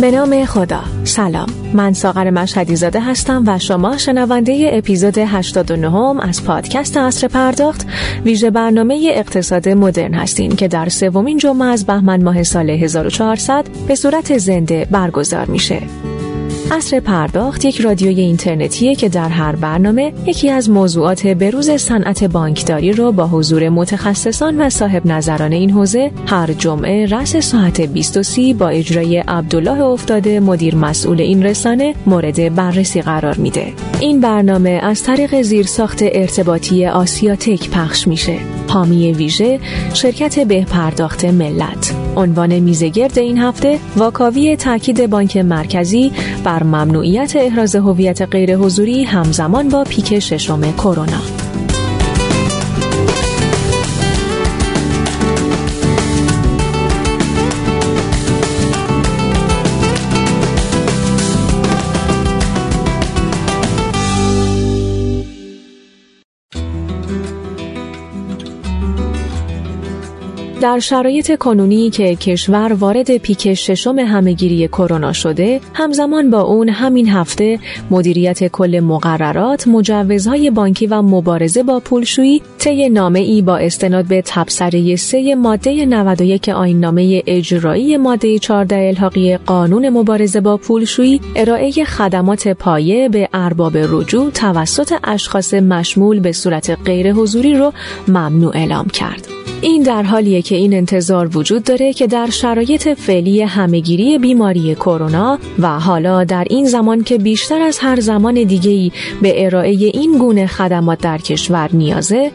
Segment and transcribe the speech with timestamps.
[0.00, 0.80] به نام خدا.
[1.04, 1.46] سلام.
[1.74, 7.86] من ساغر مشهدی زاده هستم و شما شنونده اپیزود 89 از پادکست اصر پرداخت.
[8.24, 13.94] ویژه برنامه اقتصاد مدرن هستین که در سومین جمعه از بهمن ماه سال 1400 به
[13.94, 15.82] صورت زنده برگزار میشه.
[16.72, 22.92] اصر پرداخت یک رادیوی اینترنتیه که در هر برنامه یکی از موضوعات بروز صنعت بانکداری
[22.92, 28.68] رو با حضور متخصصان و صاحب نظران این حوزه هر جمعه رس ساعت 23 با
[28.68, 33.72] اجرای عبدالله افتاده مدیر مسئول این رسانه مورد بررسی قرار میده.
[34.00, 38.59] این برنامه از طریق زیرساخت ارتباطی آسیاتک پخش میشه.
[38.70, 39.60] حامی ویژه
[39.94, 41.94] شرکت به پرداخت ملت.
[42.16, 46.12] عنوان میزگرد این هفته واکاوی تاکید بانک مرکزی
[46.44, 51.39] بر ممنوعیت احراز هویت غیر حضوری همزمان با پیک ششم کرونا.
[70.60, 77.08] در شرایط کنونی که کشور وارد پیک ششم همهگیری کرونا شده همزمان با اون همین
[77.08, 77.58] هفته
[77.90, 84.22] مدیریت کل مقررات مجوزهای بانکی و مبارزه با پولشویی طی نامه ای با استناد به
[84.26, 91.72] تبصره سه ماده 91 آین نامه اجرایی ماده 14 الحاقی قانون مبارزه با پولشویی ارائه
[91.84, 97.72] خدمات پایه به ارباب رجوع توسط اشخاص مشمول به صورت غیر حضوری رو
[98.08, 99.39] ممنوع اعلام کرد.
[99.62, 105.38] این در حالیه که این انتظار وجود داره که در شرایط فعلی همهگیری بیماری کرونا
[105.58, 110.46] و حالا در این زمان که بیشتر از هر زمان دیگه‌ای به ارائه این گونه
[110.46, 112.30] خدمات در کشور نیازه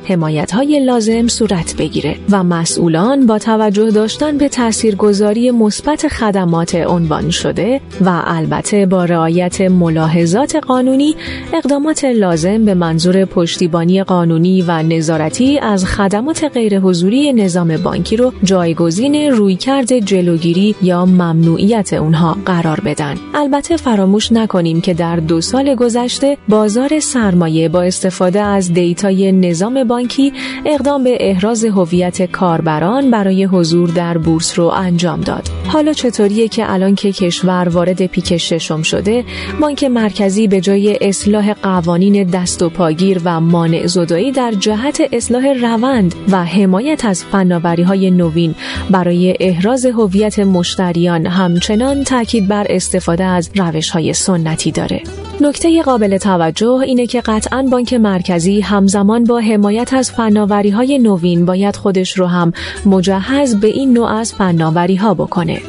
[0.53, 7.81] های لازم صورت بگیره و مسئولان با توجه داشتن به تاثیرگذاری مثبت خدمات عنوان شده
[8.02, 11.16] و البته با رعایت ملاحظات قانونی
[11.53, 16.80] اقدامات لازم به منظور پشتیبانی قانونی و نظارتی از خدمات غیر
[17.16, 23.16] حضوری نظام بانکی رو جایگزین رویکرد جلوگیری یا ممنوعیت اونها قرار بدن.
[23.34, 29.84] البته فراموش نکنیم که در دو سال گذشته بازار سرمایه با استفاده از دیتای نظام
[29.84, 30.34] بانکی
[30.66, 35.50] اقدام به احراز هویت کاربران برای حضور در بورس رو انجام داد.
[35.68, 39.26] حالا چطوریه که الان که کشور وارد پیک ششم شده،
[39.62, 45.47] بانک مرکزی به جای اصلاح قوانین دست و پاگیر و مانع زدایی در جهت اصلاح
[45.47, 48.56] روند و حمایت از فناوری های نوین
[48.90, 55.02] برای احراز هویت مشتریان همچنان تاکید بر استفاده از روش های سنتی داره.
[55.41, 61.46] نکته قابل توجه اینه که قطعا بانک مرکزی همزمان با حمایت از فناوری های نوین
[61.46, 62.53] باید خودش رو هم
[62.85, 65.59] مجهز به این نوع از فناوری ها بکنه.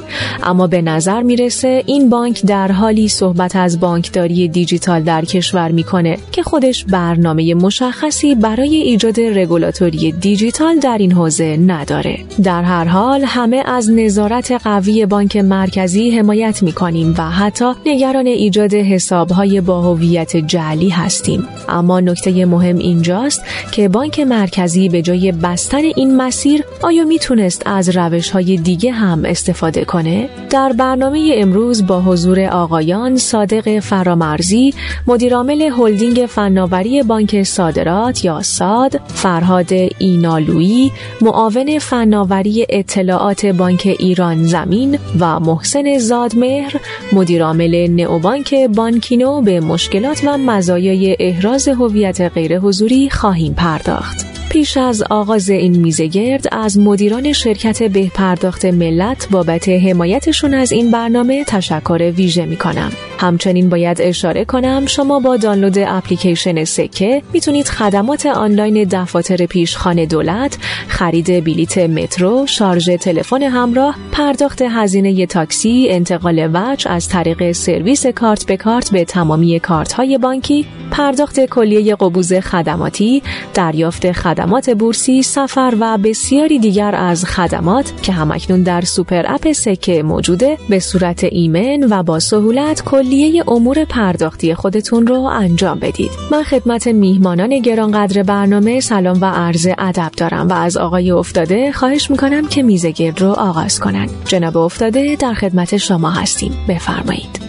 [0.43, 6.19] اما به نظر می‌رسه این بانک در حالی صحبت از بانکداری دیجیتال در کشور می‌کنه
[6.33, 12.19] که خودش برنامه مشخصی برای ایجاد رگولاتوری دیجیتال در این حوزه نداره.
[12.45, 18.75] در هر حال همه از نظارت قوی بانک مرکزی حمایت می‌کنیم و حتی نگران ایجاد
[18.75, 21.49] حسابهای با هویت جعلی هستیم.
[21.69, 27.97] اما نکته مهم اینجاست که بانک مرکزی به جای بستن این مسیر آیا می‌تونست از
[27.97, 34.75] روش های دیگه هم استفاده کنه؟ در برنامه امروز با حضور آقایان صادق فرامرزی
[35.07, 44.99] مدیرعامل هلدینگ فناوری بانک صادرات یا ساد فرهاد اینالویی معاون فناوری اطلاعات بانک ایران زمین
[45.21, 46.81] و محسن زادمهر
[47.13, 54.27] مدیرعامل نئوبانک بانکینو به مشکلات و مزایای احراز هویت غیر حضوری خواهیم پرداخت.
[54.51, 60.91] پیش از آغاز این میزگرد از مدیران شرکت به پرداخت ملت بابت حمایتشون از این
[60.91, 62.93] برنامه تشکر ویژه می کنم.
[63.19, 70.59] همچنین باید اشاره کنم شما با دانلود اپلیکیشن سکه می‌تونید خدمات آنلاین دفاتر پیشخان دولت،
[70.89, 78.47] خرید بلیت مترو، شارژ تلفن همراه، پرداخت هزینه تاکسی، انتقال وجه از طریق سرویس کارت
[78.47, 83.23] به کارت به تمامی کارت های بانکی، پرداخت کلیه قبوض خدماتی،
[83.55, 90.03] دریافت خدمات بورسی، سفر و بسیاری دیگر از خدمات که هم‌اکنون در super app سکه
[90.03, 96.11] موجوده به صورت ایمن و با سهولت کلیه امور پرداختی خودتون رو انجام بدید.
[96.31, 102.11] من خدمت میهمانان گرانقدر برنامه سلام و عرض ادب دارم و از آقای افتاده خواهش
[102.11, 104.11] می‌کنم که میزگرد رو آغاز کنند.
[104.25, 106.53] جناب افتاده در خدمت شما هستیم.
[106.69, 107.41] بفرمایید.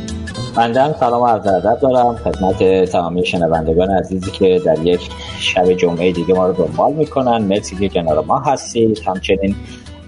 [0.56, 5.02] بنده هم سلام عرض ادب دارم خدمت تمامی شنوندگان عزیزی که در یک
[5.40, 9.56] شب جمعه دیگه ما رو دنبال می‌کنن مرسی که کنار ما هستید همچنین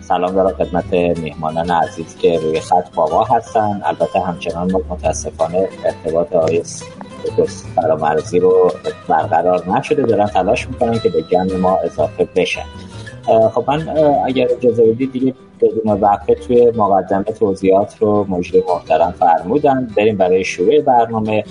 [0.10, 3.82] سلام دارم خدمت میهمانان عزیز که روی خط با ما هستن.
[3.84, 6.64] البته همچنان ما متاسفانه ارتباط آقای
[7.76, 8.72] فرامرزی رو
[9.08, 10.04] برقرار نشده.
[10.04, 12.66] دارن تلاش می‌کنن که به جمع ما اضافه بشن
[13.26, 13.90] خب من
[14.26, 20.44] اگر اجازه بدید دیگه بدون وقت توی مقدمه توضیحات رو مجری محترم فرمودن بریم برای
[20.44, 21.44] شروع برنامه.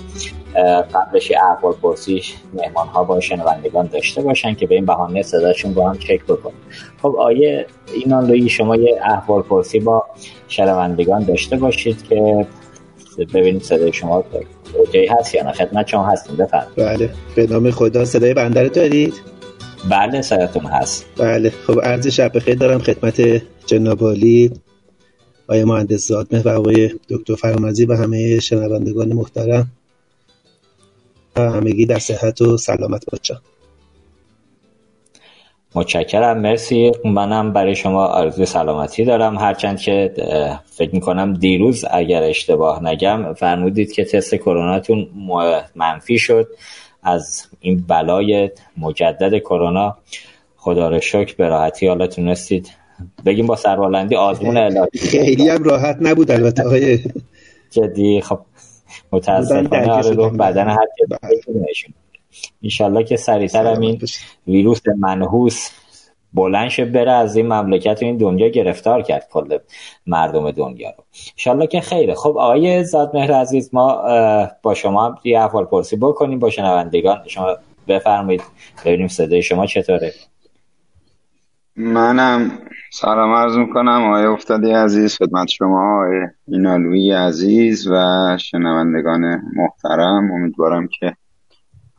[0.93, 2.21] قبلش احوال پرسی
[2.53, 6.55] مهمان ها با شنوندگان داشته باشن که به این بهانه صداشون با هم چک بکنیم
[7.01, 10.05] خب آیه اینان لوی شما یه احوال پرسی با
[10.47, 12.47] شنوندگان داشته باشید که
[13.33, 14.23] ببینید صدای شما
[14.77, 15.51] اوکی هست یا نه.
[15.51, 16.35] خدمت شما هستیم.
[16.35, 16.75] بفرمایید.
[16.75, 17.09] بله.
[17.35, 19.13] به نام خدا صدای بنده رو دارید؟
[19.89, 21.05] بله صداتون هست.
[21.17, 24.51] بله خب عرض شب بخیر دارم خدمت جناب عالی
[25.47, 29.71] آقای مهندس زادمه و آقای دکتر فرامزی و همه شنوندگان محترم.
[31.35, 33.41] و همگی در صحت و سلامت باشم
[35.75, 36.91] متشکرم مرسی.
[37.05, 39.37] منم برای شما آرزوی سلامتی دارم.
[39.37, 40.13] هرچند که
[40.65, 45.07] فکر می‌کنم دیروز اگر اشتباه نگم فرمودید که تست کروناتون
[45.75, 46.47] منفی شد.
[47.03, 49.97] از این بلای مجدد کرونا.
[50.57, 52.69] خدا رو شکر به راحتی حالا تونستید.
[53.25, 54.87] بگیم با سربالندی آزمون الهی.
[54.99, 56.99] خیلی هم راحت نبود البته های
[57.71, 58.39] جدی خب
[59.11, 60.87] متاسفانه آره رو بدن هر
[61.69, 61.93] نشون
[62.63, 64.01] انشالله که سریعتر هم این
[64.47, 65.69] ویروس منحوس
[66.33, 69.57] بلند شه بره از این مملکت و این دنیا گرفتار کرد کل
[70.07, 71.03] مردم دنیا رو.
[71.37, 72.15] انشالله که خیره.
[72.15, 74.01] خب آقای زادمهر عزیز ما
[74.63, 78.43] با شما یه احوال پرسی بکنیم با شنوندگان شما بفرمایید
[78.85, 80.13] ببینیم صدای شما چطوره.
[81.75, 82.51] منم
[82.91, 84.03] سلام عرض می‌کنم.
[84.03, 87.97] آقای افتادی عزیز خدمت شما آقای اینالوی عزیز و
[88.39, 90.31] شنوندگان محترم.
[90.31, 91.15] امیدوارم که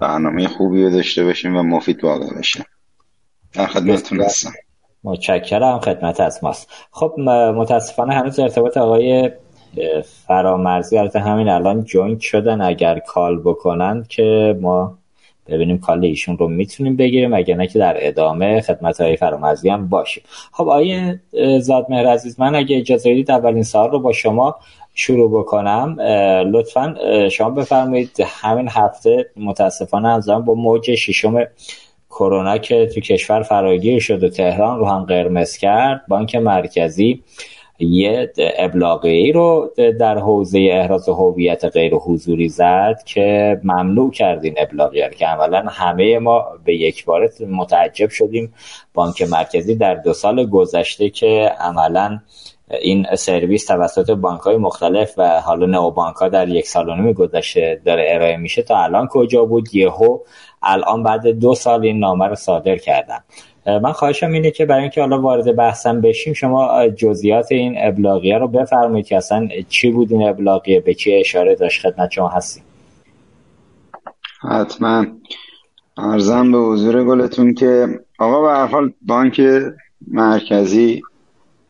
[0.01, 2.65] برنامه خوبی رو داشته باشیم و مفید واقع بشه.
[3.53, 4.51] در خدمتتون هستم.
[5.05, 6.69] متشکرم خدمت از ماست.
[6.91, 7.15] خب
[7.57, 9.31] متاسفانه هنوز ارتباط آقای
[10.27, 14.99] فرامرزی البته همین الان joined شدن اگر call بکنن که ما
[15.49, 19.89] ببینیم call ایشون رو می‌تونیم بگیریم اگر نه که در ادامه خدمت آقای فرامرزی هم
[19.89, 20.23] باشیم.
[20.53, 21.21] خب آقای
[21.61, 24.57] زادمهر عزیز من اگه اجازه بدید اولین سوال رو با شما
[24.95, 26.01] شروع بکنم.
[26.53, 26.95] لطفا
[27.31, 31.45] شما بفرمایید همین هفته متاسفانه از با موج ششم
[32.21, 36.03] کرونا که تو کشور فراگیر شد و تهران رو هم قرمز کرد.
[36.09, 37.23] بانک مرکزی
[37.79, 39.71] یه ابلاغی رو
[40.01, 46.45] در حوزه احراز هویت غیر حضوری زد که ممنوع کردین ابلاغی که اولا همه ما
[46.65, 48.55] به یک بار متعجب شدیم.
[48.95, 52.21] بانک مرکزی در دو سال گذشته که عملا
[52.81, 56.95] این سرویس توسط بانک های مختلف و حالا نو بانک ها در یک سال و
[56.95, 60.19] نیم گذشته داره ارائه میشه تا الان کجا بود؟ یهو
[60.63, 63.19] الان بعد دو سال این نامه رو صادر کردن
[63.67, 68.49] من خواهشم اینه که برای اینکه حالا وارد بحثم بشیم شما جزئیات این ابلاغیه رو
[68.49, 72.63] بفرمایید که اصلا چی بود این ابلاغیه به چی اشاره داشت خدمت شما هستیم.
[74.51, 75.05] حتما.
[75.99, 77.87] ارزم به حضور گلتون که
[78.19, 79.41] آقا به هر حال بانک
[80.09, 81.03] مرکزی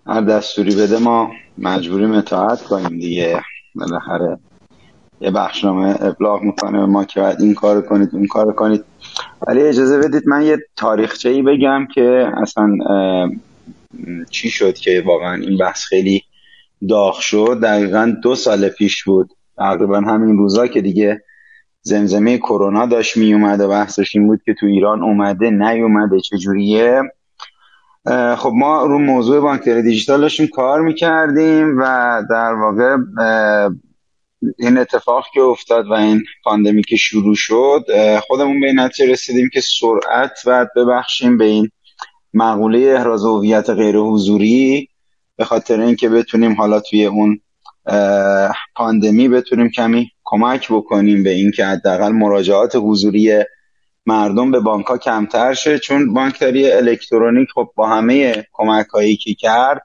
[0.06, 3.40] هر دستوری بده ما مجبوریم اطاعت کنیم دیگه.
[3.74, 4.38] بالاخره
[5.20, 8.84] یه بخشنامه ابلاغ می‌کنه ما که باید این کار کنید اون کار کنید.
[9.46, 12.76] ولی اجازه بدید من یه تاریخچه ای بگم که اصلا
[14.30, 16.22] چی شد که واقعا این بحث خیلی
[16.88, 17.60] داغ شد.
[17.62, 19.30] دقیقا دو سال پیش بود.
[19.56, 21.22] تقریبا همین روزا که دیگه
[21.82, 27.02] زمزمه کرونا داشت می اومده بحثش این بود که تو ایران اومده نیومده چجوریه.
[28.36, 32.96] خب ما رو موضوع بانکداری دیجیتالشون کار می‌کردیم و در واقع
[34.58, 37.84] این اتفاق که افتاد و این پاندمی که شروع شد
[38.26, 41.70] خودمون به این نتیجه رسیدیم که سرعت باید ببخشیم به این
[42.34, 44.88] مقوله احراز هویت غیر حضوری
[45.36, 47.40] به خاطر اینکه بتونیم حالا توی اون
[48.76, 53.44] پاندمی بتونیم کمی کمک بکنیم به اینکه حداقل مراجعات حضوری
[54.06, 59.34] مردم به بانک ها کمتر شه چون بانکداری الکترونیک خب با همه کمک هایی که
[59.34, 59.82] کرد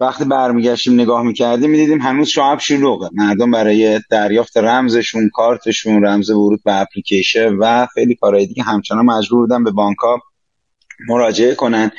[0.00, 6.60] وقتی برمیگشتیم نگاه می‌کردیم می‌دیدیم هنوز شعب شلوغه مردم برای دریافت رمزشون کارتشون رمز ورود
[6.64, 10.20] به اپلیکیشن و خیلی کارهای دیگه همچنان مجبور بودن به بانک ها
[11.08, 11.90] مراجعه کنن.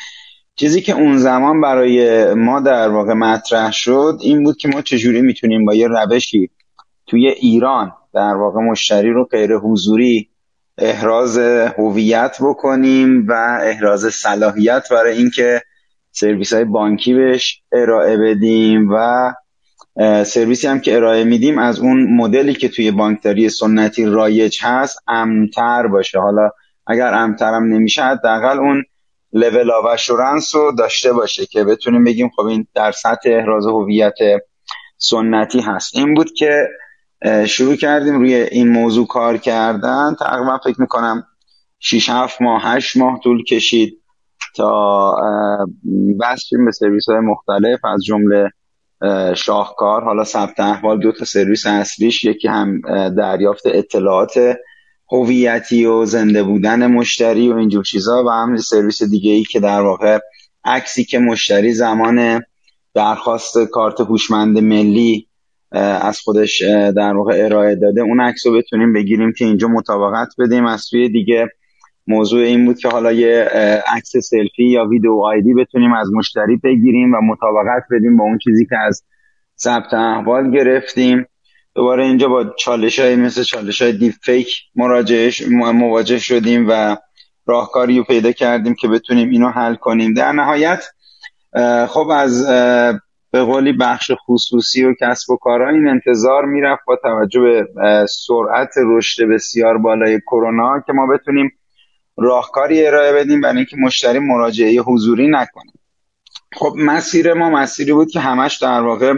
[0.55, 5.21] چیزی که اون زمان برای ما در واقع مطرح شد این بود که ما چجوری
[5.21, 6.49] می‌تونیم با یه روشی
[7.07, 10.29] توی ایران در واقع مشتری رو غیر حضوری
[10.77, 11.37] احراز
[11.77, 15.61] هویت بکنیم و احراز صلاحیت برای اینکه
[16.17, 19.33] سرویس های بانکی بهش ارائه بدیم و
[20.23, 25.87] سرویسی هم که ارائه میدیم از اون مدلی که توی بانکداری سنتی رایج هست امن‌تر
[25.87, 26.19] باشه.
[26.19, 26.49] حالا
[26.87, 28.83] اگر امن‌ترم نمیشه حداقل اون
[29.33, 34.17] level of assurance رو داشته باشه که بتونیم بگیم خب این در سطح احراز هویت
[34.97, 35.95] سنتی هست.
[35.95, 36.67] این بود که
[37.47, 40.15] شروع کردیم روی این موضوع کار کردن.
[40.19, 41.23] تقریبا فکر می‌کنم
[41.79, 44.01] 6 7 ماه 8 ماه طول کشید.
[44.55, 45.15] تا
[46.21, 48.49] بستیم به سرویس های مختلف از جمله
[49.35, 54.33] شاهکار حالا ثبت احوال دو تا سرویس اصلیش یکی هم دریافت اطلاعات
[55.11, 59.81] هویتی و زنده بودن مشتری و اینجور چیزا و هم سرویس دیگه ای که در
[59.81, 60.19] واقع
[60.63, 62.41] عکسی که مشتری زمان
[62.93, 65.27] درخواست کارت هوشمند ملی
[65.71, 66.61] از خودش
[66.95, 70.65] در واقع ارائه داده اون عکس رو بتونیم بگیریم که اینجا مطابقت بدیم.
[70.65, 71.47] از سوی دیگه
[72.07, 73.49] موضوع این بود که حالا یه
[73.95, 78.65] عکس سلفی یا video ID بتونیم از مشتری بگیریم و مطابقت بدیم با اون چیزی
[78.65, 79.03] که از
[79.57, 81.25] ثبت احوال گرفتیم.
[81.75, 84.61] دوباره اینجا با چالش های مثل چالش های دیپ فیک
[85.55, 86.97] مواجه شدیم و
[87.45, 90.13] راهکاری رو پیدا کردیم که بتونیم اینو حل کنیم.
[90.13, 90.83] در نهایت
[91.87, 92.47] خب از
[93.31, 97.67] به قولی بخش خصوصی و کسب و کارها این انتظار می‌رفت با توجه به
[98.09, 101.51] سرعت رشد بسیار بالای کرونا که ما بتونیم
[102.17, 105.71] راهکاری ارائه بدیم برای اینکه مشتری مراجعه حضوری نکنه.
[106.53, 109.13] خب مسیر ما مسیری بود که همش در واقع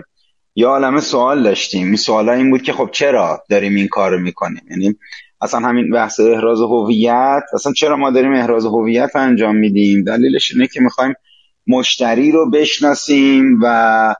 [0.55, 1.87] یا عالم سوال داشتیم.
[1.87, 4.95] این سوال این بود که خب چرا داریم این کار می‌کنیم؟ یعنی
[5.41, 10.67] اصلا همین بحث احراز هویت اصلا چرا ما داریم احراز هویت انجام میدیم؟ دلیلش اینه
[10.67, 11.13] که می‌خوایم
[11.67, 14.15] مشتری رو بشناسیم و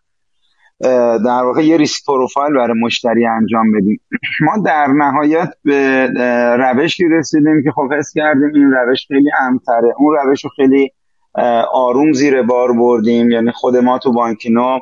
[1.26, 4.02] در واقع یه ریسک پروفایل برای مشتری انجام بدیم.
[4.42, 6.08] ما در نهایت به
[6.58, 9.94] روشی رسیدیم که خب حس کردیم این روش خیلی امتره.
[9.98, 10.92] اون روش رو خیلی
[11.74, 13.32] آروم زیر بار بردیم.
[13.32, 14.80] یعنی خود ما تو بانکینو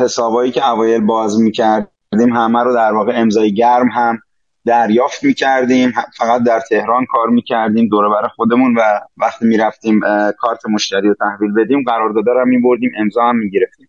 [0.00, 4.18] حسابایی که اوایل باز می‌کردیم همه رو در واقع امضای گرم هم
[4.66, 5.92] دریافت می‌کردیم.
[6.18, 8.80] فقط در تهران کار می‌کردیم دوره بر خودمون و
[9.16, 10.00] وقتی می‌رفتیم
[10.38, 13.88] کارت مشتری رو تحویل بدیم قرارداد رو میبردیم امضا هم می‌گرفتیم.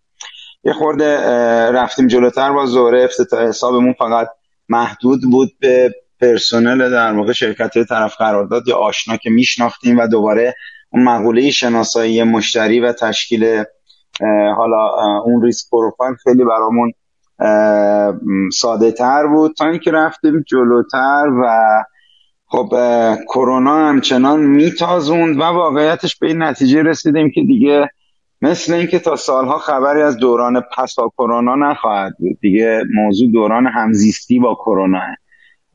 [0.64, 1.18] یه خورده
[1.72, 4.28] رفتیم جلوتر با زوره افتتاح حسابمون فقط
[4.70, 10.56] محدود بود به پرسنل در واقع شرکت طرف قرارداد یا آشنا که میشناختیم و دوباره
[10.94, 13.64] اون مقوله شناسایی مشتری و تشکیل
[14.58, 14.90] حالا
[15.26, 16.94] اون ریسک پروفایل خیلی برامون
[18.52, 19.56] ساده تر بود.
[19.58, 21.60] تا اینکه رفتیم جلوتر و
[22.46, 22.70] خب
[23.34, 27.90] کرونا همچنان میتازوند و واقعیتش به این نتیجه رسیدیم که دیگه
[28.44, 32.40] مثل اینکه تا سالها خبری از دوران پسا کرونا نخواهد بود.
[32.42, 35.02] دیگه موضوع دوران همزیستی با کرونا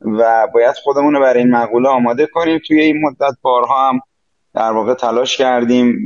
[0.01, 2.61] و باید خودمون رو برای این مقوله آماده کنیم.
[2.67, 4.01] توی این مدت بارها هم
[4.55, 6.05] در واقع تلاش کردیم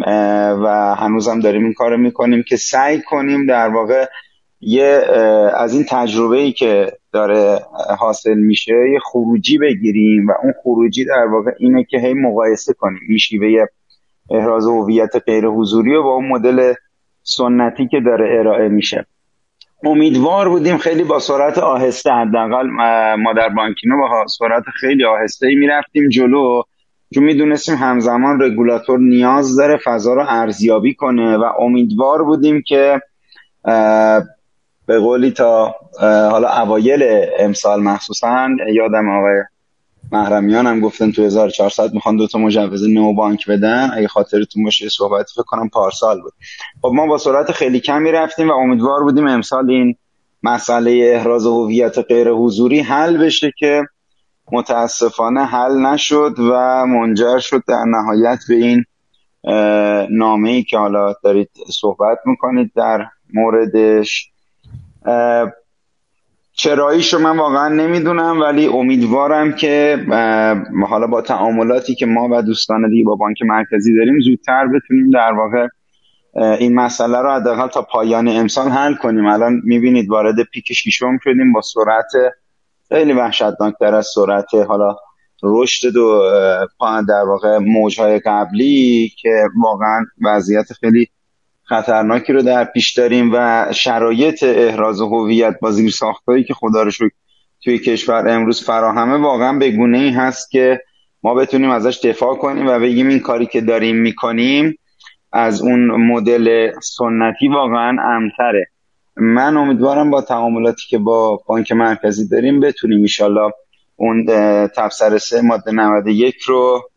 [0.62, 4.06] و هنوزم داریم این کار می‌کنیم که سعی کنیم در واقع
[4.60, 5.02] یه
[5.56, 7.60] از این تجربه ای که داره
[7.98, 10.26] حاصل میشه یه خروجی بگیریم.
[10.26, 13.00] و اون خروجی در واقع اینه که هی مقایسه کنیم.
[13.08, 13.66] این شیوه
[14.32, 16.74] احراز هویت غیر حضوری و با اون مدل
[17.22, 19.06] سنتی که داره ارائه میشه.
[19.84, 22.66] امیدوار بودیم خیلی با سرعت آهسته حداقل
[23.16, 26.62] ما در بانکینو با سرعت خیلی آهسته ای می‌رفتیم جلو.
[27.14, 33.02] چون می‌دونستیم همزمان رگولاتور نیاز داره فضا رو ارزیابی کنه و امیدوار بودیم که
[34.86, 39.42] به قولی تا حالا اوایل امسال مخصوصا یادم آقای
[40.12, 43.90] محرمیان هم گفتن تو 1400 می‌خوان دو تا مجوز نو بانک بدن.
[43.94, 46.32] اگه خاطرتون باشه صحبت فکر کنم پارسال بود.
[46.82, 49.96] خب ما با سرعت خیلی کمی رفتیم و امیدوار بودیم امسال این
[50.42, 53.82] مسئله احراز هویت غیر حضوری حل بشه که
[54.52, 58.84] متاسفانه حل نشد و منجر شد در نهایت به این
[60.10, 61.50] نامه ای که حالا دارید
[61.80, 64.30] صحبت می‌کنید در موردش.
[66.54, 69.98] چراییشو من واقعا نمی‌دونم ولی امیدوارم که
[70.88, 75.32] حالا با تعاملاتی که ما و دوستان دیگه با بانک مرکزی داریم زودتر بتونیم در
[75.32, 75.66] واقع
[76.34, 79.26] این مسئله رو حداقل تا پایان امسال حل کنیم.
[79.26, 82.32] الان می‌بینید وارد پیک شیشم شدیم با سرعت
[82.88, 84.96] خیلی وحشتناکتر از سرعت حالا
[85.42, 86.22] رشد دو
[87.08, 91.08] در واقع موجهای قبلی که واقعا وضعیت خیلی
[91.72, 96.90] خطرناکی رو در پیش داریم و شرایط احراز هویت با زیر ساختایی که خدا رو
[96.90, 97.10] شکر
[97.64, 100.80] توی کشور امروز فراهمه واقعا به گونه ای هست که
[101.22, 104.78] ما بتونیم ازش دفاع کنیم و بگیم این کاری که داریم می‌کنیم
[105.32, 108.66] از اون مدل سنتی واقعا امتره
[109.16, 113.52] من امیدوارم با تعاملاتی که با بانک مرکزی داریم بتونیم ایشالله
[113.96, 114.26] اون
[114.66, 116.90] تبصر سه ماده 91 رو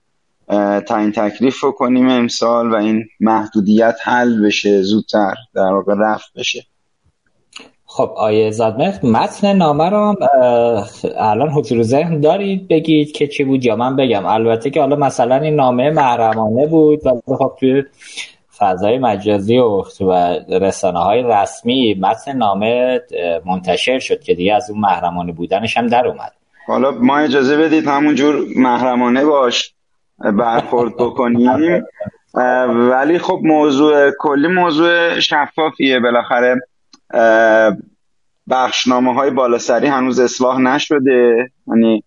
[0.88, 6.66] تعیین تکلیف رو کنیم امسال و این محدودیت حل بشه زودتر در واقع رفت بشه.
[7.86, 10.16] خب آیه زادمخ متن نامه رو
[11.18, 14.26] الان حضور ذهن دارید بگید که چی بود یا من بگم.
[14.26, 17.84] البته که حالا مثلا این نامه محرمانه بود و خب توی
[18.58, 19.84] فضای مجازی و
[20.50, 23.02] رسانه های رسمی متن نامه
[23.46, 26.32] منتشر شد که دیگه از اون محرمانه بودنش هم در اومد.
[26.68, 29.75] حالا ما اجازه بدید همونجور محرمانه باش.
[30.20, 31.84] برخورد بکنیم
[32.92, 36.00] ولی خب موضوع کلی موضوع شفافیه.
[36.00, 36.56] بالاخره
[38.50, 41.52] بخشنامه های بالاسری هنوز اصلاح نشده.
[41.68, 42.04] یعنی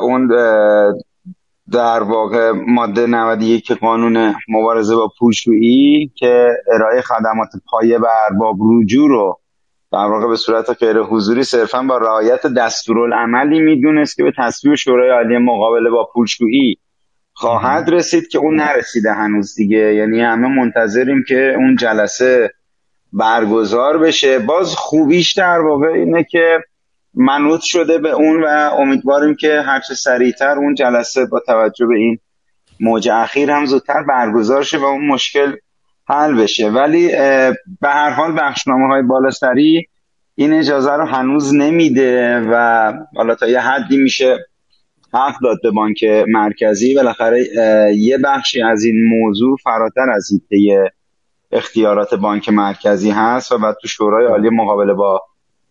[0.00, 0.28] اون
[1.72, 9.08] در واقع ماده 91 قانون مبارزه با پولشویی که ارائه خدمات پایه به ارباب رجوع
[9.08, 9.40] رو
[9.92, 15.10] در واقع به صورت غیر حضوری صرفا با رعایت دستورالعملی می‌دونست که به تصویب شورای
[15.10, 16.78] عالی مقابله با پولشویی
[17.38, 19.94] خواهد رسید که اون نرسیده هنوز دیگه.
[19.94, 22.50] یعنی همه منتظریم که اون جلسه
[23.12, 24.38] برگزار بشه.
[24.38, 26.58] باز خوبیش در واقع اینه که
[27.14, 28.46] منوط شده به اون و
[28.78, 32.18] امیدواریم که هرچه سریعتر اون جلسه با توجه به این
[32.80, 35.52] موج اخیر هم زودتر برگزار شه و اون مشکل
[36.08, 36.70] حل بشه.
[36.70, 37.08] ولی
[37.80, 39.88] به هر حال بخشنامه های بالاتری
[40.34, 44.38] این اجازه رو هنوز نمیده و حالا تا یه حدی میشه
[45.14, 46.94] حق داد به بانک مرکزی.
[46.94, 47.44] بالاخره
[47.96, 50.92] یه بخشی از این موضوع فراتر از ایده
[51.52, 55.22] اختیارات بانک مرکزی هست و بعد تو شورای عالی مقابله با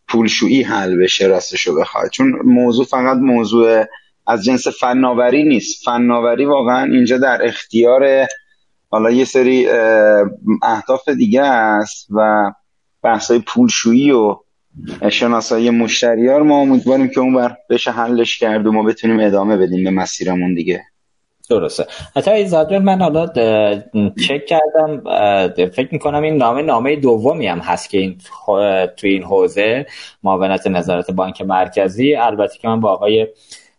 [0.08, 2.10] پولشویی حل بشه راستشو بخواد.
[2.10, 3.86] چون موضوع فقط موضوع
[4.28, 5.86] از جنس فناوری نیست.
[5.86, 8.28] فناوری واقعا اینجا در اختیار
[8.90, 9.68] حالا یه سری
[10.64, 12.52] اهداف دیگه است و
[13.04, 14.36] بحثای پولشویی و
[15.10, 19.84] شناسایی مشتریار ما امیدواریم که اون بر بشه حلش کرد و ما بتونیم ادامه بدیم
[19.84, 20.82] به مسیرمون دیگه.
[21.50, 21.86] درسته.
[22.16, 23.28] حتی ایزادر من حالا
[24.28, 25.04] چک کردم
[25.56, 28.18] فکر می‌کنم این نامه نامه دومی هم هست که این
[28.98, 29.86] توی این حوزه
[30.24, 32.16] معاونت نظارت بانک مرکزی.
[32.16, 33.28] البته که من با آقای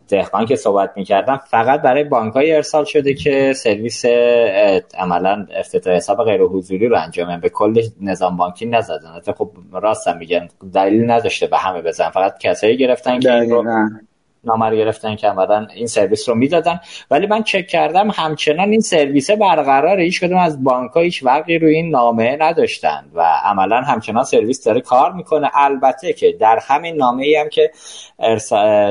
[0.09, 4.05] دهقان که صحبت می‌کردم فقط برای بانک های ارسال شده که سرویس
[4.99, 9.13] عملا افتتاح حساب غیر حضوری رو انجام به کل نظام بانکی نزدن.
[9.17, 10.49] حتی خب راستم میگن.
[10.75, 13.47] دلیل نداشته به همه بزن فقط کسایی گرفتن که
[14.45, 16.81] نامه رو گرفتن که عملا این سرویس رو می‌دادن.
[17.11, 21.59] ولی من چک کردم همچنان این سرویس برقرار هیچ کدوم از بانک ها هیچ وقتی
[21.59, 25.51] روی این نامه نداشتن و عملا همچنان سرویس داره کار می‌کنه.
[25.55, 27.71] البته که در همین نامه ای هم که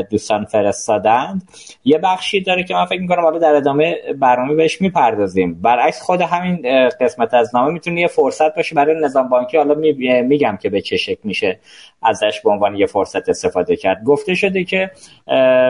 [0.09, 1.49] دوستان فرستادند.
[1.85, 5.61] یه بخشی داره که من فکر می‌کنم حالا در ادامه برنامه بهش می‌پردازیم.
[5.61, 9.57] برعکس خود همین قسمت از نامه می‌تونه یه فرصت باشه برای نظام بانکی.
[9.57, 9.75] حالا
[10.21, 11.59] میگم که به چه شکل میشه
[12.03, 14.03] ازش به عنوان یه فرصت استفاده کرد.
[14.03, 14.91] گفته شده که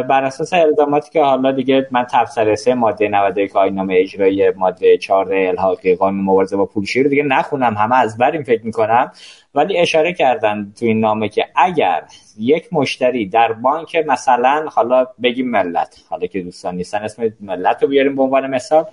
[0.09, 5.33] بر اساس الزاماتی که حالا دیگه من تفسیر سه ماده 91 آیین اجرایی ماده 4
[5.33, 7.73] الحاقی قانون مبارزه با پولشویی رو دیگه نخونم.
[7.77, 9.11] همه از بریم فکر می‌کنم.
[9.55, 12.03] ولی اشاره کردن تو این نامه که اگر
[12.39, 17.89] یک مشتری در بانک مثلا حالا بگیم ملت حالا که دوستان نیستن اسم ملت رو
[17.89, 18.85] بیاریم به عنوان مثال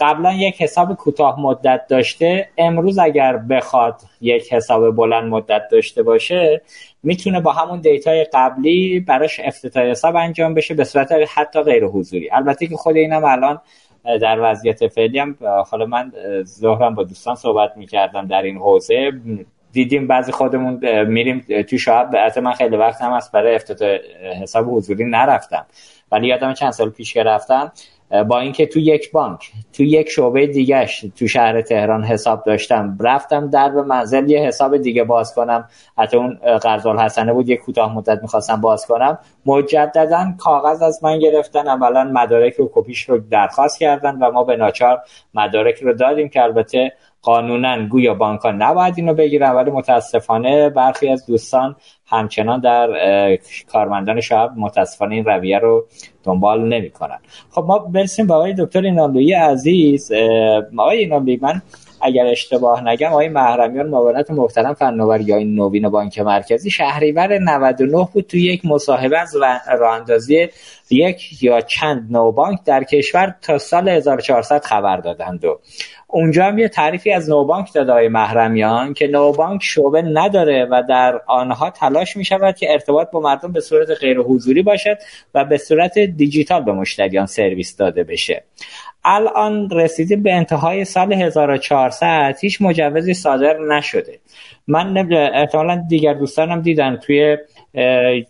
[0.00, 6.62] قبلا یک حساب کوتاه مدت داشته امروز اگر بخواد یک حساب بلند مدت داشته باشه
[7.02, 12.30] می‌تونه با همون دیتای قبلی براش افتتاح حساب انجام بشه به صورت حتی غیر حضوری.
[12.30, 13.60] البته که خود اینم الان
[14.04, 15.36] در وضعیت فعلی هم
[15.70, 16.12] حالا من
[16.44, 19.12] ظهرم با دوستان صحبت می‌کردم در این حوزه
[19.74, 23.98] دیدیم بعضی خودمون میریم تو شاپ البته من خیلی وقت هم از برای افتتاح
[24.42, 25.66] حساب حضوری نرفتم.
[26.12, 27.24] ولی یادم چند سال پیش که
[28.28, 33.50] با اینکه تو یک بانک تو یک شعبه دیگهش تو شهر تهران حساب داشتم رفتم
[33.50, 35.68] در به منزل یه حساب دیگه باز کنم.
[35.98, 39.18] حتی اون قرض حسنه بود یه کوتاه مدت می‌خواستم باز کنم.
[39.46, 41.68] مجددا کاغذ از من گرفتن.
[41.68, 44.98] اولا مدارک رو کپیش رو درخواست کردن و ما به ناچار
[45.34, 46.28] مدارک رو دادیم.
[46.28, 46.92] که البته
[47.24, 52.88] قانونا گویا بانک ها نباید اینو بگیرن ولی متاسفانه برخی از دوستان همچنان در
[53.72, 55.86] کارمندان شعب متاسفانه این رویه رو
[56.24, 57.18] دنبال نمی‌کنن.
[57.50, 60.12] خب ما برسیم به آقای دکتر اینالویی عزیز.
[60.76, 61.62] آقای اینالویی من
[62.04, 68.08] اگر اشتباه نگم آقای محرمیان معاونت محترم فناوری یا این نوین بانک مرکزی شهریور 99
[68.12, 69.36] بود تو یک مصاحبه از
[69.80, 70.48] راه اندازی
[70.90, 75.60] یک یا چند نوبانک در کشور تا سال 1400 خبر دادند و
[76.14, 81.20] اونجا هم یه تعریفی از نوبانک داد آقای محرمیان که نوبانک شعبه نداره و در
[81.26, 84.98] آنها تلاش می شود که ارتباط با مردم به صورت غیر حضوری باشد
[85.34, 88.44] و به صورت دیجیتال به مشتریان سرویس داده بشه.
[89.04, 94.18] الان رسیدیم به انتهای سال 1400 هیچ مجوزی صادر نشده.
[94.66, 97.38] من احتمالا دیگر دوستانم دیدن توی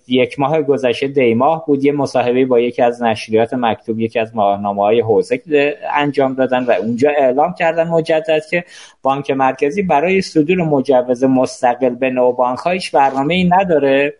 [0.09, 1.85] یک ماه گذشته دی ماه بود.
[1.85, 5.41] یه مصاحبه با یکی از نشریات مکتوب یکی از ماهنامه های حوزه
[5.95, 8.65] انجام دادن و اونجا اعلام کردن مجدد که
[9.03, 14.15] بانک مرکزی برای صدور مجوز مستقل به نوبانک هایش برنامه ای نداره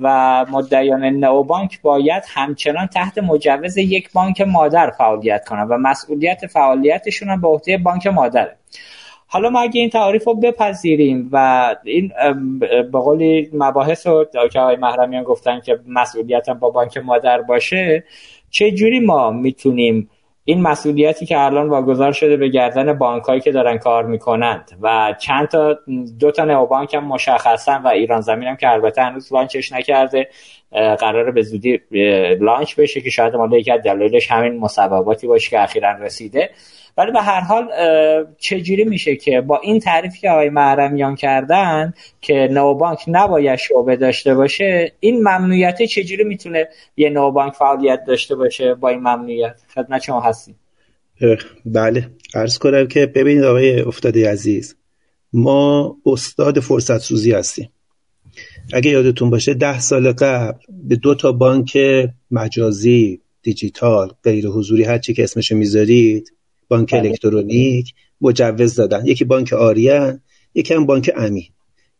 [0.00, 7.28] و مدعیان نوبانک باید همچنان تحت مجوز یک بانک مادر فعالیت کنند و مسئولیت فعالیتشون
[7.28, 8.56] هم به عهده بانک مادره.
[9.30, 12.12] حالا ما اگه این تعاریف رو بپذیریم و این
[12.92, 18.04] به قولی مباحث رو که آقای محرمیان گفتن که مسئولیت با بانک مادر باشه
[18.50, 20.10] چه جوری ما می‌تونیم
[20.44, 25.48] این مسئولیتی که الان واگذار شده به گردن بانکهایی که دارن کار می‌کنند و چند
[25.48, 25.78] تا
[26.18, 30.28] دو تا نئوبانک هم مشخصن و ایران زمین هم که البته هنوز لانچش نکرده
[30.72, 31.80] قراره به زودی
[32.40, 36.50] لانچ بشه که شاید مال یکی از دلایلش همین مسبباتی باشه که اخیرا رسیده.
[36.96, 37.68] ولی به هر حال
[38.38, 44.34] چجوری میشه که با این تعریفی که آقای محرمیان کردن که نوبانک نباید شعبه داشته
[44.34, 50.20] باشه این ممنوعیت چجوری می‌تونه یه نوبانک فعالیت داشته باشه با این ممنوعیت؟ خدمت شما
[50.20, 50.54] هستیم.
[51.64, 52.08] بله.
[52.34, 54.76] عرض کنم که ببینید آقای افتاده عزیز
[55.32, 57.70] ما استاد فرصت سوزی هستیم.
[58.72, 61.78] اگه یادتون باشه ده سال قبل به دو تا بانک
[62.30, 66.32] مجازی دیجیتال غیر حضوری هر چی که اسمش می‌ذارید
[66.68, 67.08] بانک بله.
[67.08, 69.06] الکترونیک مجوز دادن.
[69.06, 70.20] یکی بانک آریان
[70.54, 71.50] یکی هم بانک امی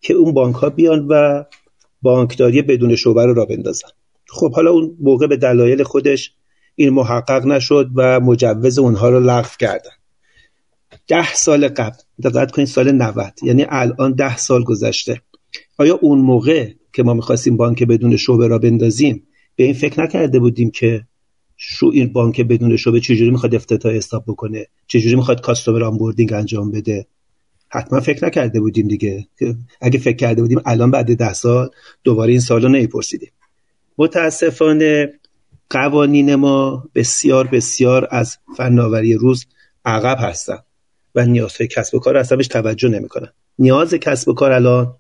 [0.00, 1.44] که اون بانک ها بیان و
[2.02, 3.88] بانکداری بدون شعبه رو را بندازن.
[4.26, 6.33] خب حالا اون موقع به دلایل خودش
[6.74, 9.90] این محقق نشد و مجوز اونها رو لغو کردن.
[11.09, 15.22] ده سال قبل دقت کنید سال 90 یعنی الان ده سال گذشته.
[15.79, 19.23] آیا اون موقع که ما می‌خواستیم بانک بدون شعبه را بندازیم
[19.57, 21.05] به این فکر نکرده بودیم که
[21.57, 26.71] شو این بانک بدون شعبه چجوری می‌خواد افتتاح حساب بکنه؟ چجوری می‌خواد کاستومر آنبوردینگ انجام
[26.71, 27.07] بده؟
[27.69, 29.27] حتما فکر نکرده بودیم دیگه.
[29.81, 31.71] اگه فکر کرده بودیم الان بعد ده سال
[32.05, 32.87] دوباره این سال رو
[33.99, 35.12] متاسفانه
[35.71, 39.47] قوانین ما بسیار بسیار از فناوری روز
[39.85, 40.59] عقب هستن
[41.14, 43.29] و نیازهای کسب و کار اصلا بهش توجه نمی‌کنن.
[43.59, 44.95] نیاز کسب و کار الان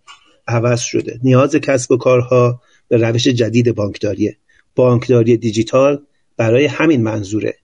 [0.48, 1.20] عوض شده.
[1.22, 4.36] نیاز کسب و کارها به روش جدید بانکداریه.
[4.74, 6.02] بانکداری دیجیتال
[6.36, 7.56] برای همین منظوره.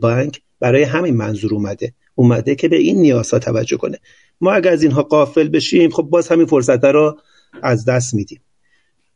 [0.00, 1.92] بانک برای همین منظور اومده.
[2.14, 3.98] اومده که به این نیازها توجه کنه.
[4.40, 7.18] ما اگر از اینها قافل بشیم خب باز همین فرصت رو
[7.62, 8.40] از دست میدیم.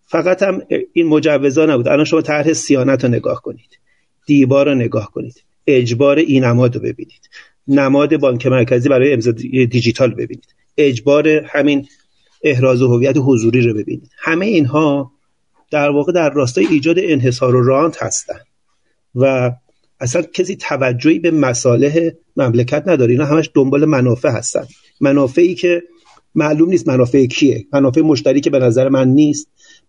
[0.07, 0.63] فقط هم
[0.93, 1.89] این مجوزا نبود.
[1.89, 3.79] الان شما طرح سیانت رو نگاه کنید.
[4.27, 5.43] دیوار رو نگاه کنید.
[5.67, 7.31] اجبار این نماد رو ببینید.
[7.69, 10.55] نماد بانک مرکزی برای امضا دیجیتال ببینید.
[10.77, 11.89] اجبار همین
[12.43, 15.13] احراز هویت حضوری رو ببینید همه اینها
[15.71, 18.47] در واقع در راستای ایجاد انحصار و رانت هستند
[19.15, 19.53] و
[20.01, 23.13] اصلا کسی توجهی به مصالح مملکت نداره.
[23.13, 24.67] اینا همش دنبال منافع هستن.
[25.01, 25.83] منافعی که
[26.35, 27.67] معلوم نیست منافع کیه.
[27.73, 29.49] منافع مشتری که به نظر من نیست.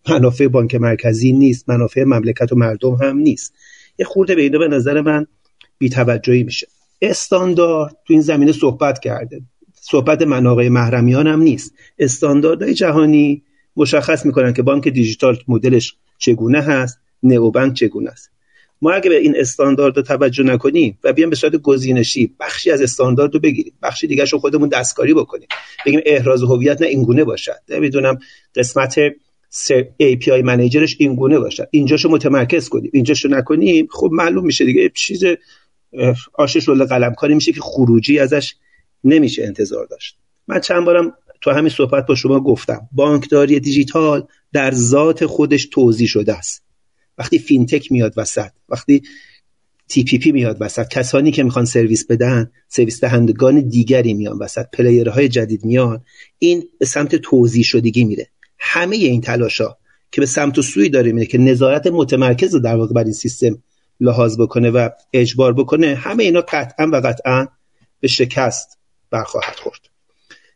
[0.09, 1.69] منافع بانک مرکزی نیست.
[1.69, 3.53] منافع مملکت و مردم هم نیست.
[3.99, 5.27] یه خورده به اینا به نظر من
[5.77, 6.67] بیتوجهی میشه.
[7.01, 9.41] استاندارد تو این زمینه صحبت کرده.
[9.91, 11.73] صحبت من آقای محرمیان هم نیست.
[11.99, 13.43] استانداردهای جهانی
[13.75, 18.29] مشخص می‌کنن که بانک دیجیتال مدلش چگونه هست نئوبانک چگونه است.
[18.81, 22.81] ما اگه به این استاندارد رو توجه نکنیم و بیام به صورت گزینشی بخشی از
[22.81, 25.47] استاندارد رو بگیریم بخشی دیگه رو خودمون دستکاری بکنیم
[25.85, 27.59] بگیم احراز هویت نه اینگونه باشد.
[27.69, 28.17] نمی‌دونم
[28.55, 28.95] قسمت
[30.03, 31.67] API منیجرش اینگونه باشد.
[31.71, 32.91] اینجاشو متمرکز کنیم.
[32.93, 35.23] اینجاشو نکنیم خب معلوم میشه دیگه چیز
[36.33, 38.55] آش شله قلمکاری میشه که خروجی ازش
[39.03, 40.17] نمیشه انتظار داشت.
[40.47, 46.07] من چند بارم تو همین صحبت با شما گفتم بانکداری دیجیتال در ذات خودش توزیع
[46.07, 46.63] شده است.
[47.17, 49.01] وقتی fintech میاد وسط وقتی
[49.87, 55.29] TPP میاد وسط کسانی که می‌خوان سرویس بدن سرویس دهندگان دیگری میان وسط player های
[55.29, 56.03] جدید میان
[56.39, 58.27] این به سمت توزیع شدگی میره.
[58.59, 59.77] همه این تلاشا
[60.11, 63.13] که به سمت و سوی داره میره که نظارت متمرکز رو در واقع بر این
[63.13, 63.63] سیستم
[63.99, 67.47] لحاظ بکنه و اجبار بکنه همه اینا قطعا و قطعا
[67.99, 68.76] به شکست
[69.11, 69.79] برخواهد خورد.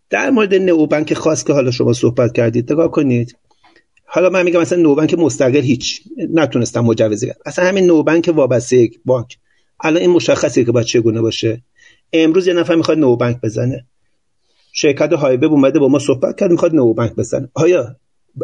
[0.10, 3.38] در مورد نئوبانک خاص که حالا شما صحبت کردید نگاه کنید.
[4.06, 6.02] حالا من میگم مثلا نوبنک مستقل هیچ
[6.34, 7.36] نتونستم مجوز بدم.
[7.46, 9.38] اصلا همین نوبنک وابسته یک بانک.
[9.80, 11.62] الان این مشخصه که باید چگونه باشه.
[12.14, 13.86] امروز یه نفر می‌خواد نوبنک بزنه.
[14.74, 17.50] شرکت هایبه اومده با ما صحبت کرد می‌خواد نوبنک بزنه.
[17.54, 17.96] آیا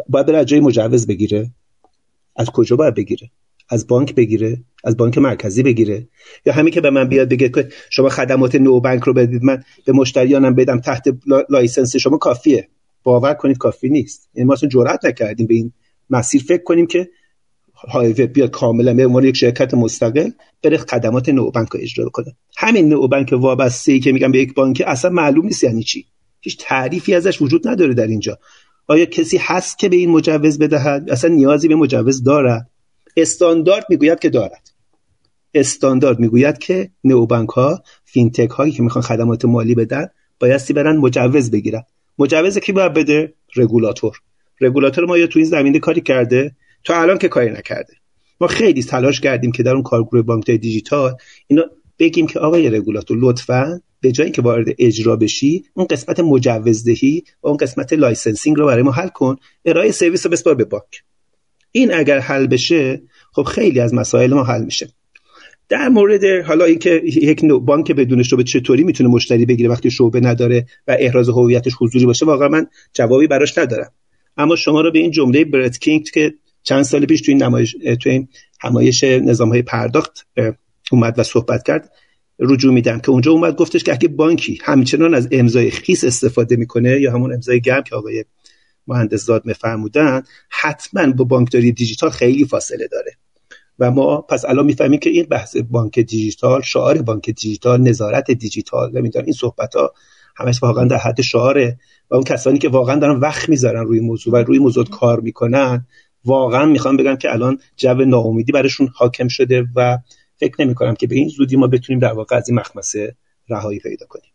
[0.08, 1.50] باید بره جای مجوز بگیره؟
[2.36, 3.30] از کجا باید بگیره؟
[3.68, 6.08] از بانک بگیره از بانک مرکزی بگیره.
[6.46, 9.92] یا همین که به من بیاد بگه که شما خدمات neobank رو بدید من به
[9.92, 11.04] مشتریانم بدم تحت
[11.48, 12.68] license شما کافیه.
[13.02, 14.28] باور کنید کافی نیست.
[14.34, 15.72] یعنی ما اصلا جرئت نکردیم به این
[16.10, 16.42] مسیر.
[16.42, 17.08] فکر کنیم که
[17.74, 20.30] هایوه بیاد کاملا به عنوان یک شرکت مستقل
[20.62, 22.36] بره خدمات neobank رو اجرا کنه.
[22.56, 26.06] همین neobank وابسته ای که میگم به یک بانک اصلا معلوم نیست یعنی چی.
[26.40, 28.38] هیچ تعریفی ازش وجود نداره در اینجا.
[28.86, 32.70] آیا کسی هست که به این مجوز بدهد؟ اصلا نیازی به مجوز دارد؟
[33.18, 34.70] استاندارد می‌گوید که دارد.
[35.54, 40.08] استاندارد می‌گوید که نئوبانک ها فینتک هایی که می‌خوان خدمات مالی بدن
[40.40, 41.82] بایستی برن مجوز بگیرن.
[42.18, 44.20] مجوز کی باید بده؟ رگولاتور.
[44.60, 47.92] رگولاتور ما یا تو این زمینه کاری کرده تا الان که کاری نکرده.
[48.40, 51.14] ما خیلی تلاش کردیم که در اون کارگروه بانک دیجیتال
[51.46, 51.62] اینا
[51.98, 57.48] بگیم که آقای رگولاتور لطفا به جای اینکه وارد اجرا بشی اون قسمت مجوزدهی و
[57.48, 59.36] اون قسمت licensing رو برای ما حل کن.
[59.64, 61.02] ارائه سرویس رو بسپار به بانک.
[61.72, 63.02] این اگر حل بشه
[63.32, 64.88] خب خیلی از مسائل ما حل میشه.
[65.68, 70.66] در مورد حالا اینکه یک بانک بدون شعبه چطوری می‌تونه مشتری بگیره وقتی شعبه نداره
[70.88, 73.90] و احراز هویتش حضوری باشه واقعا من جوابی براش ندارم.
[74.36, 77.76] اما شما رو به این جمله برت کینگ که چند سال پیش تو این نمایش
[78.02, 78.28] تو این
[78.60, 80.26] همایش نظام های پرداخت
[80.92, 81.92] اومد و صحبت کرد
[82.38, 87.00] رجوع میدم که اونجا اومد گفتش که اگه بانکی همچنان از امضای خیس استفاده می‌کنه
[87.00, 88.24] یا همون امضای گرم که آقای
[88.88, 93.12] مهندس زاد مفرمودن حتما با بانکداری دیجیتال خیلی فاصله داره.
[93.78, 98.98] و ما پس الان می‌فهمیم که این بحث بانک دیجیتال شعار بانک دیجیتال نظارت دیجیتال
[98.98, 99.92] نمی‌دونم این صحبت ها
[100.36, 101.78] همش واقعا در حد شعاره.
[102.10, 105.86] و اون کسانی که واقعا دارن وقت می‌ذارن روی موضوع و روی موضوع کار می‌کنن
[106.24, 109.98] واقعا می‌خوام بگم که الان جو ناامیدی برشون حاکم شده و
[110.36, 113.16] فکر نمی کنم که به این زودی ما بتونیم در واقع از این مخمسه
[113.48, 114.30] رهایی پیدا کنیم.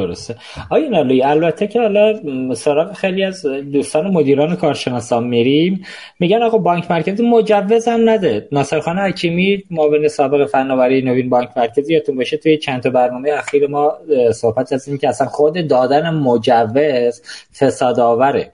[0.00, 0.36] درسته.
[0.70, 2.20] آیا نالوی البته که حالا
[2.54, 5.84] سراغ خیلی از دوستان و مدیران کارشناسان میریم.
[6.20, 8.48] میگن آقا بانک مرکزی مجوز هم نده.
[8.52, 13.30] ناصر خان حکیمی معاون سابق فناوری نوین بانک مرکزی یادتون باشه توی چند تا برنامه
[13.32, 13.92] اخیر ما
[14.34, 17.22] صحبت هستیم که اصلا خود دادن مجوز
[17.60, 18.52] فساد آوره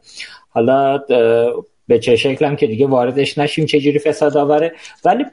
[0.50, 1.00] حالا
[1.88, 4.72] به چه شکل هم که دیگه واردش نشیم چه جوری فساد آوره.
[5.04, 5.24] ولی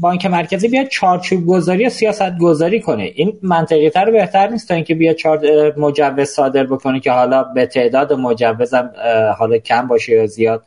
[0.00, 3.12] بانک مرکزی بیاد چارچوب گذاری یا سیاست گذاری کنه.
[3.14, 5.40] این منطقی تر بهتر نیست تا اینکه بیاد چار
[5.78, 8.92] مجوز صادر بکنه که حالا به تعداد مجوزم
[9.38, 10.64] حالا کم باشه یا زیاد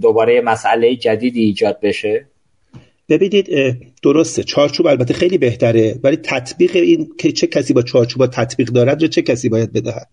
[0.00, 2.26] دوباره مسئله جدیدی ایجاد بشه.
[3.08, 3.48] ببینید
[4.02, 9.02] درسته چارچوب البته خیلی بهتره ولی تطبیق این که چه کسی با چارچوب تطبیق دارد
[9.02, 10.08] یا چه کسی باید بدهد؟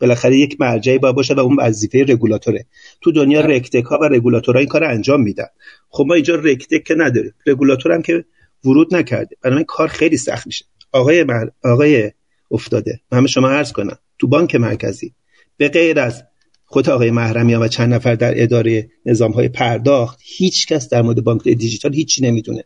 [0.00, 2.66] بالاخره یک مرجعی باید باشه و اون وظیفه رگولاتوره.
[3.00, 3.40] تو دنیا.
[3.40, 5.46] رکتک ها و رگولاتورها این کار انجام میدن.
[5.88, 7.34] خب ما اینجا رکتک که نداریم.
[7.46, 8.24] رگولاتور هم که
[8.64, 9.36] ورود نکرده.
[9.42, 10.64] برای کار خیلی سخت میشه.
[10.92, 11.48] آقای مر...
[11.64, 12.12] آقای
[12.50, 13.00] افتاده.
[13.12, 13.98] من همه شما عرض کنم.
[14.18, 15.14] تو بانک مرکزی.
[15.56, 16.22] به غیر از
[16.64, 21.24] خود آقای محرمیان و چند نفر در اداره نظام های پرداخت هیچ کس در مورد
[21.24, 22.64] بانک دیجیتال هیچی نمی‌دونه.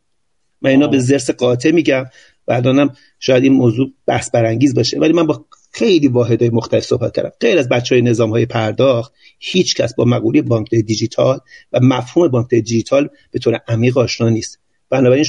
[0.62, 2.05] من اینا به زرس قاطع میگم
[2.49, 4.99] و الانم شاید این موضوع بحث برانگیز باشه.
[4.99, 7.30] ولی من با خیلی واحدهای مختلف صحبت کردم.
[7.40, 11.38] غیر از بچه های نظام های پرداخت هیچ کس با مقوله بانک دیجیتال
[11.72, 14.59] و مفهوم بانک دیجیتال به طور عمیق آشنا نیست.
[14.90, 15.24] بنابراین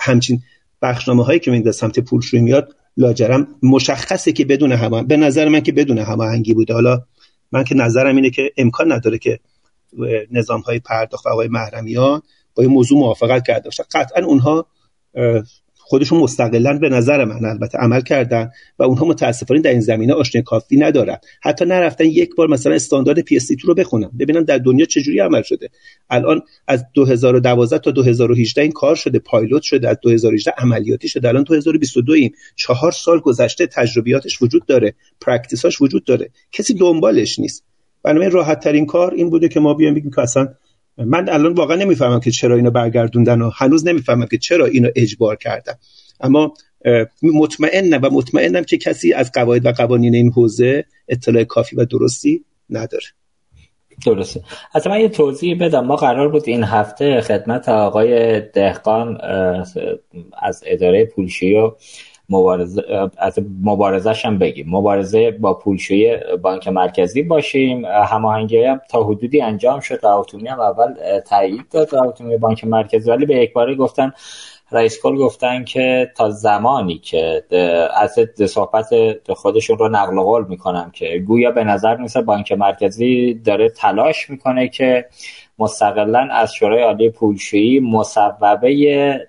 [0.00, 0.42] همچین
[0.82, 5.60] بخشنامه هایی که من سمت پولشویی میاد لاجرم مشخصه که بدون همه به نظر من
[5.60, 6.74] که بدون هماهنگی بوده.
[6.74, 7.02] حالا
[7.52, 9.38] من که نظرم اینه که امکان نداره که
[10.30, 12.22] نظام های پرداخت و آقای محرمیان
[12.54, 13.84] با این موضوع موافقت کرده باشن.
[13.94, 14.66] قطعا اونها
[15.92, 20.42] خودشون مستقلا به نظر من البته عمل کردن و اونها متاسفانه در این زمینه آشنایی
[20.42, 21.16] کافی ندارن.
[21.42, 25.68] حتی نرفتن یک بار مثلا استاندارد PS رو بخونن ببینن در دنیا چجوری عمل شده.
[26.10, 31.28] الان از 2012 تا 2018 این کار شده پایلوت شده از 2018 عملیاتی شده.
[31.28, 32.32] الان 2022 ایم.
[32.56, 36.30] چهار سال گذشته تجربیاتش وجود داره practice اش وجود داره.
[36.52, 37.64] کسی دنبالش نیست.
[38.02, 40.48] بنابراین راحت ترین کار این بوده که ما بیایم بگیم که اصلا
[40.98, 45.36] من الان واقعا نمی‌فهمم که چرا اینو برگردوندن و هنوز نمی‌فهمم که چرا اینو اجبار
[45.36, 45.74] کردن.
[46.20, 46.54] اما
[47.22, 52.44] مطمئنم و مطمئنم که کسی از قواعد و قوانین این حوزه اطلاع کافی و درستی
[52.70, 53.04] نداره.
[54.06, 54.40] درسته.
[54.74, 55.86] اصلا من یه توضیح بدم.
[55.86, 59.18] ما قرار بود این هفته خدمت آقای دهقان
[60.42, 61.72] از اداره پولشی و
[62.32, 62.82] مبارزه
[63.18, 64.66] از مبارزش هم بگیم.
[64.68, 67.84] مبارزه با پولشویی بانک مرکزی باشیم.
[67.84, 70.00] هماهنگی هم تا حدودی انجام شد.
[70.02, 71.94] راوتومی هم اول تایید داد.
[71.94, 73.10] راوتومی بانک مرکزی.
[73.10, 74.12] ولی به یک باره گفتن
[74.72, 77.42] رئیس کل گفتن که تا زمانی که
[77.96, 78.86] از صحبت
[79.28, 84.68] خودشون رو نقل قول می‌کنم که گویا به نظر میسه بانک مرکزی داره تلاش می‌کنه
[84.68, 85.06] که
[85.58, 89.26] مستقلا از شورای عالی پولشویی مصوبه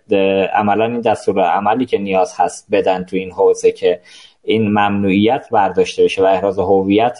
[0.54, 4.00] عملا این دستور عملی که نیاز هست بدن تو این حوزه که
[4.44, 7.20] این ممنوعیت برداشته بشه و احراز هویت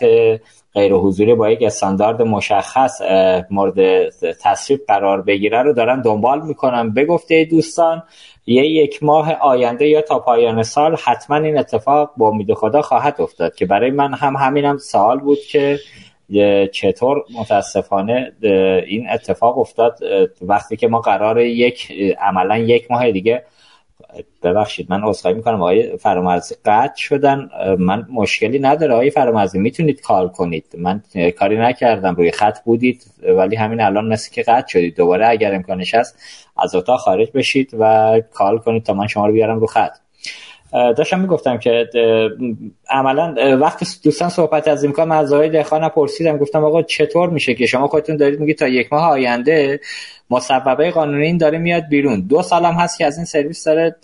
[0.74, 3.02] غیر حضوری با یک استاندارد مشخص
[3.50, 4.10] مورد
[4.44, 6.94] تصویب قرار بگیره رو دارن دنبال می‌کنن.
[6.94, 7.08] به
[7.52, 8.04] دوستان
[8.46, 13.22] یه یک ماه آینده یا تا پایان سال حتما این اتفاق با امید خدا خواهد
[13.22, 15.80] افتاد که برای من هم همینم سوال بود که
[16.72, 18.32] چطور متاسفانه
[18.88, 20.00] این اتفاق افتاد
[20.42, 23.44] وقتی که ما قرار یک عملا یک ماه دیگه
[24.44, 30.28] ببخشید من عذرخواهی می‌کنم آقای فرامرزی قطع شدن من مشکلی نداره آقای فرامرزی می‌تونید کال
[30.28, 30.66] کنید.
[30.78, 31.04] من
[31.40, 33.06] کاری نکردم روی خط بودید
[33.38, 34.96] ولی همین الان مثل که قطع شدید.
[34.96, 36.20] دوباره اگر امکانش هست
[36.58, 39.92] از اتاق خارج بشید و کال کنید تا من شما رو بیارم رو خط.
[40.74, 41.90] داشتم می‌گفتم که
[42.90, 47.88] عملا وقتی دوستان صحبت از امکان آقای دهخانم پرسیدم گفتم آقا چطور میشه که شما
[47.88, 49.80] خودتون دارید میگید تا یک ماه آینده
[50.30, 52.22] مصوبه قانونی این داره میاد بیرون.
[52.22, 53.96] دو سالم هست که از این سرویس داره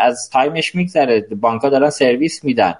[0.00, 1.26] از time ش میگذره.
[1.40, 2.74] بانک دارن سرویس میدن.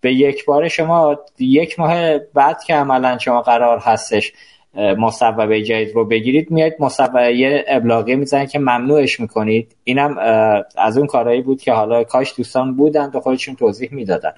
[0.00, 4.32] به یک بار شما یک ماه بعد که عملا شما قرار هستش
[4.74, 9.76] مصوبه جدید رو بگیرید میاد مصوبه ابلاغی می‌زنید که ممنوعش می‌کنید.
[9.84, 10.18] اینم
[10.76, 14.32] از اون کارهایی بود که حالا کاش دوستان بودن و خودشون توضیح می‌دادن.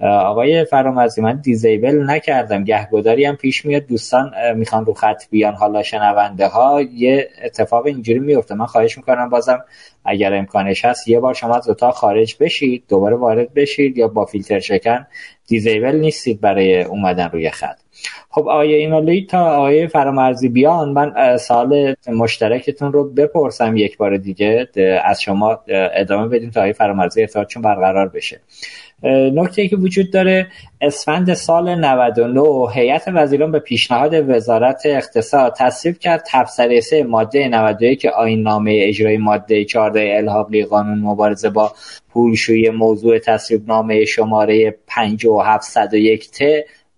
[0.00, 2.64] آقای فرامرزی من disable نکردم.
[2.64, 3.86] گهگداری هم پیش میاد.
[3.86, 5.54] دوستان می‌خوان رو خط بیان.
[5.54, 8.54] حالا شنونده ها یه اتفاق اینجوری میفته.
[8.54, 9.64] من خواهش می‌کنم بازم
[10.04, 14.24] اگر امکانش هست یه بار شما از اتاق خارج بشید دوباره وارد بشید یا با
[14.24, 15.06] فیلتر شکن
[15.46, 17.76] دیزیبل نیستید برای اومدن روی خط.
[18.30, 20.88] خب آیه اینالی تا آیه فرامرزی بیان.
[20.88, 24.68] من سال مشترکتون رو بپرسم یک بار دیگه
[25.04, 28.40] از شما ادامه بدیم تا آیه فرامرزی ارتباطشون برقرار بشه.
[29.10, 30.46] نکته که وجود داره
[30.80, 38.00] اسفند سال 99 هیئت وزیران به پیشنهاد وزارت اقتصاد تصویب کرد تبصره سه ماده 91
[38.00, 41.72] که آیین نامه اجرای ماده 14 الحاقی قانون مبارزه با
[42.12, 46.42] پولشویی موضوع تصویب نامه شماره 5701 ت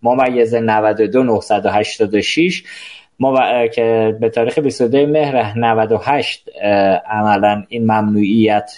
[0.03, 2.62] ممیز 92 986
[3.19, 6.49] ما که به تاریخ 22 مهر 98
[7.11, 8.73] عملا این ممنوعیت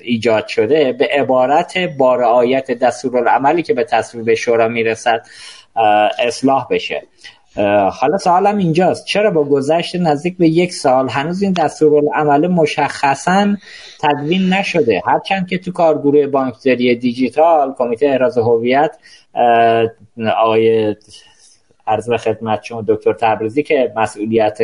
[0.00, 5.26] ایجاد شده به عبارت با رعایت دستورالعملی که به تصویب شورا می‌رسد
[6.18, 7.02] اصلاح بشه.
[7.92, 9.06] حالا سوالم اینجاست.
[9.06, 13.56] چرا با گذشت نزدیک به یک سال هنوز این دستورالعمل مشخصا
[14.00, 18.96] تدوین نشده؟ هرچند که تو کارگروه بانکداری دیجیتال کمیته احراز هویت
[20.36, 20.96] آقای
[21.86, 24.58] عرض خدمت شما دکتر تبریزی که مسئولیت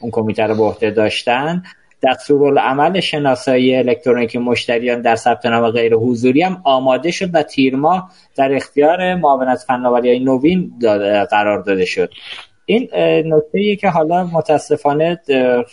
[0.00, 1.62] اون کمیته رو به عهده داشتن
[2.02, 8.10] دستورالعمل شناسایی الکترونیکی مشتریان در ثبت نام غیر حضوری هم آماده شد و تیر ماه
[8.36, 10.72] در اختیار معاونت فناوری نوین
[11.30, 12.10] قرار داده شد.
[12.66, 12.88] این
[13.34, 15.20] نکته که حالا متاسفانه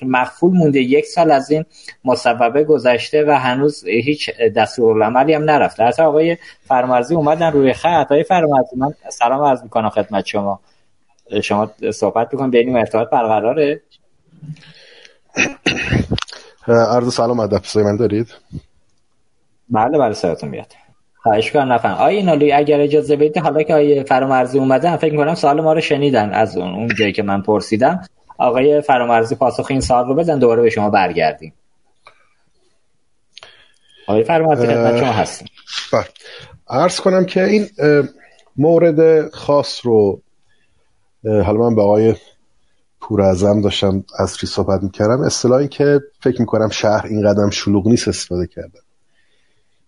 [0.01, 0.79] مخفول مونده.
[0.79, 1.65] یک سال از این
[2.05, 5.83] مصوبه گذشته و هنوز هیچ دستورالعملی هم نرفته.
[5.83, 6.37] حتی آقای
[6.67, 8.05] فرمارزی اومدن روی خط.
[8.05, 10.59] آقای فرمارزی من سلام عرض می‌کنم خدمت شما.
[11.43, 13.81] شما صحبت بکنم بینیم ارتباط برقراره؟
[16.67, 18.27] عرض سلام ادب من دارید؟
[19.69, 20.73] بله بله سرتون میاد.
[21.23, 21.93] خواهش کنم نفهم.
[21.93, 25.81] آیا اینالی اگر اجازه بدید حالا که آیه فرامرزی اومدن فکر کنم سوال ما رو
[25.81, 28.01] شنیدن از اون اون جایی که من پرسیدم.
[28.37, 31.53] آقای فرامرزی پاسخ این سوال رو بدن دوباره به شما برگردیم.
[34.07, 35.47] آقای فرامرزی خدمت شما هستیم.
[35.93, 36.05] بله.
[36.69, 37.67] عرض کنم که این
[38.57, 40.21] مورد خاص رو
[41.23, 42.15] حالا من به آقای
[43.07, 45.21] پور ازم داشتم از ری صحبت می‌کردم.
[45.21, 48.81] اصطلاحی که فکر می‌کنم شهر این قدم شلوغ نیست استفاده کردم.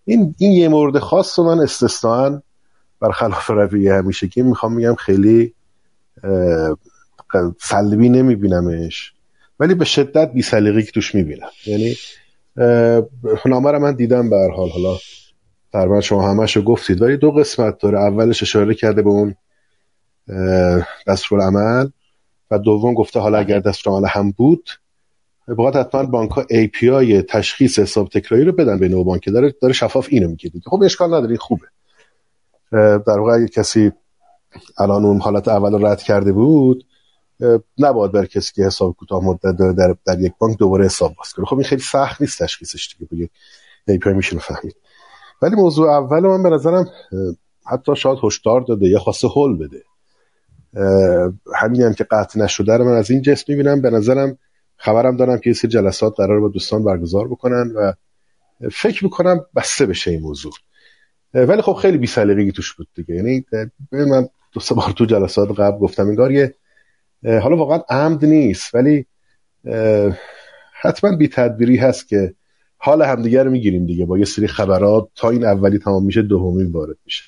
[0.05, 2.41] این, این یه مورد خاص رو من استثنان
[2.99, 5.53] برخلاف رویه همیشه که می‌خوام میگم خیلی
[7.62, 9.13] سلبی نمیبینمش
[9.60, 11.49] ولی به شدت بی سلیقی که توش می‌بینم.
[11.65, 11.95] یعنی
[13.45, 14.69] نامه من دیدم به حال.
[14.69, 14.97] حالا
[15.73, 17.99] در شما همش رو گفتید ولی دو قسمت داره.
[17.99, 19.36] اولش اشاره کرده به اون
[21.08, 21.89] دستور عمل
[22.52, 24.70] و دوم گفته حالا اگر دستور هم بود
[25.58, 29.30] باید حتما بانک ها API تشخیص حساب تکراری رو بدن به نو بانک.
[29.30, 31.68] داره داره شفاف اینو میگه خب اشکال نداره خوبه.
[33.08, 33.92] در واقع کسی
[34.78, 36.86] الان اون حالت اول رد کرده بود
[37.78, 41.34] نباید بر کسی که حساب کوتاه مدت داره در, در یک بانک دوباره حساب باز
[41.34, 41.46] کنه.
[41.46, 43.30] خب این خیلی سخت نیست تشخیصش دیگه بگه
[44.00, 44.76] API میشه فهمید
[45.42, 46.90] ولی موضوع اول من به نظرم
[47.66, 49.84] حتی شاید هشدار داده یا خواسته هول بده.
[51.55, 53.82] همین هم که قطع نشده رو من از این جست می‌بینم.
[53.82, 54.38] به نظرم
[54.77, 57.93] خبرم دارم که یه جلسات قرار با دوستان برگزار بکنن و
[58.71, 60.53] فکر می‌کنم بسته بشه این موضوع.
[61.34, 63.15] ولی خب خیلی بی‌سلیقگی توش بود دیگه.
[63.15, 63.45] یعنی
[63.91, 66.55] من دو سه بار تو جلسات قبل گفتم انگار یه
[67.23, 69.05] حالا واقعا عمد نیست ولی
[70.82, 72.34] حتما بی تدبیری هست که
[72.77, 74.05] حال همدیگه رو می‌گیریم دیگه.
[74.05, 77.24] با یه سری خبرات تا این اولی تمام میشه دومی وارد میشه.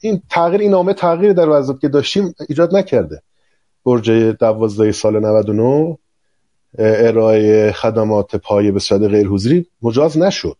[0.00, 3.22] این تغییر این نامه تغییر در وضعیت که داشتیم ایجاد نکرده.
[3.84, 5.98] برج دوازده سال 99
[6.78, 10.56] ارائه خدمات پایه به صورت غیر حضوری مجاز نشد.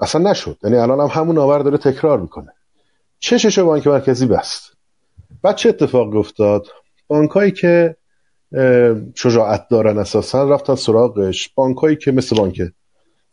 [0.00, 0.58] اصلا نشد.
[0.64, 2.52] یعنی الان هم همون نامه داره تکرار می‌کنه.
[3.18, 4.72] چشش بانک مرکزی بست؟
[5.42, 6.66] بعد چه اتفاق افتاد؟
[7.06, 7.96] بانکایی که
[9.14, 11.48] شجاعت دارن اساسا رفتن سراغش.
[11.54, 12.54] بانکایی که مثل بانک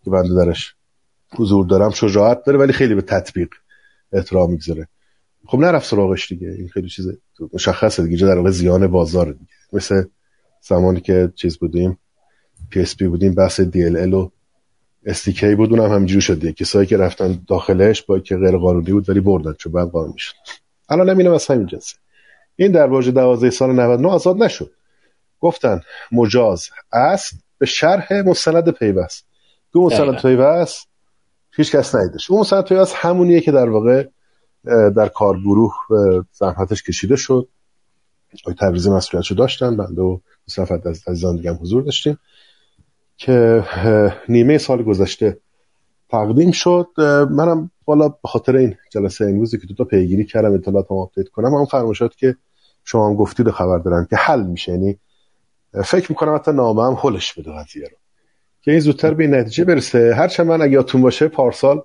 [0.03, 0.75] که بنده درش
[1.35, 3.49] حضور دارم شجاعت داره ولی خیلی به تطبیق
[4.13, 4.87] احترام می‌گذاره.
[5.45, 6.47] خب نرفت سراغش دیگه.
[6.47, 7.07] این خیلی چیز
[7.53, 8.25] مشخصه دیگه.
[8.25, 9.51] در واقع زیان بازار دیگه.
[9.73, 10.03] مثل
[10.61, 11.97] زمانی که چیز بودیم
[12.69, 14.29] پی اس پی بودیم بحث دی ال ال و
[15.05, 15.69] استیکی بود.
[15.69, 19.73] اونم همینجوری شده کسایی که رفتن داخلش با که غیر قانونی بود ولی بردن چون
[19.73, 20.35] بعد قانونی شد
[20.89, 21.95] الان هم از همین جنسه.
[22.55, 24.71] این در واژه 12 سال 99 آزاد نشد.
[25.39, 25.81] گفتن
[26.11, 29.25] مجاز است به شرح مستند پیوست.
[29.73, 30.87] دو مستند پیوست
[31.55, 34.07] هیچ کس ندیدش اون مستند پیوست همونیه که در واقع
[34.95, 35.73] در کارگروه
[36.31, 37.47] زحمتش کشیده شد.
[38.43, 39.77] آقای تبریزی مسئولیتشو داشتن.
[39.77, 40.19] بنده و
[40.57, 42.17] نفر از عزیزان دیگه حضور داشتیم
[43.17, 43.63] که
[44.29, 45.39] نیمه سال گذشته
[46.09, 46.87] تقدیم شد.
[47.29, 51.53] منم بالا به خاطر این جلسه امروزی که تو تا پیگیری کردم اطلاعاتم update کنم
[51.53, 52.35] اون فرمایشات که
[52.83, 54.71] شما هم گفتید خبر دارم که حل میشه.
[54.71, 54.99] یعنی
[55.85, 57.97] فکر می‌کنم حتی نامه هم حلش بده قضیه رو.
[58.61, 60.13] که این زودتر به نتیجه برسه.
[60.15, 61.81] هرچند من اگه یادتون باشه پارسال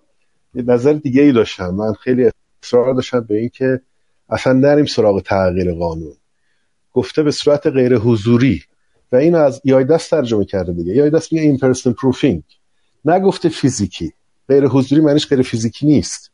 [0.54, 1.74] نظر دیگه ای داشتم.
[1.74, 2.30] من خیلی
[2.62, 3.80] اصرار داشتم به این که
[4.28, 6.12] اصلا نریم سراغ تغییر قانون.
[6.92, 8.62] گفته به صورت غیر حضوری.
[9.12, 10.92] و این از eIDAS ترجمه کرده دیگه.
[10.92, 12.42] eIDAS میگه این person proofing
[13.04, 14.12] نگفته فیزیکی.
[14.48, 16.30] غیر حضوری معنیش غیر فیزیکی نیست.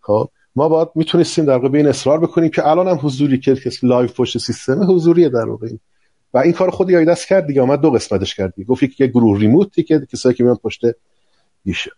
[0.00, 3.56] خب؟ ما باید می‌تونستیم در واقع به این اصرار بکنیم که الان هم حضوری که
[3.82, 5.68] live پشت سیستم حضوریه در واقع.
[6.34, 8.66] و این کار خود eIDAS کرد دیگه آمد دو قسمتش کرد دیگه.
[8.66, 10.80] گفت که گروه remote ی که کسایی که میان پشت
[11.64, 11.90] گیشه.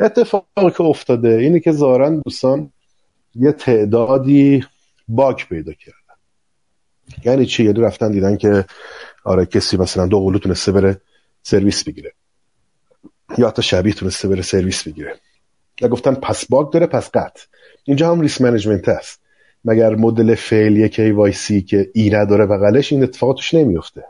[0.00, 2.72] اتفاقی که افتاده اینه که ظاهرا دوستان
[3.34, 4.64] یه تعدادی
[5.08, 5.98] bug پیدا کردن.
[7.24, 8.64] یعنی چی؟ یعنی رفتن دیدن که
[9.24, 11.00] آره کسی مثلا دو قلو تونسته بره
[11.42, 12.12] سرویس بگیره.
[13.38, 15.20] یا حتی شبیه تونسته بره سرویس بگیره.
[15.82, 17.38] و گفتن پس bug داره پس قطع
[17.84, 19.20] اینجا هم risk management هست.
[19.64, 24.04] مگر مدل فعلی KYC که e نداره بغلش این اتفاقاتش نمیفته.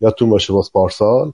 [0.00, 1.32] یادتون باشه باز پارسال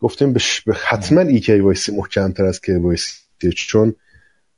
[0.00, 0.40] گفتیم به,
[0.74, 3.94] حتما eKYC محکمتر از KYC چون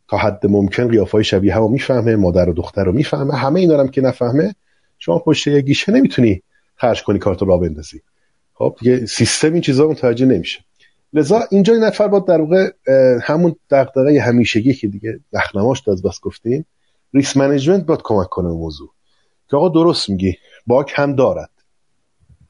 [0.09, 3.89] تا حد ممکن قیافای شبیه هم می‌فهمه مادر و دختر رو می‌فهمه همه اینا هم
[3.89, 4.55] که نفهمه
[4.99, 6.43] شما پشت یه گیشه نمی‌تونی
[6.77, 8.01] خرج کنی کارت را بندازی.
[8.55, 10.61] خب دیگه سیستم این چیزا متوجه نمیشه.
[11.13, 12.71] لذا اینجا این نفر با در واقع
[13.23, 16.67] همون دغدغه همیشگی که دیگه نخ‌نما شد بس گفتیم
[17.15, 18.91] risk management باید کمک کنه موضوع.
[19.51, 20.37] که آقا درست میگی
[20.67, 21.51] باک هم دارد.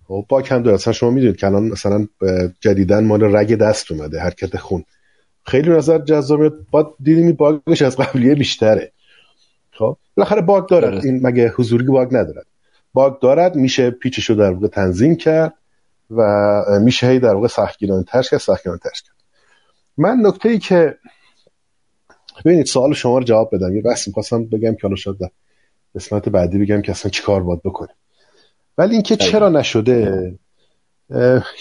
[0.09, 0.75] خب باک هم دارد.
[0.75, 2.07] اصلا شما می‌دونید که الان مثلا
[2.61, 4.85] جدیدن مال رگ دست اومده حرکت خون.
[5.47, 8.93] خیلی نظر جذابیت باید دیدیم باگش از قبلیه بیشتره.
[9.71, 11.05] خب بالاخره باگ دارد.
[11.05, 12.47] این مگه حضوری باگ ندارد؟
[12.93, 15.55] باگ دارد میشه پیچشو در واقع تنظیم کرد
[16.11, 19.17] و میشه هی در واقع سختگیرانه ترش کرد سختگیرانه ترش کرد.
[19.99, 20.99] من نکته ای که
[22.45, 23.77] ببینید سوال شما رو جواب بدم.
[23.77, 25.17] یه بحث می‌خواستم بگم که حالا شاید
[25.95, 27.95] قسمت بعدی بگم که اصلا چیکار باید بکنیم.
[28.79, 30.35] ولی اینکه چرا نشده؟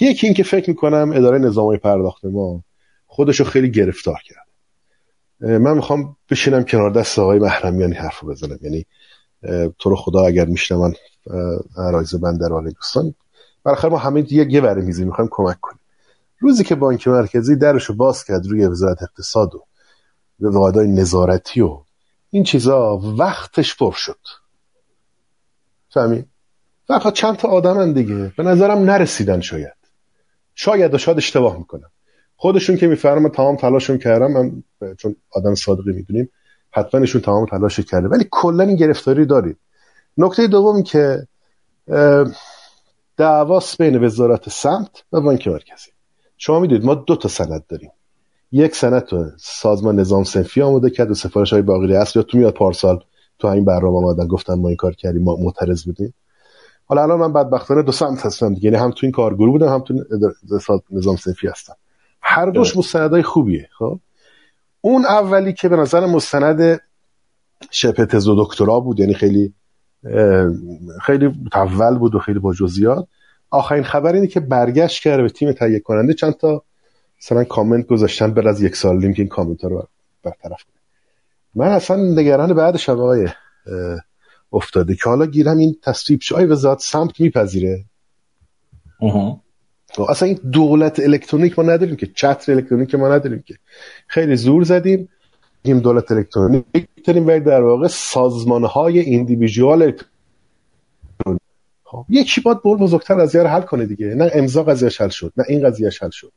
[0.01, 2.63] یکی اینکه فکر می‌کنم اداره نظامی پرداخت ما
[3.07, 4.47] خودشو خیلی گرفتار کرد
[5.39, 8.59] من می‌خوام بشینم کنار دست آقای محرمیانی حرف بزنم.
[8.61, 8.85] یعنی
[9.79, 10.45] تو رو خدا اگر
[10.77, 10.93] من
[11.77, 13.13] عرایز بندر دوستان.
[13.63, 15.79] بالاخره ما همه یه یه میزی می‌خوایم کمک کنیم.
[16.39, 19.65] روزی که بانک مرکزی درشو باز کرد روی وزارت اقتصاد و
[20.39, 21.81] واحدهای نظارتی و
[22.29, 24.19] این چیزا وقتش پر شد.
[25.89, 26.25] فهمی؟
[26.87, 28.33] فقط چند تا آدمن دیگه.
[28.37, 29.73] به نظرم نرسیدن شاید.
[30.55, 31.91] شاید و شاید اشتباه می‌کنم.
[32.35, 34.63] خودشون که میفرمه تمام تلاشون کردم من
[34.97, 36.29] چون آدم صادقی می‌دونیم
[36.71, 38.07] حتما ایشون تمام تلاش کرده.
[38.07, 39.57] ولی کلا این گرفتاری دارید.
[40.17, 41.27] نکته دومی که
[43.17, 45.91] دعواست بین وزارت سمت و بانک مرکزی.
[46.37, 47.91] شما می‌دونید ما دو تا سند داریم.
[48.51, 52.99] یک تو سازمان نظام سنفی آماده کرد و سفارش های باقی اصل تو میاد پارسال
[53.39, 54.27] تو این برنامه آمدن.
[54.27, 56.13] گفتن ما این کار کردیم ما معترض بودیم.
[56.85, 58.65] حالا الان من بدبختانه دو سمت هستم دیگه.
[58.65, 59.93] یعنی هم تو این کارگروه بودم هم تو
[60.91, 61.75] نظام سنفی هستم.
[62.21, 63.99] هر دوش مستندای خوبیه خب؟
[64.81, 66.81] اون اولی که به نظر مستند
[67.71, 69.53] شبه تز و دکترا بود یعنی خیلی
[71.01, 73.07] خیلی متول بود و خیلی با جزئیات.
[73.49, 76.63] آخرین خبر اینه که برگشت کرده به تیم تهیه کننده چند تا
[77.21, 79.87] مثلا کامنت گذاشتن بعد از یک سال که این کامنت ها رو
[80.23, 80.75] برطرف کنه.
[81.55, 83.27] من اصلا نگران بعدش آقای
[84.53, 87.85] افتاده که حالا گیرم این تصویب شای وزارت سمت میپذیره؟
[90.09, 93.55] اصلا این دولت الکترونیک ما نداریم که چتر الکترونیک ما نداریم که.
[94.07, 95.09] خیلی زور زدیم
[95.61, 96.65] این دولت الکترونیک
[97.05, 99.93] داریم ولی در واقع سازمان های ایندیویژوال
[101.83, 104.07] خب یکی باید بول بزرگتر قضیه رو حل کنه دیگه.
[104.07, 106.31] نه امضا قضیه حل شد نه این قضیه حل شد.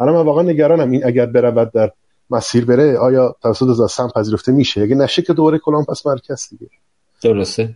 [0.00, 1.90] الان من واقعا نگرانم این اگر برود در
[2.30, 6.48] مسیر بره آیا توسط از سم پذیرفته میشه؟ اگه نشه که دوباره کلام پس مرکز
[6.50, 6.66] دیگه.
[7.22, 7.74] درسته.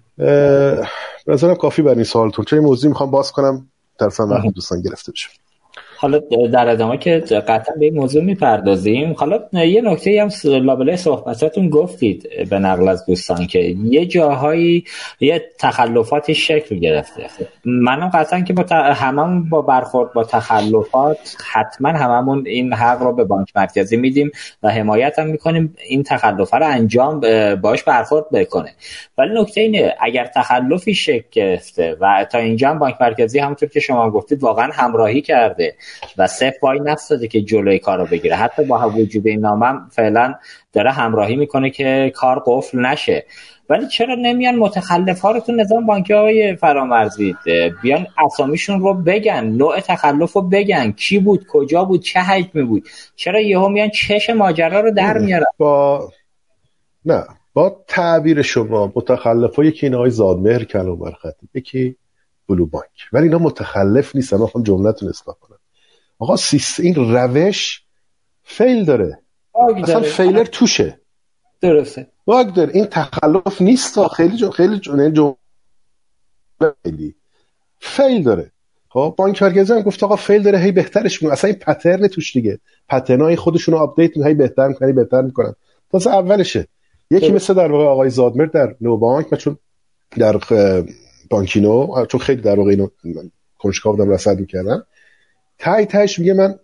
[1.26, 2.44] نظرم کافی بر این سوالتون.
[2.44, 3.68] چه موضوعی می‌خوام باز کنم
[3.98, 5.28] طرف وقت دوستان گرفته بشه.
[6.04, 6.18] حالا
[6.52, 9.12] در ادامه که قطعا به این موضوع می‌پردازیم.
[9.12, 14.84] حالا یه نکته هم لابلای صحبتاتون گفتید به نقل از دوستان که یه جاهایی
[15.20, 17.22] یه تخلفاتی شکل گرفته.
[17.64, 18.72] منم قطعا که با ت...
[19.50, 24.30] با برخورد با تخلفات حتما هممون این حق رو به بانک مرکزی میدیم
[24.62, 27.20] و حمایت هم می‌کنیم این تخلفات رو انجام
[27.54, 28.70] باش برخورد بکنه.
[29.18, 34.10] ولی نکته اینه اگر تخلفی شکل گرفته و تا اینجا بانک مرکزی همونطور که شما
[34.10, 35.74] گفتید واقعا همراهی کرده
[36.18, 38.36] و صفر وای نستاده که جلوی کار رو بگیره.
[38.36, 40.34] حتی با وجود این نامم فعلا
[40.72, 43.24] داره همراهی می‌کنه که کار قفل نشه.
[43.68, 47.36] ولی چرا نمیان متخلف ها رو تو نظام بانکی های فرامرزی
[47.82, 52.88] بیان اسامیشون رو بگن نوع تخلف رو بگن؟ کی بود کجا بود چه حجمی بود؟
[53.16, 56.08] چرا یهو میان چش ماجرا رو در میارن؟ با
[57.04, 57.24] نه.
[57.54, 61.12] با تعبیر شما متخلف ها یکی این های زادمهر کلام
[61.54, 61.96] یکی
[62.48, 65.53] بلو بانک ولی اینا متخلف نیستن من جملتون اصلاح کنم.
[66.18, 67.82] آقا سیست این روش
[68.42, 69.18] fail داره.
[69.76, 71.00] اصلا failure توشه.
[71.60, 72.06] درسته.
[72.24, 72.70] bug داره.
[72.74, 75.36] این تخلف نیست خیلی جو خیلی جو
[76.82, 77.14] خیلی.
[77.78, 78.50] fail داره.
[78.88, 80.58] خب بانک مرکزی هم گفت آقا fail داره.
[80.58, 81.32] هی بهترش می‌کنه.
[81.32, 82.58] اصلا این pattern توش دیگه.
[82.88, 85.54] pattern ای خودشون رو update هی بهتر می‌کنن بهتر می‌کنن.
[85.90, 86.68] تازه اولشه.
[87.10, 89.58] یکی مثل در واقع آقای زادمر در نو بانک چون
[90.18, 90.40] در
[91.30, 92.88] بانکینو چون خیلی در واقع اینو
[93.58, 94.86] کنجکاو بودم رصد می‌کردم.
[95.58, 96.58] تای تایش میگه من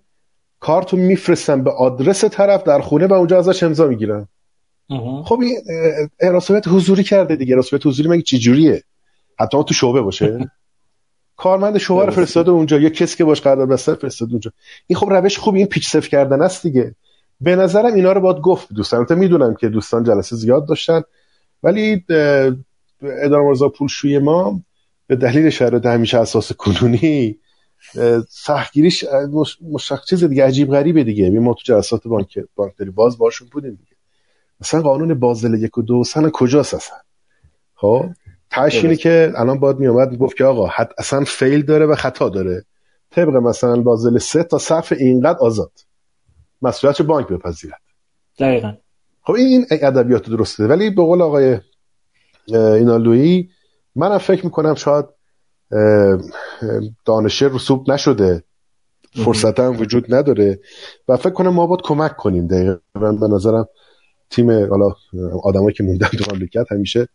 [0.61, 4.29] کارتو میفرستم به آدرس طرف در خونه و اونجا ازش امضا می‌گیرم.
[5.25, 5.57] خب این
[6.35, 7.57] رسمیت حضوری کرده دیگه.
[7.57, 8.83] رسمیت حضوری مگه چی جوریه؟
[9.39, 10.51] حتی تو شعبه باشه.
[11.37, 12.79] کارمند شعبه رو فرستاده اونجا.
[12.79, 14.53] یا کسی که باش قرارداد بسته فرستاده اونجا.
[14.87, 16.95] این خب روش خوب این پیچ صفر کردن است دیگه.
[17.41, 19.07] به نظرم اینا رو باید گفت دوستان.
[19.07, 21.03] تا می‌دونم که دوستان جلسه زیاد داشتن.
[21.63, 22.05] ولی
[23.23, 24.61] اداره مرزا پولشوی ما
[25.07, 27.39] به دلیل شرایط همیشه اساس کنونی.
[28.29, 29.05] سختگیریش
[29.63, 31.31] مشخص چیز دیگه عجیب غریبه دیگه.
[31.31, 33.97] ما تو جلسات بانک بانکداری باز باشون بودیم دیگه.
[34.61, 36.99] مثلا قانون بازل یک و دو سن کجاست اصلا؟
[37.75, 38.05] خب؟
[38.51, 42.29] تاش اینه که الان باید میومد گفت که آقا حد اصلا فیل داره و خطا
[42.29, 42.65] داره.
[43.11, 45.73] طبق مثلا بازل سه تا صرف اینقدر آزاد.
[46.63, 47.81] مسئولیت بانک بپذیرد؟
[48.39, 48.73] دقیقا.
[49.23, 50.67] خب این ادبیات درسته.
[50.67, 51.59] ولی به قول آقای
[52.47, 53.51] اینالویی
[53.97, 55.05] منم فکر می‌کنم شاید
[57.05, 58.45] دانشه رسوب نشده.
[59.25, 60.61] فرصت هم وجود نداره.
[61.09, 62.47] و فکر کنم ما باید کمک کنیم.
[62.47, 63.69] دقیقا به نظرم
[64.31, 64.95] تیم حالا
[65.43, 67.09] آدمایی که موندن تو مملکت همیشه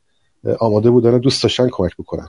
[0.60, 2.28] آماده بودن دوست داشتن کمک بکنن.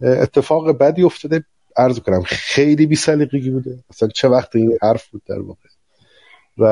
[0.00, 1.44] اتفاق بدی افتاده.
[1.76, 3.84] عرض کنم خیلی بی سلیقگی بوده.
[3.90, 5.68] اصلا چه وقت این حرف بود در واقع.
[6.58, 6.64] و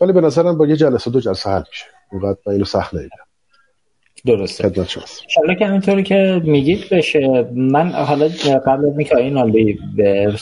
[0.00, 1.84] ولی به نظرم با یه جلسه دو جلسه حل میشه.
[2.12, 3.27] اونقدر من اینو سخت نمیدم
[4.26, 4.72] درسته.
[5.36, 7.46] حالا که همینطوری که میگید بشه.
[7.54, 8.28] من حالا
[8.66, 10.34] قبل از اینکه این به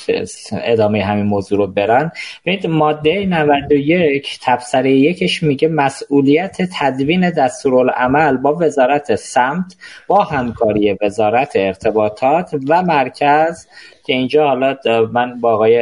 [0.53, 2.13] ادامه همین موضوع رو برن
[2.47, 11.53] ببینید ماده 91 تبصره یکش میگه مسئولیت تدوین دستورالعمل با وزارت سمت با همکاری وزارت
[11.55, 13.67] ارتباطات و مرکز
[14.07, 14.77] که اینجا حالا
[15.13, 15.77] من با آقای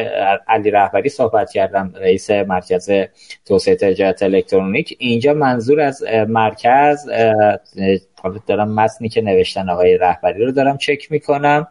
[0.49, 2.91] علی رهبری صحبت کردم رئیس مرکز
[3.47, 4.97] توسعه تجارت الکترونیک.
[4.99, 7.11] اینجا منظور از مرکز
[8.23, 11.67] حالا دارم متنی که نوشتن آقای رهبری رو دارم چک می‌کنم.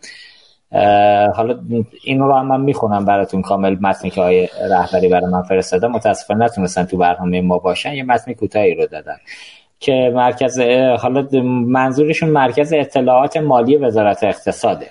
[1.36, 1.60] حالا
[2.04, 5.88] این رو هم من می‌خونم براتون کامل متنی که آقای رهبری برای من فرستاده.
[5.88, 9.18] متاسفانه نتونستن تو برنامه ما باشن یه متن کوتاهی رو دادن.
[9.80, 10.60] که مرکز
[11.00, 11.28] حالا
[11.68, 14.88] منظورشون مرکز اطلاعات مالی وزارت اقتصاده.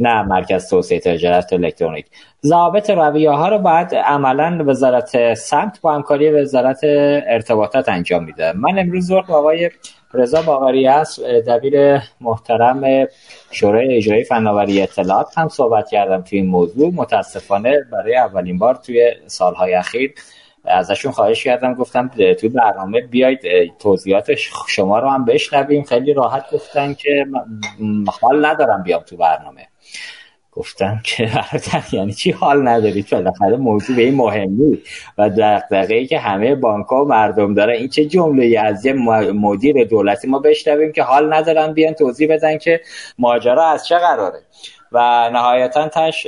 [0.00, 2.06] نه مرکز توسعه تجارت الکترونیک.
[2.46, 6.80] ضابط رویه ها رو باید عملا وزارت سمت با همکاری وزارت
[7.26, 8.52] ارتباطات انجام میده.
[8.52, 9.70] من امروز با آقای
[10.14, 13.06] رضا باقری است دبیر محترم
[13.50, 16.92] شورای اجرایی فناوری اطلاعات هم صحبت کردم توی این موضوع.
[16.94, 20.14] متاسفانه برای اولین بار توی سالهای اخیر
[20.64, 21.74] ازشون خواهش کردم.
[21.74, 23.40] گفتم توی برنامه بیاید
[23.78, 24.30] توضیحات
[24.68, 25.82] شما رو هم بشنویم.
[25.82, 27.26] خیلی راحت گفتن که
[28.20, 29.66] حال ندارم بیام تو برنامه.
[30.58, 31.30] گفتم که
[31.92, 34.78] یعنی چی حال ندارید بالاخره موضوع به این مهمی
[35.18, 38.92] و دقیقه که همه بانک ها و مردم داره این چه جمله از یه
[39.32, 42.80] مدیر دولتی؟ ما بشنویم که حال ندارن بیان توضیح بدن که
[43.18, 44.38] ماجرا از چه قراره.
[44.92, 46.26] و نهایتا تش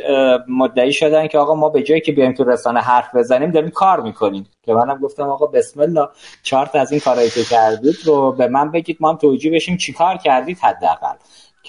[0.48, 4.00] مدعی شدن که آقا ما به جایی که بیایم تو رسانه حرف بزنیم داریم کار
[4.00, 4.46] می‌کنیم.
[4.62, 6.08] که منم گفتم آقا بسم الله
[6.42, 9.92] چارت از این کارهایی که کردید رو به من بگید ما هم توجیه بشیم چی
[9.92, 11.14] کار کردید حداقل.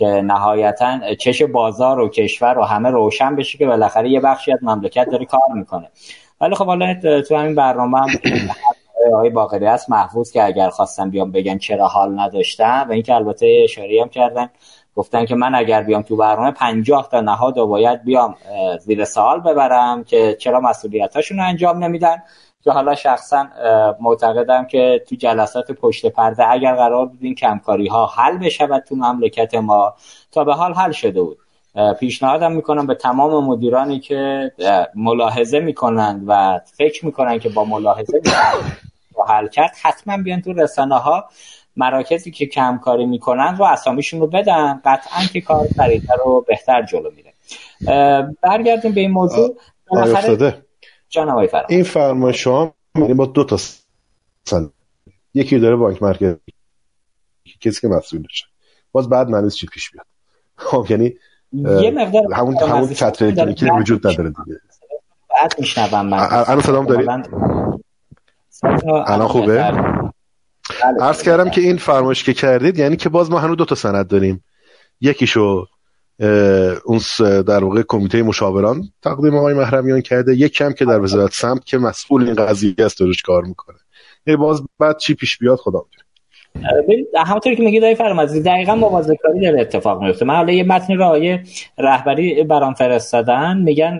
[0.02, 4.60] که نهایتا چش بازار و کشور و همه روشن بشه که بالاخره یه بخشی از
[4.62, 5.89] مملکت داره کار می‌کنه.
[6.41, 8.08] ولی خب حالا تو همین برنامه هم
[9.14, 13.62] آقای باقری هست محفوظ که اگر خواستم بیام بگن چرا حال نداشتن و اینکه البته
[13.64, 14.49] اشاره هم کردن.
[14.95, 18.36] گفتن که من اگر بیام تو برنامه 50 تا نهاد و باید بیام
[18.80, 22.24] زیر سوال ببرم که چرا مسئولیتاشون انجام نمیدن.
[22.64, 23.47] که حالا شخصا
[23.99, 28.95] معتقدم که تو جلسات پشت پرده اگر قرار بود این کمکاری ها حل بشود تو
[28.95, 29.93] مملکت ما
[30.32, 31.38] تا به حال حل شده بود.
[31.99, 34.51] پیشنهادم می‌کنم به تمام مدیرانی که
[34.95, 38.22] ملاحظه می‌کنند و فکر می‌کنن که با ملاحظه
[39.16, 41.26] با حل کرد حتما بیان تو رسانه ها
[41.78, 44.82] مراکزی که کمکاری می‌کنن و اسامیشون رو بدن.
[44.86, 47.34] قطعا که کار خریده رو بهتر جلو میره.
[48.41, 49.57] برگردیم به این موضوع.
[51.12, 53.57] جان این فرمایش شما یعنی با دو تا
[54.43, 54.72] سن
[55.34, 56.38] یکی داره بانک مرکزی
[57.62, 58.45] کسی که مسئولشه
[58.91, 60.05] باز بعد مریض چی پیش بیاد؟
[60.55, 61.14] خب یعنی
[61.53, 64.59] یه مقدار همون همون چتر الکترونیکی وجود نداره دیگه.
[65.30, 66.28] بعد میشنوم من.
[66.32, 67.07] الان صدام داری؟
[69.07, 71.01] الان خوبه؟ بله.
[71.01, 74.07] عرض کردم که این فرمایش که کردید یعنی که باز ما هنوز دو تا سند
[74.07, 74.43] داریم.
[75.01, 75.68] یکیشو
[76.86, 76.99] اون
[77.41, 80.36] در واقع کمیته مشاوران تقدیم آقای محرمیان کرده.
[80.36, 83.78] یک کم که در وزارت سمت که مسئول این قضیه است دارش کار می‌کنه.
[84.39, 86.11] باز بعد چی پیش بیاد؟ خدا می‌دونه.
[87.26, 90.26] همونطور که میگید آقای فرمازی دقیقا موازه کاری داره اتفاق میفته.
[90.26, 91.43] من حالا یه متن رو آیه
[91.78, 93.58] رهبری برام فرستادن.
[93.58, 93.97] میگن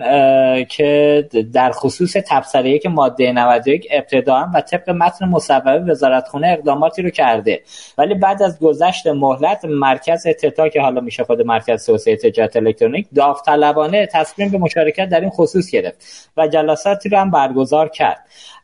[0.64, 7.10] که در خصوص تبصره که ماده 91 ابتداعا و طبق متن مصوبه وزارتخونه اقداماتی رو
[7.10, 7.60] کرده.
[7.98, 13.06] ولی بعد از گذشت مهلت مرکز اتتا که حالا میشه خود مرکز توسعه تجارت الکترونیک
[13.14, 18.18] داوطلبانه تصمیم به مشارکت در این خصوص گرفت و جلساتی رو هم برگزار کرد.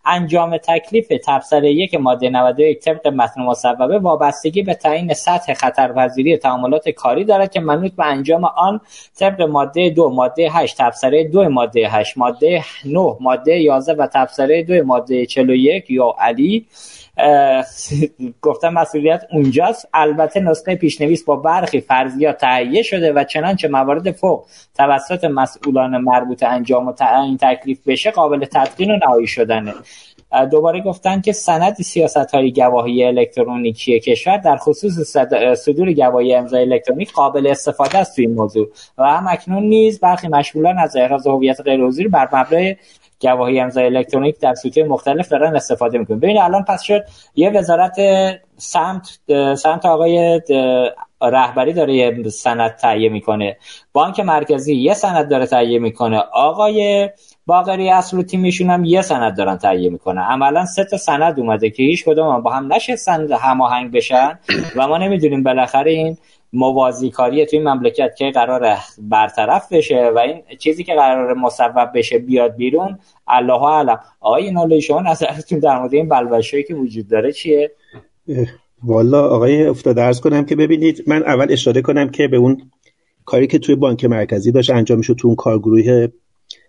[0.09, 6.89] انجام تکلیف تبصره یک ماده 91 طبق متن مصوبه وابستگی به تعیین سطح خطرپذیری تعاملات
[6.89, 8.81] کاری دارد که منوط به انجام آن
[9.19, 14.63] طبق ماده دو ماده 8 تبصره دو ماده 8 ماده 9 ماده 11 و تبصره
[14.63, 16.67] دو ماده 41 یا علی.
[18.43, 19.89] گفتم مسئولیت اونجاست.
[19.95, 26.43] البته نسخه پیشنویس با برخی فرضیات تهیه شده و چنانچه موارد فوق توسط مسئولان مربوط
[26.43, 29.75] انجام و این تکلیف بشه قابل تدقین و نهایی شدنه.
[30.51, 35.17] دوباره گفتن که سند سیاست های گواهی الکترونیکی کشور در خصوص
[35.55, 38.69] صدور گواهی امضای الکترونیک قابل استفاده است توی این موضوع.
[38.99, 42.77] و هم اکنون نیز برخی مشمولان از احراز هویت غیر بر مبنای
[43.21, 46.19] گواهی امضای الکترونیک در سوته مختلف دارن استفاده می‌کنن.
[46.19, 47.05] ببین الان پس شد
[47.35, 47.97] یه وزارت
[48.57, 49.19] سمت
[49.55, 50.41] سمت آقای
[51.23, 53.57] رهبری داره یه سند تهیه می‌کنه.
[53.93, 56.19] بانک مرکزی یه سند داره تهیه می‌کنه.
[56.33, 57.11] آقای
[57.47, 61.83] باقری اصل تیمشون هم یه سند دارن تهیه می‌کنه عملا سه تا سند اومده که
[61.83, 64.39] هیچ کدوم با هم نشستن هماهنگ بشن
[64.77, 66.19] و ما نمی‌دونیم بالاخره این
[66.53, 72.19] موازی کاری توی مملکت که قرار برطرف بشه و این چیزی که قرار مصوب بشه
[72.19, 74.01] بیاد بیرون الله اعلم.
[74.21, 77.71] آقای ناله شما نظرتون در مورد این بلبشایی که وجود داره چیه؟
[78.85, 82.71] والا آقای افتاده ارز کنم که ببینید من اول اشاره کنم که به اون
[83.25, 86.09] کاری که توی بانک مرکزی داشت انجام می‌شد تو اون کارگروه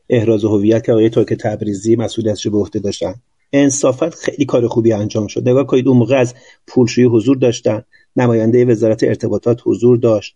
[0.09, 3.13] احراز هویت که آقای ترک تبریزی مسئولیتش به عهده داشتن.
[3.53, 5.49] انصافا خیلی کار خوبی انجام شد.
[5.49, 6.35] نگاه کنید اون موقع از
[6.67, 7.83] پولشویی حضور داشتن.
[8.15, 10.35] نماینده وزارت ارتباطات حضور داشت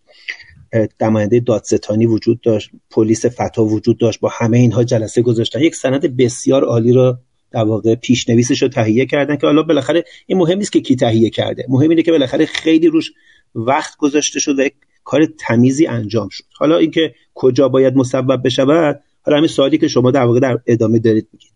[1.00, 5.60] نماینده دادستانی وجود داشت پلیس فتا وجود داشت با همه اینها جلسه گذاشتن.
[5.60, 7.18] یک سند بسیار عالی را
[7.50, 11.30] در واقع پیشنویسش رو تهیه کردن که حالا بالاخره این مهم نیست که کی تهیه
[11.30, 13.12] کرده مهم اینه که بالاخره خیلی روش
[13.54, 16.44] وقت گذاشته شد و یک کار تمیزی انجام شد.
[16.58, 20.98] حالا اینکه کجا باید مسبب بشود حالا همین سوالی که شما در واقع در ادامه
[20.98, 21.52] دارید میگید.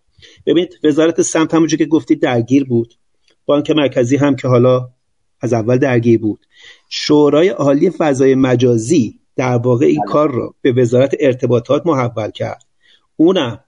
[0.47, 2.95] ببینید وزارت سمت همونجور که گفتید درگیر بود.
[3.47, 4.89] بانک مرکزی هم که حالا
[5.41, 6.47] از اول درگیر بود.
[6.89, 10.13] شورای عالی فضای مجازی در واقع این بله.
[10.13, 12.65] کار رو به وزارت ارتباطات محول کرد.
[13.17, 13.61] اونم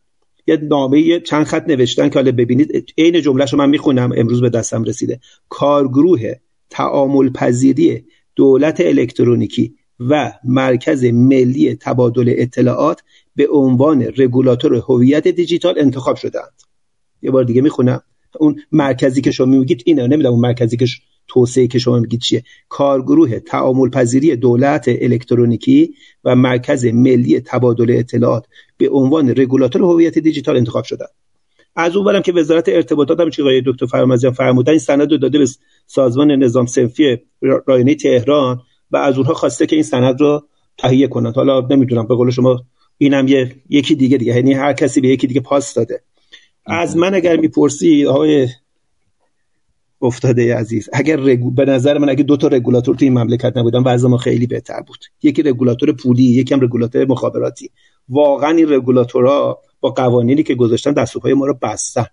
[0.46, 4.48] یه نامه چند خط نوشتن که حالا ببینید عین جملهش رو من می‌خونم امروز به
[4.48, 5.20] دستم رسیده.
[5.48, 6.32] کارگروه
[6.70, 8.04] تعامل پذیری
[8.36, 13.02] دولت الکترونیکی و مرکز ملی تبادل اطلاعات
[13.36, 16.62] به عنوان رگولاتور هویت دیجیتال انتخاب شدند.
[17.22, 18.02] یه بار دیگه می‌خونم.
[18.40, 20.86] اون مرکزی که شما میگید اینه نمی‌دونم اون مرکزی که
[21.30, 28.44] توسعه که شما میگید چیه؟ کارگروه تعامل پذیری دولت الکترونیکی و مرکز ملی تبادل اطلاعات
[28.76, 31.06] به عنوان رگولاتور هویت دیجیتال انتخاب شدن
[31.76, 35.38] از اون برم که وزارت ارتباطات هم چیزای دکتر فرامرزیان فرمودن این سند رو داده
[35.38, 35.46] به
[35.86, 37.18] سازمان نظام سنفی
[37.66, 38.60] رایانه تهران
[38.90, 40.42] و از اونها خواسته که این سند رو
[40.78, 41.34] تهیه کنند.
[41.34, 42.64] حالا نمی‌دونم به قول شما
[42.98, 46.02] اینم یه یکی دیگه دیگه یعنی هر کسی به یکی دیگه پاس داده.
[46.66, 48.48] از من اگر می‌پرسی آقای
[50.02, 50.88] افتاده عزیز.
[50.92, 51.50] اگر رگو...
[51.50, 54.80] به نظر من اگه دو تا رگولاتور تو این مملکت نبودن وضع ما خیلی بهتر
[54.80, 54.98] بود.
[55.22, 57.70] یکی رگولاتور پولی یکی هم رگولاتور مخابراتی.
[58.08, 62.06] واقعا این رگولاتورها با قوانینی که گذاشتن دست ما رو بستن.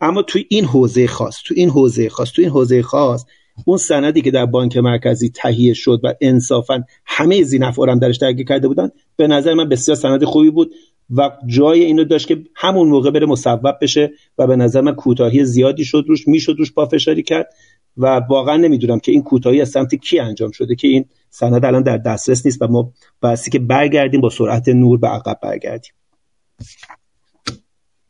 [0.00, 3.24] اما تو این حوزه خاص تو این حوزه خاص تو این حوزه خاص
[3.64, 8.46] اون سندی که در بانک مرکزی تهیه شد و انصافا همه زینفعار هم درش درگیر
[8.46, 10.74] کرده بودن به نظر من بسیار سند خوبی بود
[11.10, 15.44] و جای اینو داشت که همون موقع بره مصوب بشه و به نظر من کوتاهی
[15.44, 17.48] زیادی شد روش می‌شد روش پافشاری کرد
[17.96, 21.82] و واقعا نمی‌دونم که این کوتاهی از سمت کی انجام شده که این سند الان
[21.82, 22.92] در دسترس نیست و ما
[23.22, 25.92] بسی که برگردیم با سرعت نور به عقب برگردیم.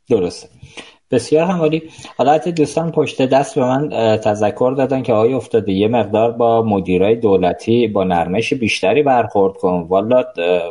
[0.09, 0.49] درسته.
[1.11, 1.83] بسیار همالی.
[2.17, 7.17] حالا دوستان پشت دست به من تذکر دادن که آقای افتاده یه مقدار با مدیرای
[7.17, 9.87] دولتی با نرمش بیشتری برخورد کن.
[9.89, 10.25] والا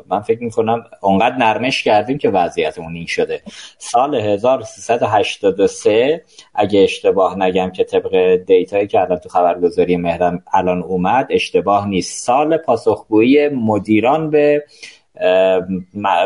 [0.10, 3.42] من فکر می‌کنم اونقدر نرمش کردیم که وضعیتمون این شده.
[3.78, 6.24] سال 1383
[6.56, 12.26] اگه اشتباه نگم که طبق دیتایی که الان تو خبرگزاری مهرم الان اومد اشتباه نیست.
[12.26, 14.64] سال پاسخگویی مدیران به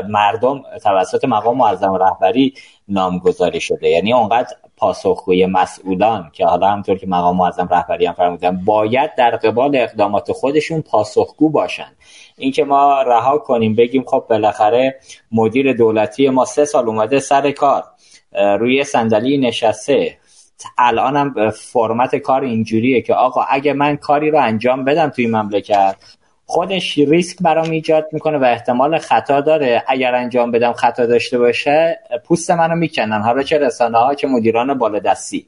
[0.10, 2.54] مردم توسط مقام معظم رهبری
[2.88, 3.90] نامگذاری شده.
[3.90, 9.32] یعنی اونقدر پاسخگوی مسئولان که حالا همطور که مقام معظم رهبری هم فرمودن باید در
[9.32, 11.92] قبال اقدامات خودشون پاسخگو باشن.
[12.38, 15.00] اینکه ما رها کنیم بگیم خب بالاخره
[15.32, 17.84] مدیر دولتی ما سه سال اومده سر کار
[18.60, 20.18] روی صندلی نشسته.
[20.78, 25.96] الان هم فرمت کار اینجوریه که آقا اگه من کاری رو انجام بدم توی مملکت
[26.50, 29.84] خودش ریسک برام ایجاد می‌کنه و احتمال خطا داره.
[29.88, 34.74] اگر انجام بدم خطا داشته باشه پوست منو می‌کنن حالا چه رسانه ها چه مدیران
[34.74, 35.48] بالادستی.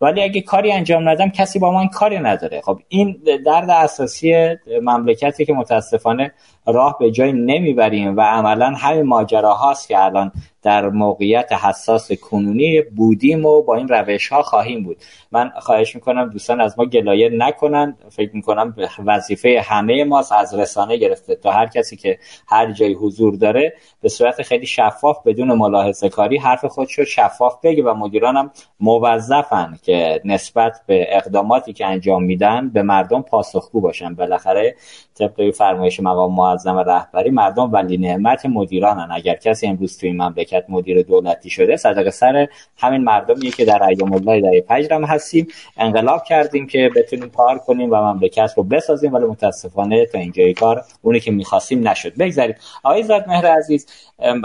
[0.00, 2.60] ولی اگه کاری انجام ندم کسی با من کاری نداره.
[2.60, 6.32] خب این درد اساسی مملکتی که متاسفانه
[6.68, 12.82] راه به جای نمی‌بریم و عملا همین ماجرا هاست که الان در موقعیت حساس کنونی
[12.82, 14.96] بودیم و با این روش ها خواهیم بود.
[15.32, 17.96] من خواهش می‌کنم دوستان از ما گلایه نکنن.
[18.10, 21.34] فکر می‌کنم وظیفه همه ماست از رسانه گرفته.
[21.34, 26.36] تا هر کسی که هر جای حضور داره به صورت خیلی شفاف بدون ملاحظه کاری
[26.36, 28.50] حرف خودش رو شفاف بگه و مدیرانم
[28.80, 34.14] موظفن که نسبت به اقداماتی که انجام میدن به مردم پاسخگو باشن.
[34.14, 34.74] بالاخره
[35.14, 39.08] طبق فرمایش مقام معظم رهبری مردم ولی نعمت مدیرانن.
[39.10, 42.48] اگر کسی امروز توی مملکت مدیر دولتی شده صدق سر
[42.78, 45.46] همین مردمیه که در ایام الله در پجرم هستیم.
[45.76, 50.82] انقلاب کردیم که بتونیم کار کنیم و مملکت رو بسازیم ولی متاسفانه تا اینجای کار
[51.02, 52.16] اونی که می‌خواستیم نشد.
[52.16, 52.54] بگذاریم.
[52.82, 53.86] آقای زاد مهر عزیز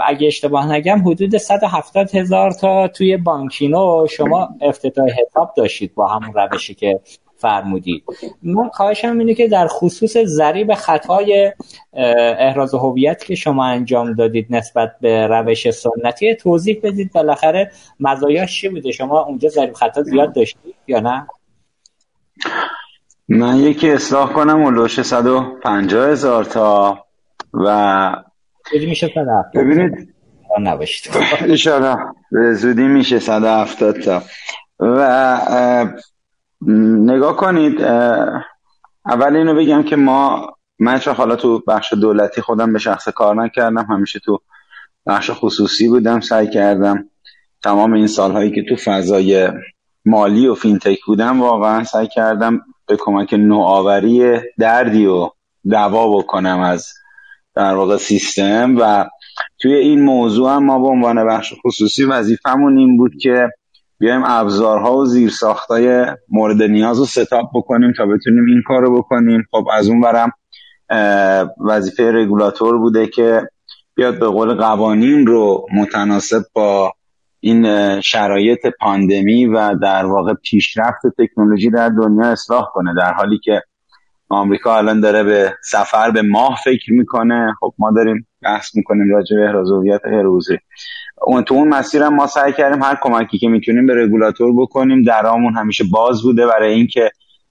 [0.06, 6.34] اگه اشتباه نگم حدود 170 هزار تا توی بانکینو شما افتتاح حساب داشتید با همون
[6.34, 7.00] روشی که
[7.44, 8.04] فرمودید
[8.42, 11.52] من خواهشم اینه که در خصوص ضریب خطای
[12.38, 17.70] احراز هویت که شما انجام دادید نسبت به روش سنتی توضیح بدید بالاخره
[18.00, 21.26] مزایاش چی بوده؟ شما اونجا ضریب خطا زیاد داشتید یا نه؟
[23.28, 26.98] من یکی اصلاح کنم لوش 150 هزار تا
[27.52, 28.16] و
[28.72, 29.12] میشه
[29.54, 30.14] ببینید.
[30.60, 31.12] نباشید.
[31.48, 32.14] ایشالا
[32.54, 34.22] زودی میشه 170 تا.
[34.80, 35.86] و
[37.06, 37.82] نگاه کنید
[39.06, 43.42] اول اینو بگم که ما من چون حالا تو بخش دولتی خودم به شخص کار
[43.42, 44.38] نکردم همیشه تو
[45.06, 47.10] بخش خصوصی بودم سعی کردم
[47.62, 49.48] تمام این سالهایی که تو فضای
[50.04, 55.30] مالی و فینتک بودم واقعا سعی کردم به کمک نوآوری دردی و
[55.70, 56.88] دوا بکنم از
[57.54, 58.76] در واقع سیستم.
[58.80, 59.06] و
[59.58, 63.48] توی این موضوع هم ما به عنوان بخش خصوصی وظیفمون این بود که
[63.98, 69.46] بیایم ابزارها و زیرساختای مورد نیاز رو ستاپ بکنیم تا بتونیم این کار رو بکنیم.
[69.50, 70.32] خب از اون برم
[71.60, 73.48] وظیفه رگولاتور بوده که
[73.94, 76.92] بیاد به قول قوانین رو متناسب با
[77.40, 82.94] این شرایط پاندمی و در واقع پیشرفت تکنولوژی در دنیا اصلاح کنه.
[82.94, 83.62] در حالی که
[84.28, 87.54] آمریکا الان داره به سفر به ماه فکر می‌کنه.
[87.60, 90.00] خب ما داریم بحث می‌کنیم راجع به احراز هویت
[91.22, 95.54] اون تو اون مسیر ما سعی کردیم هر کمکی که می‌تونیم به رگولاتور بکنیم درامون
[95.54, 97.10] همیشه باز بوده برای اینکه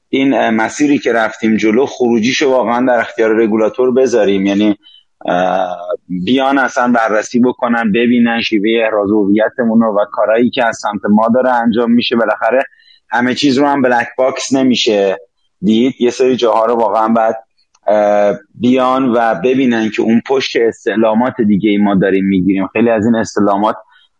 [0.09, 4.45] این مسیری که رفتیم جلو خروجیشو واقعا در اختیار رگولاتور بذاریم.
[4.45, 4.77] یعنی
[6.25, 11.51] بیان اصلا بررسی بکنن ببینن شیوه احراز هویتمون و کارهایی که از سمت ما داره
[11.51, 12.15] انجام میشه.
[12.15, 12.63] بالاخره
[13.09, 15.17] همه چیز رو هم black box نمیشه
[15.61, 15.93] دید.
[15.99, 17.42] یه سری جاها رو واقعا باید
[18.55, 22.67] بیان و ببینن که اون پشت استعلامات دیگه ای ما داریم می‌گیریم.
[22.67, 23.75] خیلی از این استعلامات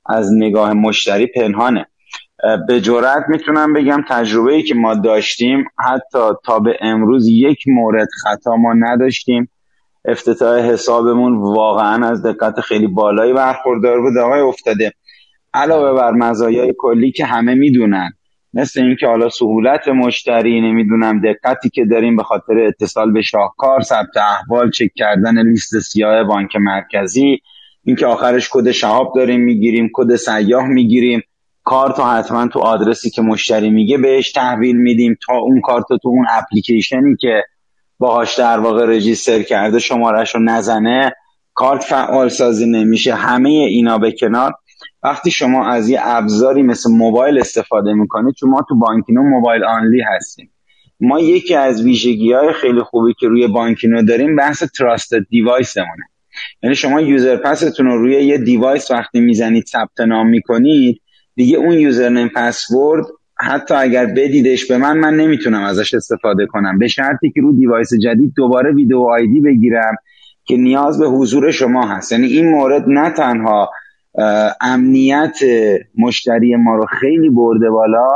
[0.06, 1.86] از نگاه مشتری پنهانه.
[2.68, 8.08] به جرات می‌تونم بگم تجربه ای که ما داشتیم حتی تا به امروز یک مورد
[8.24, 9.50] خطا ما نداشتیم.
[10.06, 14.18] افتتاح حسابمون واقعا از دقت خیلی بالایی برخوردار بود.
[14.18, 14.92] آقای افتاده
[15.54, 18.14] علاوه بر مزایای کلی که همه می‌دونن
[18.54, 24.18] مثل اینکه حالا سهولت مشتری نمی‌دونم دقتی که داریم به خاطر اتصال به شاهکار ثبت
[24.18, 27.42] احوال چک کردن لیست سیاه بانک مرکزی
[27.84, 31.22] اینکه آخرش کد شهاب داریم می‌گیریم کد سیاه می‌گیریم.
[31.64, 36.10] کارت رو حتما تو آدرسی که مشتری میگه بهش تحویل میدیم تا اون کارت تو
[36.10, 37.44] اون اپلیکیشنی که
[38.00, 41.16] باهاش در واقع رجیستر کرده شمارش رو نزنه.
[41.54, 43.16] کارت فعال سازی نمیشه.
[43.16, 44.54] همه اینا به کنار.
[45.04, 50.02] وقتی شما از یه ابزاری مثل موبایل استفاده می‌کنید چون ما تو بانکینو موبایل آنلی
[50.02, 50.50] هستیم.
[51.00, 56.04] ما یکی از ویژگی های خیلی خوبی که روی بانکینو داریم بحث تراستد دیوایسمونه.
[56.64, 61.02] یعنی شما user pass تون رو روی یه device وقتی می‌زنید ثبت نام می‌کنید
[61.36, 63.06] دیگه اون username password
[63.40, 66.80] حتی اگر بدیدش به من من نمی‌تونم ازش استفاده کنم.
[66.80, 69.96] به شرطی که رو device جدید دوباره video ID بگیرم
[70.46, 72.12] که نیاز به حضور شما هست.
[72.12, 73.70] یعنی این مورد نه تنها
[74.62, 75.38] امنیت
[75.98, 78.08] مشتری ما رو خیلی برده بالا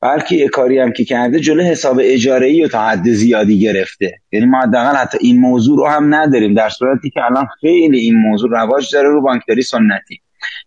[0.00, 4.18] بلکه یه کاری هم که کرده جلو حساب اجاره ای و تا حد زیادی گرفته.
[4.32, 8.16] یعنی ما حداقل حتی این موضوع رو هم نداریم در صورتی که الان خیلی این
[8.16, 10.20] موضوع رواج داره رو بانکداری سنتی.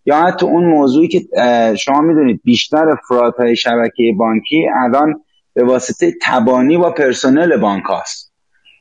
[0.06, 1.20] یا حتی اون موضوعی که
[1.78, 2.86] شما می‌دونید بیشتر
[3.38, 5.20] های شبکه بانکی الان
[5.54, 8.27] به واسطه تبانی با پرسنل بانک هاست.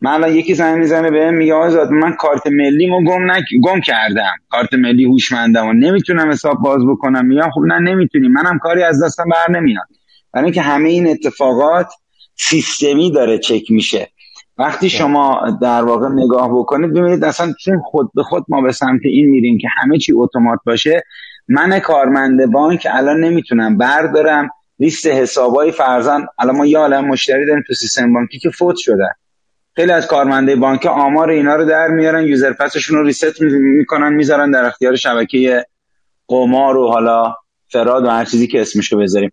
[0.02, 3.43] من الان یکی زنگ می‌زنه بهم میگه آزاد من کارت ملی مو گم نک...
[3.64, 4.34] گم کردم.
[4.50, 7.26] کارت ملی هوشمندم و نمی‌تونم حساب باز بکنم.
[7.26, 8.28] میگم خب نه نمی‌تونی.
[8.28, 9.88] منم کاری از دستم بر نمیاد.
[10.34, 11.88] برای اینکه همه این اتفاقات
[12.36, 14.08] سیستمی داره چک میشه.
[14.58, 19.02] وقتی شما در واقع نگاه بکنید ببینید اصلا چون خود به خود ما به سمت
[19.04, 21.04] این میریم که همه چی اتومات باشه
[21.48, 27.64] من کارمند بانک الان نمی‌تونم بردارم لیست حسابای فرزن الان ما یه عالم مشتری داریم
[27.68, 29.16] تو سیستم بانکی که فوت شده.
[29.78, 34.51] خیلی از کارمنده بانک آمار اینا رو در میارن یوزر پسشون رو ریست می‌کنن می‌ذارن
[34.51, 35.65] در اختیار شبکه
[36.28, 37.36] قمار و حالا
[37.67, 39.32] فراد و هر چیزی که اسمشو بذاریم.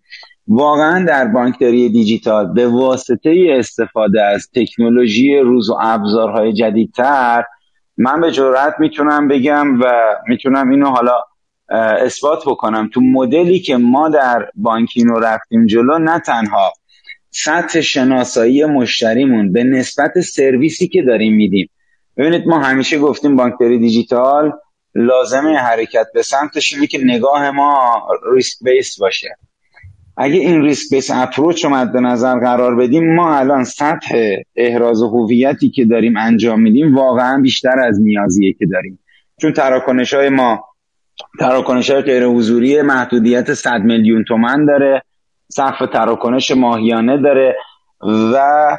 [0.49, 7.45] واقعا در بانکداری دیجیتال به واسطه استفاده از تکنولوژی روز و ابزارهای جدیدتر
[7.97, 9.93] من به جرات می‌تونم بگم و
[10.29, 11.17] می‌تونم اینو حالا
[12.01, 12.91] اثبات بکنم.
[12.95, 16.73] تو مدلی که ما در بانکینو رفتیم جلو نه تنها
[17.37, 21.71] سطح شناسایی مشتریمون به نسبت سرویسی که داریم میدیم.
[22.17, 24.53] ببینید ما همیشه گفتیم بانکداری دیجیتال
[24.95, 28.03] لازمه حرکت به سمتش اینه که نگاه ما
[28.35, 29.37] ریسک بیس باشه.
[30.17, 35.71] اگه این ریسک بیس اپروچ رو مد نظر قرار بدیم ما الان سطح احراز هویتی
[35.71, 38.99] که داریم انجام میدیم واقعا بیشتر از نیازیه که داریم.
[39.41, 40.65] چون تراکنش های ما
[41.41, 45.03] تراکنش های غیر حضوری محدودیت 100 میلیون تومن داره.
[45.57, 47.57] سقف تراکنش ماهیانه داره
[48.03, 48.77] و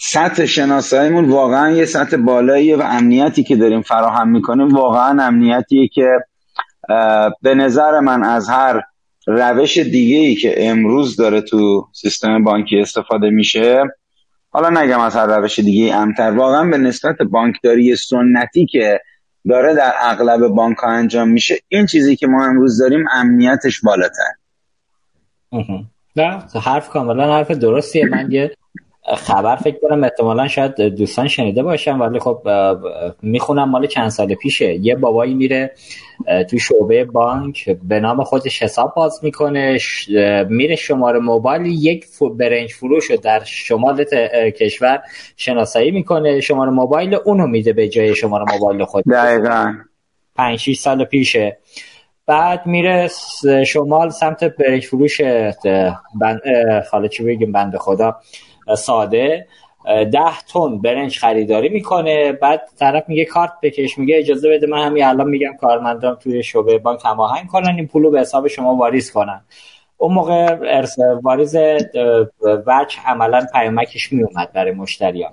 [0.00, 6.08] سطح شناساییمون واقعا یه سطح بالایی و امنیتی که داریم فراهم می‌کنیم واقعا امنیتیه که
[7.42, 8.82] به نظر من از هر
[9.26, 13.84] روش دیگه ای که امروز داره تو سیستم بانکی استفاده میشه
[14.50, 19.00] حالا نگم از هر روش دیگه امتر واقعا به نسبت بانکداری سنتی که
[19.48, 24.43] داره در اغلب بانک ها انجام میشه این چیزی که ما امروز داریم امنیتش بالاتر.
[26.16, 28.04] نه؟ حرف کاملا حرف درستیه.
[28.04, 28.50] من یه
[29.16, 30.04] خبر فکر کنم.
[30.04, 32.48] احتمالا شاید دوستان شنیده باشم ولی خب
[33.22, 34.74] می‌خونم مال چند سال پیشه.
[34.74, 35.74] یه بابایی میره
[36.50, 37.70] تو شعبه بانک.
[37.70, 39.78] به نام خودش حساب باز می‌کنه.
[40.48, 41.66] میره شماره موبایل.
[41.66, 42.06] یک
[42.38, 44.04] برنج فروش رو در شمال
[44.50, 45.02] کشور
[45.36, 46.40] شناسایی می‌کنه.
[46.40, 49.74] شماره موبایل اونو میده به جای شماره موبایل خود دقیقا.
[50.36, 51.58] 5 سال پیشه.
[52.26, 53.10] بعد میره
[53.66, 55.20] شمال سمت برنج فروش
[56.20, 56.40] بند...
[56.90, 58.16] خاله چی بگیم بنده خدا
[58.76, 59.46] ساده.
[60.12, 62.32] ده تن برنج خریداری می‌کنه.
[62.32, 66.78] بعد طرف میگه کارت بکش میگه اجازه بده من همین الان میگم کارمندان توی شعبه
[66.78, 69.44] بانک هماهنگ کنن این پولو به حساب شما واریز کنن.
[69.96, 71.56] اون موقع ارس واریز
[72.66, 75.32] وجه عملا پیامکش میومد برای مشتریان.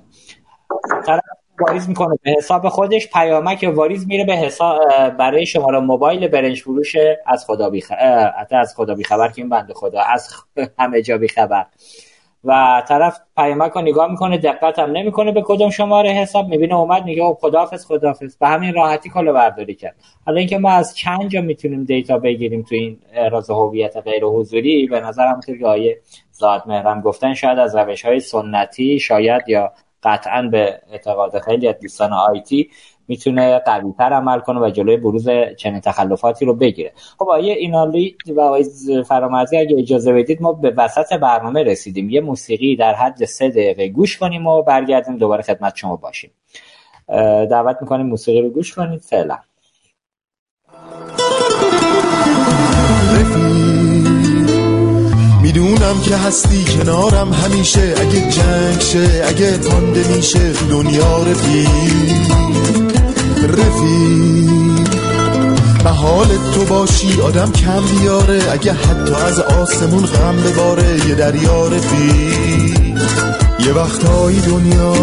[1.68, 2.20] واریز می‌کنه.
[2.24, 6.96] به حساب خودش پیامک واریز میره به حساب برای شماره موبایل برنج فروش
[7.26, 10.02] از خدا بی خبر از خدا بی خبر که این بنده خدا.
[10.02, 10.30] از
[10.80, 11.66] همه جا بی خبر.
[12.44, 16.48] و طرف پیامک رو نگاه می‌کنه دقت هم نمی‌کنه به کدوم شماره حساب.
[16.48, 19.96] می‌بینه اومد میگه خب خدافظ خدافظ به همین راحتی کلا برداری کرد.
[20.26, 24.88] حالا اینکه ما از چند جا می‌تونیم دیتا بگیریم تو این احراز هویت غیر حضوری
[24.88, 25.98] به نظر همونطور آیه
[26.32, 29.72] زاد مهرم گفتن شاید از روش های سنتی شاید یا
[30.04, 32.70] قطعا به اعتقاد خیلی از دوستان آیتی
[33.08, 36.92] می‌تونه قویتر عمل کنه و جلوی بروز چنین تخلفاتی رو بگیره.
[37.20, 38.66] خب آیه اینالی و آیه
[39.08, 42.10] فرامرزی اگه اجازه بدید ما به وسط برنامه رسیدیم.
[42.10, 45.18] یه موسیقی در حد سه دقیقه گوش کنیم و برگردیم.
[45.18, 46.32] دوباره خدمت شما باشیم.
[47.52, 49.02] دعوت می‌کنیم موسیقی رو گوش کنید.
[49.02, 49.38] فعلا.
[55.54, 57.94] می‌دونم که هستی کنارم همیشه.
[57.98, 61.70] اگه جنگ شه اگه تانده میشه دنیا رفیق.
[63.44, 64.52] رفیق.
[65.88, 68.42] حال تو باشی آدم کم بیاره.
[68.52, 72.98] اگه حتی از آسمون غم بباره یه دریا رفیق.
[73.60, 74.96] یه وقتایی دنیا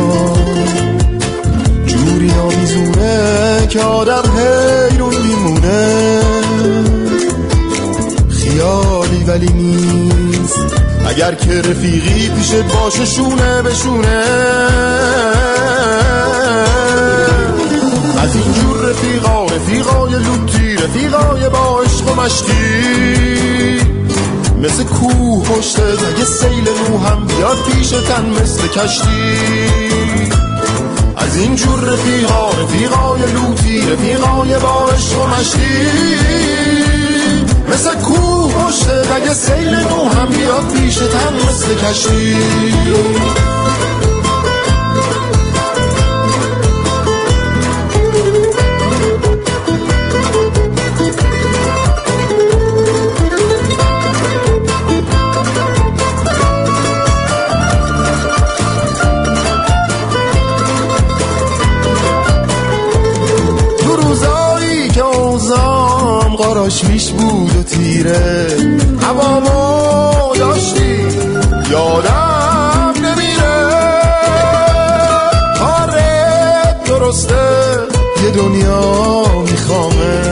[1.86, 6.20] جوری آمیزونه که آدم حیرون میمونه.
[8.30, 10.27] خیالی ولی نیست.
[11.08, 14.24] اگر که رفیقی پیشت باشه شونه بشونه
[18.28, 23.80] از اینجور رفیقا رفیقای لوتی رفیقای با عشق و مشتی.
[24.62, 29.38] مثل کوه پشت اگه سیل نو هم بیاد پیشتن مثل کشتی.
[31.16, 35.88] از اینجور رفیقا رفیقای لوتی رفیقای با عشق و مشتی.
[37.72, 38.37] مثل کوه
[38.68, 42.36] پشت اگه سیل نو هم بیاد پیشتن مثل کشتی
[66.38, 68.46] قاراش میش بود و تیره.
[69.02, 71.06] هوامو داشتی
[71.70, 73.64] یادم نمیره.
[75.60, 77.34] آره درسته
[78.24, 80.22] یه دنیا میخوامه.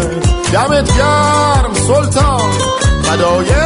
[0.52, 2.50] دمت گرم سلطان
[3.02, 3.65] فدای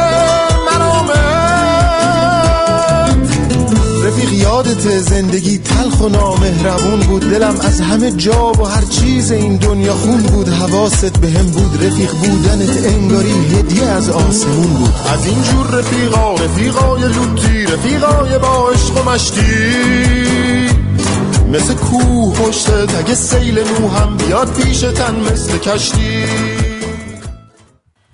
[4.11, 7.21] رفیق یادت زندگی تلخ و نامهربون بود.
[7.21, 10.49] دلم از همه جا و هر چیز این دنیا خون بود.
[10.49, 14.93] حواست به هم بود رفیق بودنت انگاری هدیه از آسمون بود.
[15.13, 19.41] از اینجور رفیقا رفیقای لوتی رفیقای با عشق و مشتی.
[21.53, 26.23] مثل کوه پشتت اگه سیل نو هم بیاد پیشتن مثل کشتی.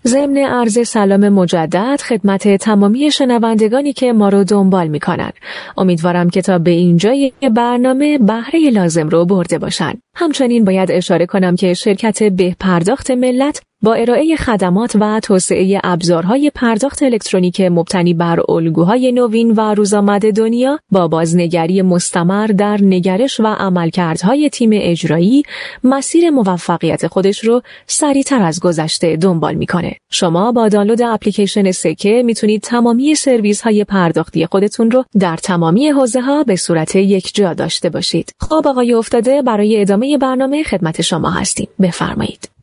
[0.05, 5.31] ضمن عرض سلام مجدد خدمت تمامی شنوندگانی که ما رو دنبال می‌کنن.
[5.77, 9.93] امیدوارم که تا به اینجای برنامه بهره لازم رو برده باشن.
[10.15, 16.51] همچنین باید اشاره کنم که شرکت به پرداخت ملت با ارائه خدمات و توسعه ابزارهای
[16.55, 23.47] پرداخت الکترونیک مبتنی بر الگوهای نوین و روزآمد دنیا با بازنگری مستمر در نگرش و
[23.47, 25.43] عملکردهای تیم اجرایی
[25.84, 29.95] مسیر موفقیت خودش رو سریعتر از گذشته دنبال می‌کنه.
[30.11, 36.21] شما با دانلود اپلیکیشن سکه می‌تونید تمامی سرویس های پرداختی خودتون رو در تمامی حوزه
[36.21, 38.32] ها به صورت یک جا داشته باشید.
[38.39, 41.67] خب آقای افتاده برای ادامه برنامه خدمت شما هستیم.
[41.82, 42.57] بفرمایید.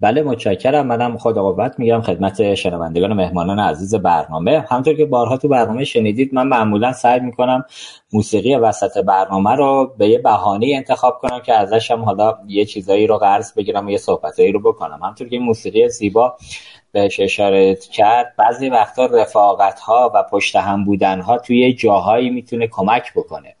[0.00, 0.86] بله متشکرم.
[0.86, 2.00] منم خدا قوت میگم.
[2.00, 4.64] خدمت شنوندگان و مهمانان عزیز برنامه.
[4.70, 7.64] همطور که بارها تو برنامه شنیدید من معمولا سعی می‌کنم
[8.12, 13.06] موسیقی وسط برنامه رو به یه بهانه انتخاب کنم که ازش هم حالا یه چیزایی
[13.06, 15.00] رو قرض بگیرم و یه صحبتایی رو بکنم.
[15.02, 16.36] همطور که موسیقی زیبا
[16.92, 22.66] بهش اشاره کرد بعضی وقتا رفاقت ها و پشت هم بودن ها توی جاهایی می‌تونه
[22.66, 23.54] کمک بکنه.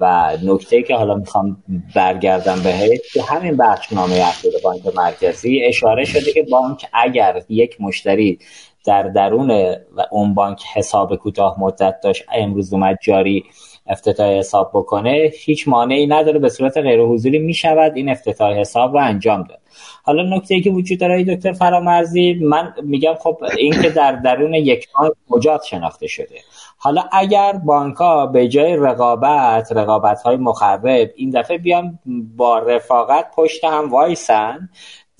[0.00, 1.62] و نکته که حالا می‌خوام
[1.94, 8.38] برگردم بهش که همین بخشنامه اخیر بانک مرکزی اشاره شده که بانک اگر یک مشتری
[8.84, 9.76] در درون
[10.10, 13.44] اون بانک حساب کوتاه مدت داشت امروز اومد جاری
[13.86, 19.04] افتتاح حساب بکنه هیچ مانعی نداره به صورت غیر حضوری می‌شود این افتتاح حساب رو
[19.04, 19.58] انجام داد.
[20.02, 24.54] حالا نکته ای که وجود داره دکتر فرامرزی من میگم خب این که در درون
[24.54, 26.40] یک بانک مجاد شناخته شده.
[26.82, 31.98] حالا اگر بانک ها به جای رقابت رقابت های مخرب این دفعه بیان
[32.36, 34.68] با رفاقت پشت هم وایسن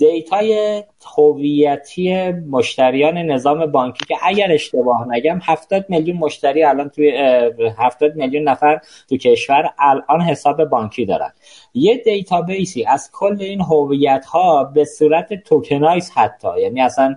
[0.00, 0.82] data ی
[1.16, 7.12] هویتی مشتریان نظام بانکی که اگر اشتباه نگم 70 میلیون مشتری الان توی
[7.78, 11.32] 70 میلیون نفر تو کشور الان حساب بانکی دارن.
[11.74, 17.16] یه database ی از کل این هویت ها به صورت tokenize حتی یعنی اصلا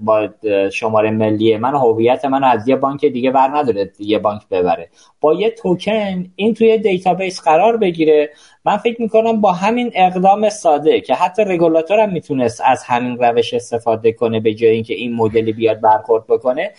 [0.00, 0.28] با
[0.72, 4.88] شماره ملی من هویت من از یه بانک دیگه بر نداره یه بانک ببره.
[5.20, 8.30] با یه توکن این توی database قرار بگیره.
[8.64, 13.54] من فکر می‌کنم با همین اقدام ساده که حتی رگولاتور هم می‌تونست از همین روش
[13.54, 16.72] استفاده کنه به جای اینکه این مدلی بیاد برخورد بکنه.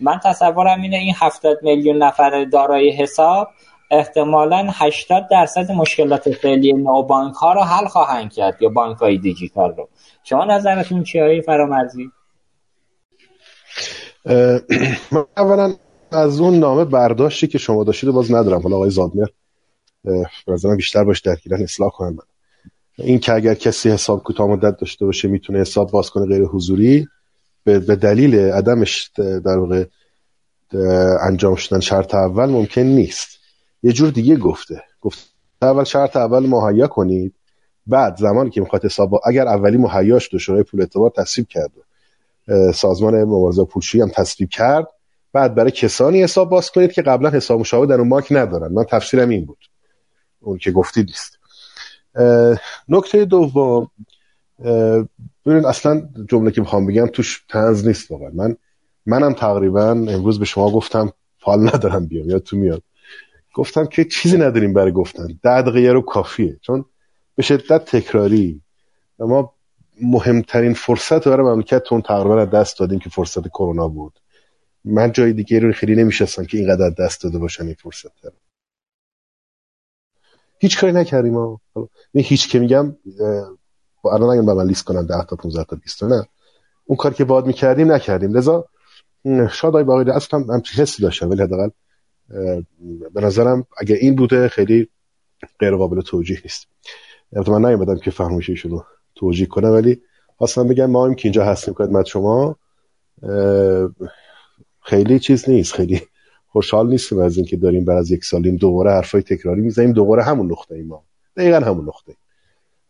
[0.00, 3.48] من تصورم اینه این 70 میلیون نفر دارای حساب
[3.90, 7.02] احتمالا 80 درصد مشکلات فعلی نو
[7.40, 9.88] ها رو حل خواهند کرد یا بانک های دیجیتال رو.
[10.24, 12.10] شما نظرتون چیه فرامرزی؟
[14.26, 14.60] من
[15.36, 15.74] اولا
[16.10, 18.62] از اون نامه برداشتی که شما داشتید باز ندارم.
[18.62, 19.26] حالا آقای زادمر
[20.48, 22.24] مثلا بیشتر باش درگیرن اصلاح کنم من
[22.98, 27.08] این که اگر کسی حساب کوتاه مدت داشته باشه می‌تونه حساب باز کنه غیر حضوری
[27.64, 29.84] به دلیل عدمش در واقع
[31.22, 33.28] انجام شدن شرط اول ممکن نیست.
[33.82, 34.82] یه جور دیگه گفته.
[35.00, 35.22] گفته
[35.62, 37.34] اول شرط اول مهیا کنید
[37.86, 41.70] بعد زمانی که می‌خواد حساب اگر اولی مهیاش دو شورای پول اعتبار تصویب کرد
[42.74, 44.88] سازمان مبارزه پولشویی هم تصویب کرد.
[45.32, 48.72] بعد برای کسانی حساب باز کنید که قبلا حساب مشابه در اون بانک ندارن.
[48.72, 49.58] من تفسیرم این بود.
[50.40, 51.38] اون که گفتید نیست.
[52.88, 53.90] نکته دوم
[55.46, 58.30] ببینید اصلا جمله که می‌خوام بگم توش تنز نیست واقعا.
[58.34, 58.56] من
[59.06, 62.30] منم تقریبا امروز به شما گفتم فال ندارم بیام.
[62.30, 62.82] یا تو میاد.
[63.54, 65.26] گفتم که چیزی نداریم برای گفتن.
[65.42, 66.58] ده دقیقه رو کافیه.
[66.62, 66.84] چون
[67.34, 68.62] به شدت تکراری.
[69.18, 69.51] ما
[70.00, 74.18] مهمترین فرصت برای مملکتتون تقریبا دست دادیم که فرصت کرونا بود.
[74.84, 78.30] من جای دیگه رو خیلی نمیشستم که اینقدر دست داده باشن این فرصت رو.
[80.58, 81.60] هیچ کاری نکردیم ما
[82.14, 82.96] هیچ که میگم
[84.04, 86.26] الان اگه من لیست کنم 10 تا 15 تا 20 تا نه
[86.84, 88.36] اون کاری که باید می‌کردیم نکردیم.
[88.36, 88.68] لذا
[89.24, 91.68] شاید آقای باقی اصلا هم همچین حسی داشتم ولی حداقل
[93.14, 94.88] به نظرم اگه این بوده خیلی
[95.58, 96.66] غیر قابل توجیه نیست.
[97.32, 98.84] البته من نیومدم که فهمش رو
[99.22, 99.70] توجیه کنم.
[99.70, 100.02] ولی
[100.36, 102.56] خواستم بگم ما هم که اینجا هستیم خدمت شما
[104.80, 105.74] خیلی چیز نیست.
[105.74, 106.02] خیلی
[106.48, 109.92] خوشحال نیستیم از اینکه داریم بعد از یک سال و نیم دوباره حرفای تکراری می‌زنیم.
[109.92, 111.04] دوباره همون نقطه ای ما.
[111.36, 112.16] دقیقا همون نقطه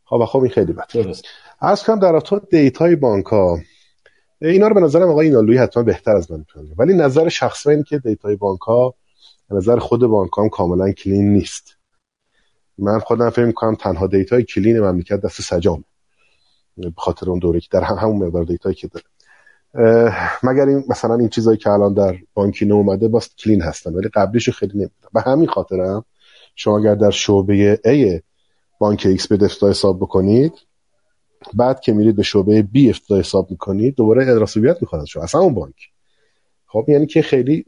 [0.05, 1.12] خب خب این خیلی بده
[1.61, 3.59] عرض کنم در رابطه data ی بانک ها
[4.43, 6.74] اینا رو به نظرم آقای اینالوی حتما بهتر از من می‌تونه.
[6.78, 8.95] ولی نظر شخصی اینه که data ی بانک ها
[9.51, 11.76] نظر خود بانک هم کاملا clean نیست.
[12.78, 15.85] من خودم فکر می‌کنم تنها data ی clean مملکت دست سجام.
[16.77, 19.05] به خاطر اون دوره که در همون مقدار data یی که داره.
[20.43, 24.51] مگر این مثلا این چیزایی که الان در بانکی اومده باز کلین هستن ولی قبلیش
[24.51, 25.11] خیلی نمی‌دونم.
[25.14, 26.05] به همین خاطرم
[26.57, 28.20] شما اگر در شعبه A
[28.79, 30.53] بانک X به افتتاح حساب بکنید
[31.55, 35.23] بعد که میرید به شعبه B افتتاح حساب می‌کنید دوباره ادراسوبیت می‌خواد شما.
[35.23, 35.75] اصلا اون بانک.
[36.66, 37.66] خب یعنی که خیلی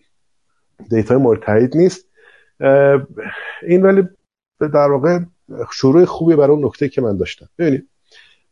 [0.90, 2.06] دیتای مورد نیست.
[3.68, 4.02] این ولی
[4.60, 5.18] در واقع
[5.72, 7.48] شروع خوبی برای اون نکته که من داشتم.
[7.58, 7.88] ببینید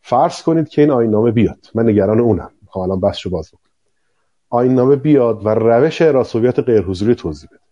[0.03, 1.67] فرض کنید که این آینامه بیاد.
[1.75, 2.51] من نگران اونم.
[2.63, 3.63] می‌خوام الان بحث رو باز بکنم.
[4.49, 7.63] آین نامه بیاد و روش اعراض غیر حضوری توضیح بده.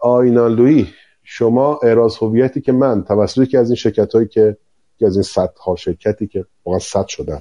[0.00, 0.88] آینالویی
[1.24, 4.56] شما اعراض هویتی که من توسط که از این شرکت هایی که
[5.02, 7.40] از این ها شرکتی که واقعا صد شدن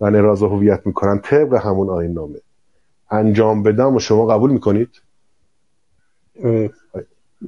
[0.00, 2.40] و اعراض هویت می‌کنن طبق همون آین نامه
[3.10, 4.90] انجام بدم و شما قبول می‌کنید؟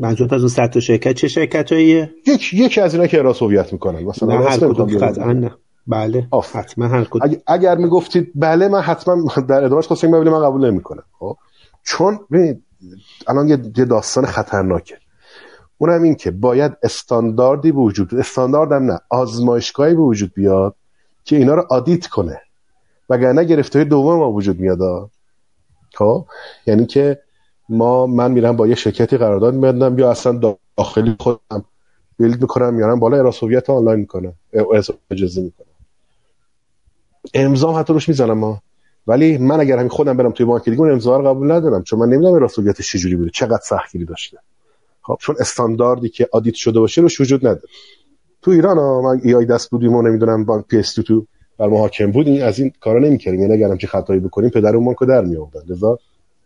[0.01, 3.43] منظورت از اون صد تا شرکت چه شرکت هاییه؟ یک یکی از اینا که اعراض
[3.43, 5.55] هویت می‌کنن مثلا نه هر کدوم نه.
[5.87, 10.71] بله حتما هر اگر, اگر می‌گفتید بله من حتما در ادامهش خواستیم ببینیم من قبول
[10.71, 11.03] نمی‌کنم.
[11.19, 11.37] خب؟
[11.83, 12.63] چون ببینید
[13.29, 14.99] الان یه داستان خطرناکه.
[15.79, 20.75] اونم این که باید استانداردی به وجود استانداردم نه آزمایشگاهی به وجود بیاد
[21.25, 22.41] که اینا رو آدیت کنه.
[23.11, 25.11] وگرنه گرفته دوم ما وجود میاد
[25.95, 26.27] خب؟
[26.67, 27.19] یعنی که
[27.69, 31.65] ما من میرم با یه شرکتی قرارداد میبندم یا اصلا داخلی خودم
[32.19, 34.33] بیلد می‌کنم میارم بالا اراسویت آنلاین می‌کنم.
[35.11, 35.67] اجازه می‌کنم.
[37.35, 38.61] امضا حتی روش می‌زنم ما
[39.07, 41.99] ولی من اگر همین خودم برم توی بانک دیگه اون امضا رو قبول ندارم چون
[41.99, 44.39] من نمی‌دونم رسولیتش چجوری بوده چقدر سختگیری داشته.
[45.03, 47.69] خب چون استانداردی که آدیت شده باشه روش وجود نداره.
[48.43, 51.27] تو ایران ها من ای دست بودیم و نمی‌دونم بانک پی اس تو
[51.59, 53.41] بر محاکم بود این از این کارا نمی‌کردیم.
[53.41, 55.99] یعنی اگرم چه خطایی بکنیم پدر اون بانکو در می آوردن لذا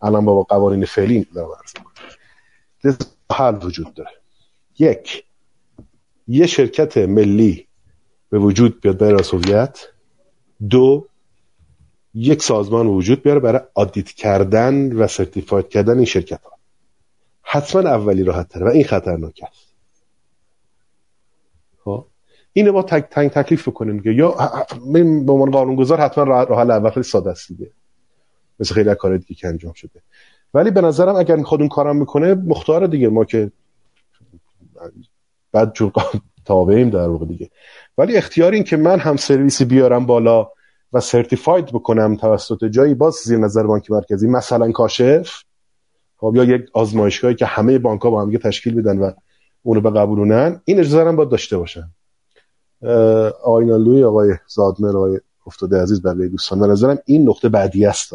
[0.02, 1.48] الان با قوانین فعلی دارم
[2.84, 2.96] عرض
[3.32, 4.10] حل وجود داره.
[4.78, 5.24] یک
[6.28, 7.66] یه شرکت ملی
[8.30, 9.88] به وجود بیاد برای سوویت
[10.68, 11.06] دو
[12.14, 16.52] یک سازمان وجود بیاره برای آدیت کردن و سرتیفاید کردن این شرکت ها
[17.42, 19.74] حتما اولی راحت تره و این خطرناک است.
[21.84, 22.06] خب
[22.52, 24.36] اینو ما تک تنگ تکلیف بکنیم که یا
[24.92, 27.70] به عنوان قانونگذار حتما راه اول خیلی ساده است دیگه.
[28.60, 30.02] مثل خیلی کار دیگه که انجام شده.
[30.54, 33.08] ولی به نظرم اگر می‌خواد اون کارم می‌کنه مختار دیگه.
[33.08, 33.52] ما که
[35.52, 35.92] بعد جور
[36.44, 37.50] تابعیم در واقع دیگه.
[37.98, 40.48] ولی اختیار این که من هم سرویسی بیارم بالا
[40.92, 45.42] و سرتیفاید بکنم توسط جایی باز زیر نظر بانک مرکزی مثلا کاشف
[46.16, 49.12] خب یا یک آزمایشگاهی که همه بانک ها با هم تشکیل بدن و
[49.62, 51.90] اونو به قبولونن این اجازه هم باید داشته باشن.
[53.42, 58.12] آقای آقای زادمر آقای افتاده عزیز بقیه دوستان به نظرم این نقطه بعدی است.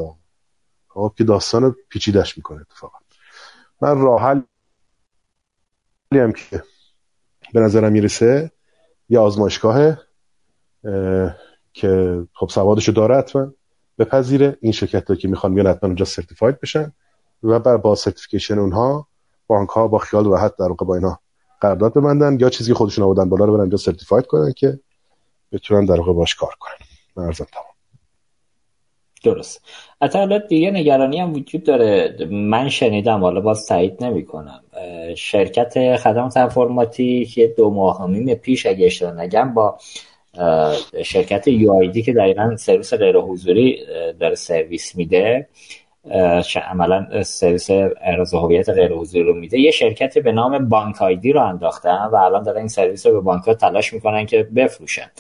[0.94, 2.98] خب که داستان پیچیدش می‌کنه اتفاقا.
[3.82, 4.42] من راحل
[6.14, 6.64] هم که
[7.54, 8.52] به نظرم می‌رسه
[9.10, 9.98] یه آزمایشگاه
[11.74, 13.54] که خب سوادشو داره حتما
[13.98, 14.58] بپذیره.
[14.62, 16.94] این شرکت ها که می‌خوان بیان حتما اونجا سرتیفاید بشن
[17.44, 19.08] و بر با certification اونها
[19.48, 21.20] بانک ها با خیال راحت در واقع با اینا
[21.62, 24.80] قرارداد ببندن یا چیزی خودشون آوردن بالا رو برن اونجا certified کنن که
[25.52, 26.88] بتونن در واقع باش کار کنن.
[27.16, 27.73] عرضم تمام.
[29.24, 29.66] درست.
[30.02, 32.18] حتی دیگه نگرانی هم وجود داره.
[32.32, 34.64] من شنیدم حالا باز تایید نمی کنم
[35.16, 39.78] شرکت خدمات انفرماتیک یه دو ماه پیش اگه اشتباه نگم با
[41.04, 43.80] شرکت یو که دقیقا سرویس غیر حضوری
[44.20, 45.48] داره سرویس میده.
[46.70, 47.70] عملا سرویس
[48.02, 49.60] ارز هویت غیر حضوری رو میده.
[49.60, 53.20] یه شرکتی به نام بانک آیدی رو انداختن و الان دارن این سرویس رو به
[53.20, 55.12] بانک ها تلاش می‌کنن که بفروشن.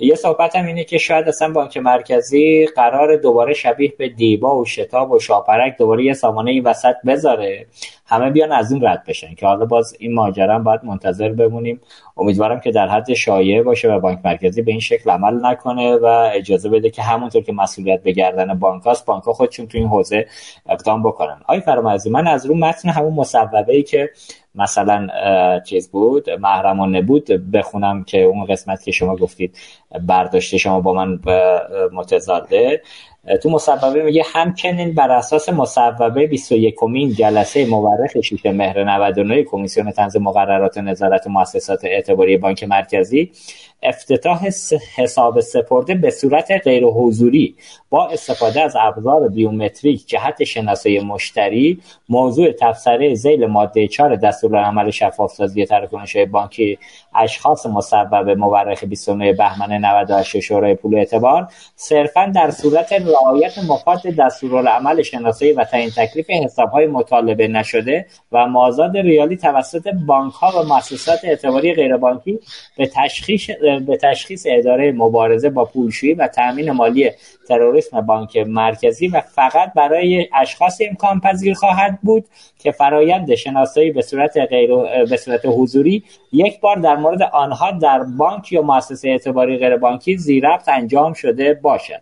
[0.00, 4.64] یه صحبت هم اینه که شاید اصلا بانک مرکزی قرار دوباره شبیه به دیبا و
[4.64, 7.66] شتاب و شاپرک دوباره یه سامانه این وسط بذاره.
[8.06, 11.80] همه بیان از این رد بشن که حالا باز این ماجرا باید منتظر بمونیم.
[12.16, 16.30] امیدوارم که در حد شایعه باشه و بانک مرکزی به این شکل عمل نکنه و
[16.34, 19.86] اجازه بده که همونطور که مسئولیت به گردن بانک هاست بانک ها خودشون تو این
[19.86, 20.26] حوزه
[20.68, 21.40] اقدام بکنن.
[21.46, 24.10] آی فرامرزی من از رو متن همون مصوبه ای که
[24.58, 25.08] مثلا
[25.60, 29.56] چیز بود محرمانه بود بخونم که اون قسمت که شما گفتید
[30.06, 31.20] برداشته شما با من
[31.92, 32.82] متضاده
[33.36, 39.90] تو مصوبه میگه همچنین بر اساس مصوبه 21 کمین جلسه مورخ 6 مهر 99 کمیسیون
[39.90, 43.30] تنظ مقررات نظارت مؤسسات اعتباری بانک مرکزی
[43.82, 44.48] افتتاح
[44.96, 47.54] حساب سپرده به صورت غیر حضوری
[47.90, 55.66] با استفاده از ابزار بیومتریک جهت شناسایی مشتری موضوع تفسره زیل ماده 4 دستورالعمل شفافسازی
[55.66, 56.78] تراکنش بانکی
[57.14, 65.02] اشخاص مسبب مورخ 29 بهمن 98 شورای پول اعتبار صرفا در صورت رعایت مفاد دستورالعمل
[65.02, 71.18] شناسایی و تعیین تکلیف حسابهای مطالبه نشده و مازاد ریالی توسط بانک ها و مؤسسات
[71.24, 72.38] اعتباری غیربانکی
[72.76, 73.50] به تشخیص
[73.86, 77.10] به تشخیص اداره مبارزه با پولشویی و تأمین مالی
[77.48, 82.24] تروریسم بانک مرکزی و فقط برای اشخاص امکان پذیر خواهد بود
[82.58, 84.70] که فرایند شناسایی به صورت غیر
[85.04, 90.16] به صورت حضوری یک بار در مورد آنها در بانک یا مؤسسه اعتباری غیر بانکی
[90.16, 92.00] زیرفت انجام شده باشد.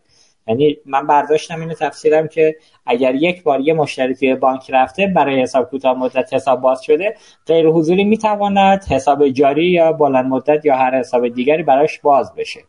[0.49, 2.57] یعنی من برداشتم اینو تفسیرم که
[2.87, 7.15] اگر یک بار یه مشتری توی بانک رفته برای حساب کوتاه مدت حساب باز شده
[7.47, 12.61] غیر حضوری می‌تواند حساب جاری یا بلند مدت یا هر حساب دیگری براش باز بشه.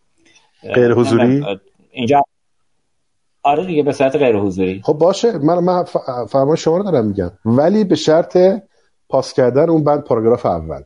[0.74, 1.46] غیر حضوری؟
[1.92, 2.24] اینجا
[3.44, 5.84] آره دیگه به صورت غیر حضوری خب باشه من من
[6.26, 7.32] فرمان شما رو دارم میگم.
[7.46, 8.38] ولی به شرط
[9.10, 10.82] پاس کردن اون بند پاراگراف اول.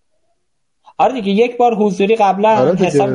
[0.98, 3.10] آره دیگه یک بار حضوری قبلا آره حساب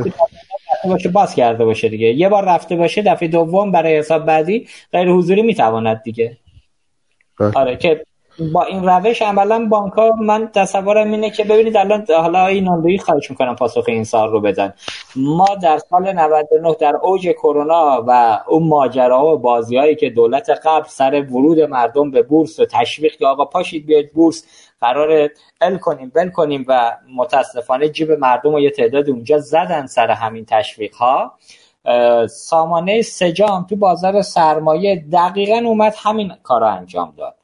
[0.85, 2.07] باشه باز کرده باشه دیگه.
[2.07, 6.37] یه بار رفته باشه دفعه دوم برای حساب بعدی غیر حضوری می‌تواند دیگه.
[7.41, 7.53] بله.
[7.55, 8.05] آره که
[8.39, 12.99] با این روش عملا بانک ها من تصورم اینه که ببینید الان حالا این ناندوی
[12.99, 14.75] خواهش می‌کنم پاسخ این سال رو بدن.
[15.17, 20.51] ما در سال 99 در اوج کرونا و اون ماجراها و بازی هایی که دولت
[20.51, 24.45] قبل سر ورود مردم به بورس و تشویق که آقا پاشید بیاید بورس
[24.81, 25.31] قرار
[25.61, 30.45] ال کنیم بل کنیم و متاسفانه جیب مردم و یه تعداد اونجا زدن سر همین
[30.45, 31.33] تشویق ها
[32.29, 37.35] سامانه سجام تو بازار سرمایه دقیقا اومد همین کار انجام داد.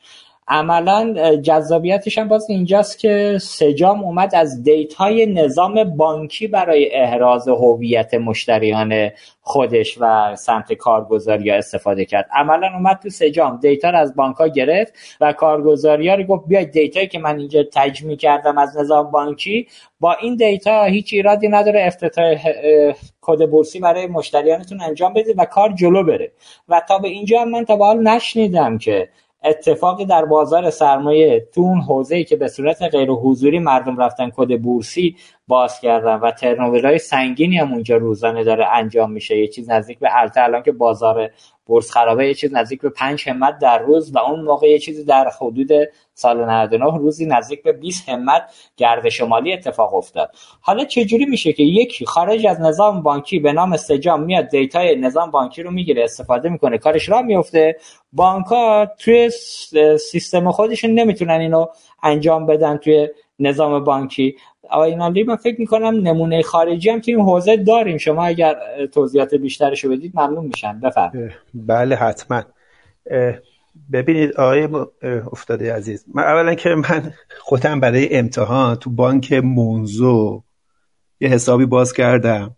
[0.53, 7.49] عملا جذابیتش هم باز اینجاست که سجام اومد از data ی نظام بانکی برای احراز
[7.49, 9.11] هویت مشتریان
[9.41, 12.29] خودش و سمت کارگزاری ها استفاده کرد.
[12.33, 16.49] عملا اومد تو سجام data رو از بانک ها گرفت و کارگزاری ها رو گفت
[16.49, 19.67] بیاید data یی که من اینجا تجمیع کردم از نظام بانکی.
[20.01, 22.35] با این data هیچ ایرادی نداره افتتاح
[23.21, 26.33] کد بورسی برای مشتریانتون انجام بدید و کار جلو بره.
[26.69, 29.09] و تا به اینجا من تا به حال نشنیدم که
[29.45, 34.61] اتفاقی در بازار سرمایه تو اون حوزه‌ای که به صورت غیر حضوری مردم رفتن کد
[34.61, 35.17] بورسی
[35.49, 39.39] باز کردن و turnover های سنگینی هم اونجا روزانه داره انجام میشه.
[39.39, 41.31] یه چیز نزدیک به الان که بازار
[41.67, 45.05] بورس خرابه یه چیز نزدیک به 5 همت در روز و اون موقع یه چیزی
[45.05, 45.71] در حدود
[46.23, 48.43] سال 99 روزی نزدیک به 20 همت
[48.77, 50.31] گردش مالی اتفاق افتاد.
[50.61, 54.97] حالا چجوری میشه که یکی خارج از نظام بانکی به نام سجام میاد data ی
[54.97, 57.77] نظام بانکی رو می‌گیره استفاده می‌کنه کارش راه میفته.
[58.13, 59.31] بانک ها توی
[60.11, 61.67] سیستم خودشون نمی‌تونن اینو
[62.03, 63.09] انجام بدن توی
[63.39, 64.37] نظام بانکی.
[64.71, 67.99] آقای نالی من فکر می‌کنم نمونه خارجی هم توی این حوزه داریم.
[67.99, 68.57] شما اگر
[68.95, 70.81] توضیحات بیشترشو بدید ممنون میشم.
[70.81, 72.43] بفرم بله حتما.
[73.93, 74.69] ببینید آقای
[75.33, 80.43] افتاده عزیز من اولا که من خودم برای امتحان تو بانک منزو
[81.21, 82.57] یه حسابی باز کردم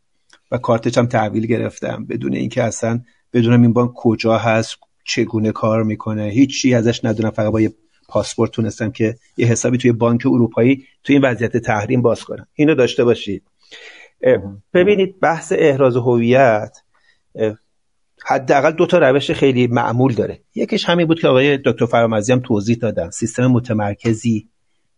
[0.51, 3.01] و کارتش هم تحویل گرفتم بدون اینکه اصلا
[3.33, 6.25] بدونم این بانک کجا هست چگونه کار می‌کنه.
[6.25, 7.73] هیچی ازش ندونم فقط با یه
[8.09, 12.47] پاسپورت تونستم که یه حسابی توی بانک اروپایی توی این وضعیت تحریم باز کنم.
[12.55, 13.43] اینو داشته باشید.
[14.75, 16.79] ببینید بحث احراز هویت
[18.27, 20.41] حداقل دو تا روش خیلی معمول داره.
[20.55, 23.11] یکیش همین بود که آقای دکتر فرامرزی هم توضیح دادن.
[23.11, 24.49] سیستم متمرکزی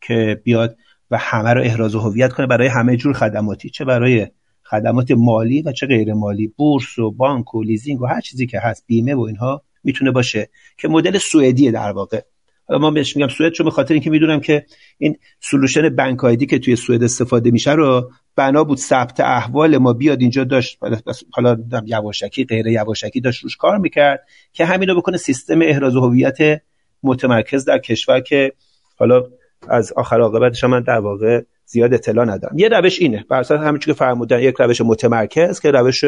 [0.00, 0.76] که بیاد
[1.10, 3.70] و همه رو احراز هویت کنه برای همه جور خدماتی.
[3.70, 4.26] چه برای
[4.64, 6.52] خدمات مالی و چه غیر مالی.
[6.56, 10.48] بورس و بانک و لیزینگ و هر چیزی که هست بیمه و اینها می‌تونه باشه
[10.78, 12.20] که مدل سوئدی در واقع.
[12.68, 14.66] ما بهش میگم سوئد چون به خاطر اینکه می‌دونم که
[14.98, 19.92] این solution بانک آیدی که توی سوئد استفاده میشه رو بنا بود ثبت احوال ما
[19.92, 20.78] بیاد اینجا داشت.
[21.30, 21.56] حالا
[21.86, 26.62] یواشکی غیر یواشکی داشت روش کار می‌کرد که همین بکنه سیستم احراز هویت
[27.02, 28.52] متمرکز در کشور که
[28.98, 29.22] حالا
[29.68, 32.58] از آخر عاقبتش من در واقع زیاد اطلاع ندارم.
[32.58, 33.24] یه روش اینه.
[33.28, 36.04] بر اساس همین که فرمودن یک روش متمرکز که روش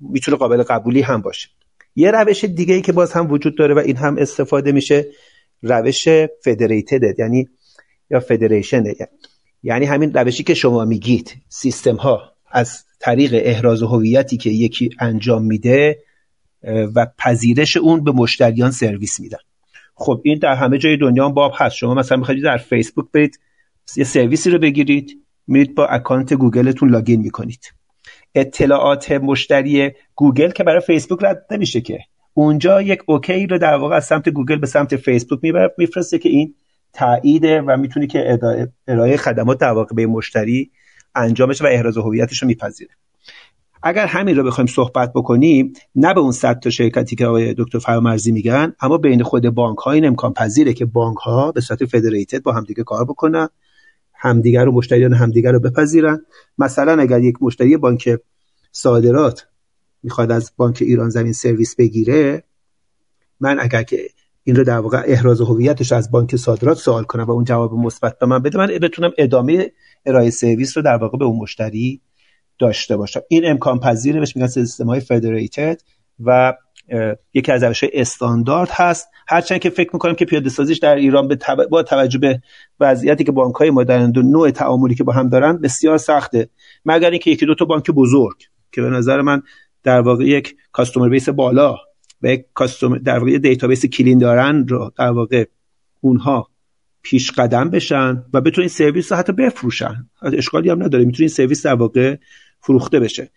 [0.00, 1.48] می‌تونه قابل قبولی هم باشه.
[1.98, 5.06] یه روش دیگه ای که باز هم وجود داره و این هم استفاده میشه
[5.62, 6.08] روش
[6.44, 7.48] فدریتد یعنی
[8.10, 8.84] یا فدریشن
[9.62, 15.44] یعنی همین روشی که شما میگید سیستم ها از طریق احراز هویتی که یکی انجام
[15.44, 15.98] میده
[16.94, 19.38] و پذیرش اون به مشتریان سرویس میدن.
[19.94, 21.76] خب این در همه جای دنیا هم باب هست.
[21.76, 23.38] شما مثلا می‌خواید در فیسبوک برید
[23.96, 27.60] یه سرویسی رو بگیرید میرید با اکانت گوگلتون login می‌کنید.
[28.34, 31.98] اطلاعات مشتری گوگل که برای فیسبوک رد نمیشه که.
[32.34, 35.40] اونجا یک OK رو در واقع از سمت گوگل به سمت فیسبوک
[35.78, 36.54] میفرسته که این
[36.92, 38.38] تاییده و می‌تونی که
[38.88, 40.70] ارائه خدمات در واقع به مشتری
[41.14, 42.90] انجام بشه و احراز هویتش رو میپذیره.
[43.82, 47.78] اگر همین رو بخوایم صحبت بکنیم نه به اون صد تا شرکتی که آقای دکتر
[47.78, 51.84] فرامرزی میگن اما بین خود بانک ها این امکان پذیره که بانک ها به صورت
[51.84, 53.48] فدریتد با همدیگه کار بکنن.
[54.18, 56.26] همدیگر رو مشتریان همدیگر رو بپذیرن.
[56.58, 58.18] مثلا اگر یک مشتری بانک
[58.72, 59.46] صادرات
[60.02, 62.44] می‌خواد از بانک ایران زمین سرویس بگیره
[63.40, 64.08] من اگر که
[64.44, 68.18] این رو در واقع احراز هویتش از بانک صادرات سوال کنم و اون جواب مثبت
[68.18, 69.72] به من بده من بتونم ادامه
[70.06, 72.00] ارائه سرویس رو در واقع به اون مشتری
[72.58, 73.20] داشته باشم.
[73.28, 75.80] این امکان پذیره بهش میگن سیستم های federated
[76.20, 76.54] و
[77.34, 79.08] یکی از روش استاندارد هست.
[79.28, 81.38] هرچند که فکر می‌کنم که پیاده سازیش در ایران به
[81.70, 82.42] با توجه به
[82.80, 86.48] وضعیتی که بانک های ما دارند و نوع تعاملی که با هم دارن بسیار سخته.
[86.84, 88.36] مگر اینکه یکی دو تا بانک بزرگ
[88.72, 89.42] که به نظر من
[89.82, 91.76] در واقع یک customer base بالا
[92.22, 95.44] و یک customer در واقع database clean دارن رو در واقع
[96.00, 96.48] اونها
[97.02, 100.08] پیش قدم بشن و بتونین سرویس رو حتی بفروشن.
[100.22, 101.04] اشکالی هم نداره.
[101.04, 102.16] می‌تونین سرویس در واقع
[102.60, 103.30] فروخته بشه.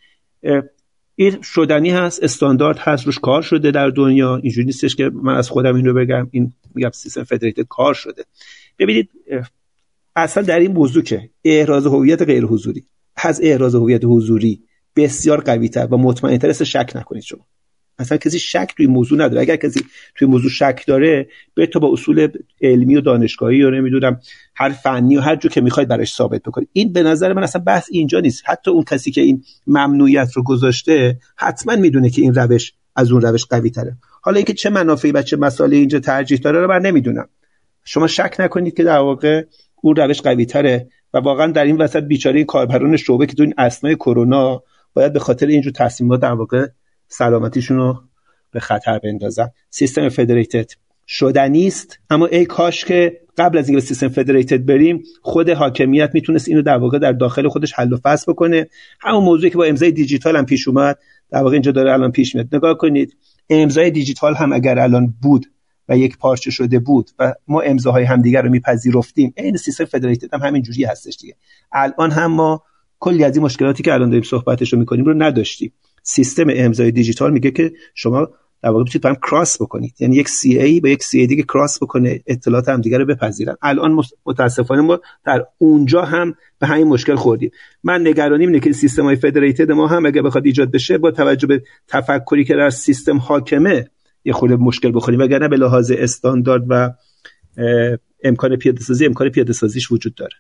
[1.22, 4.36] این شدنی هست استاندارد هست روش کار شده در دنیا.
[4.36, 6.28] اینجوری نیستش که من از خودم این رو بگم.
[6.32, 8.26] این میگم سیستم فدریتد کار شده.
[8.80, 9.10] ببینید
[10.16, 12.86] اصلا در این موضوع که احراز هویت غیر حضوری
[13.16, 14.62] از احراز هویت حضوری
[14.96, 17.46] بسیار قوی تر و مطمئن تر شک نکنید شما.
[18.00, 19.42] اصلا کسی شک توی موضوع نداره.
[19.42, 19.86] اگر کسی
[20.16, 22.28] توی موضوع شک داره به تو با اصول
[22.62, 24.20] علمی و دانشگاهی و نمی‌دونم
[24.62, 26.70] هر فنی و هر جو که می‌خواید براش ثابت بکنید.
[26.74, 28.44] این به نظر من اصلا بحث اینجا نیست.
[28.46, 33.22] حتی اون کسی که این ممنوعیت رو گذاشته حتما می‌دونه که این روش از اون
[33.22, 36.82] روش قوی تره حالا اینکه چه منافعی و چه مسائلی اینجا ترجیح داره رو من
[36.82, 37.28] نمی‌دونم.
[37.84, 39.44] شما شک نکنید که در واقع
[39.82, 43.54] اون روش قوی تره و واقعا در این وسط بیچاره کاربران شعبه که تو این
[43.58, 44.64] اسنای کرونا
[44.94, 46.68] باید به خاطر اینجور تصمیمات در واقع
[47.08, 48.02] سلامتیشون رو
[48.52, 49.50] به خطر بندازن.
[49.70, 50.72] سیستم فدریتد
[51.08, 56.10] شدنی است اما ای کاش که قبل از اینکه به سیستم فدریتد بریم خود حاکمیت
[56.14, 58.68] می‌تونست اینو در واقع در داخل خودش حل و فصل بکنه.
[59.02, 60.98] همون موضوعی که با امضای دیجیتال هم پیش اومد
[61.32, 62.56] در واقع اینجا داره الان پیش میاد.
[62.56, 63.18] نگاه کنید
[63.50, 65.46] امضای دیجیتال هم اگر الان بود
[65.90, 70.40] و یک پارچه شده بود و ما امضاهای همدیگر رو میپذیرفتیم این سیستم فدریتد هم
[70.40, 71.36] همین جوری هستش دیگه.
[71.72, 72.64] الان هم ما
[73.00, 75.74] کلی از این مشکلاتی که الان داریم صحبتش رو می‌کنیم رو نداشتیم.
[76.04, 78.30] سیستم امضای دیجیتال میگه که شما
[78.64, 79.94] در واقع می‌تونید هم کراس بکنید.
[80.00, 83.06] یعنی یک سی ای با یک سی ای دیگه کراس بکنه اطلاعات هم دیگه رو
[83.06, 83.56] بپذیرن.
[83.62, 87.52] الان متاسفانه ما در اونجا هم به همین مشکل خوردیم.
[87.84, 91.48] من نگرانیم اینه که سیستم های فدریتد ما هم اگه بخواد ایجاد بشه با توجه
[91.48, 93.90] به تفکری که در سیستم حاکمه
[94.26, 95.20] یه خورده مشکل بخوریم.
[95.20, 96.94] وگرنه به لحاظ استاندارد و
[98.24, 100.36] امکان پیاده سازی امکان پیاده سازیش وجود داره.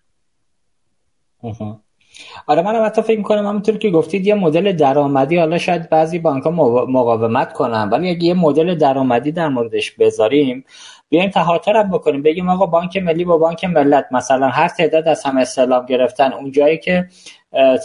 [2.48, 6.44] آره من حتی فکر می‌کنم همونطور که گفتید یه مدل درآمدی حالا شاید بعضی بانک
[6.44, 6.52] ها
[6.86, 10.66] مقاومت کنن ولی اگه یه مدل درآمدی در موردش بذاریم
[11.12, 12.22] بیایم تهاتر بکنیم.
[12.22, 16.52] بگیم آقا بانک ملی با بانک ملت مثلا هر تعداد از هم استعلام گرفتن اون
[16.52, 17.08] جایی که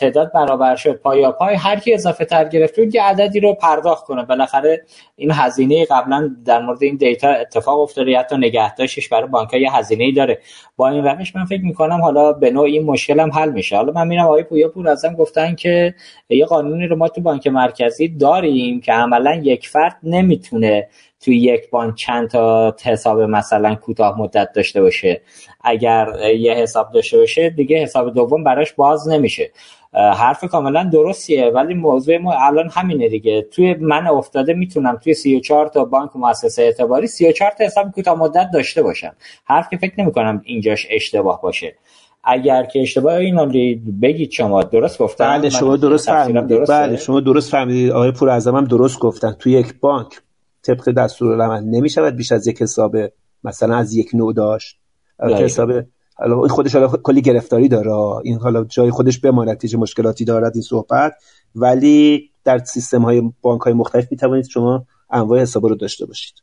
[0.00, 4.22] تعداد برابر شد پایا پای هر کی اضافه تر گرفت یه عددی رو پرداخت کنه.
[4.24, 4.82] بالاخره
[5.16, 9.76] این هزینه قبلا در مورد این دیتا اتفاق افتاده یا حتی نگهداشتش برای بانک یه
[9.76, 10.38] هزینه ای داره.
[10.76, 13.76] با این روش من فکر می‌کنم حالا به نوع این مشکل هم حل میشه.
[13.76, 15.94] حالا من میرم آقای پویا پور ازم گفتن که
[16.28, 20.88] یه قانونی رو ما تو بانک مرکزی داریم که عملا یک فرد نمی‌تونه
[21.26, 25.20] توی یک بانک چند تا حساب مثلا کوتاه مدت داشته باشه.
[25.60, 26.08] اگر
[26.38, 29.50] یه حساب داشته باشه دیگه حساب دوم براش باز نمیشه.
[29.92, 33.42] حرف کاملا درستیه ولی موضوع ما الان همینه دیگه.
[33.42, 38.18] توی من افتاده می‌تونم توی 34 تا بانک و مؤسسه اعتباری 34 تا حساب کوتاه
[38.18, 39.12] مدت داشته باشم.
[39.44, 41.74] حرف که فکر نمی کنم اینجاش اشتباه باشه.
[42.24, 43.46] اگر که اشتباه اینو
[44.02, 44.62] بگید شما.
[44.62, 49.36] درست گفتم؟ بله شما درست فهمیدید بله شما درست فهمیدید آقای پور هم درست گفتن.
[49.38, 50.08] تو یک بانک
[50.66, 52.96] طبق دستور العمل نمی شود بیش از یک حساب
[53.44, 54.78] مثلا از یک نوع داشت.
[55.20, 55.70] حساب
[56.14, 57.92] حالا این خودش حالا کلی گرفتاری داره.
[58.24, 61.14] این حالا جای خودش بماند چه مشکلاتی دارد این صحبت.
[61.54, 66.34] ولی در سیستم های بانک های مختلف می توانید شما انواع حساب رو داشته باشید.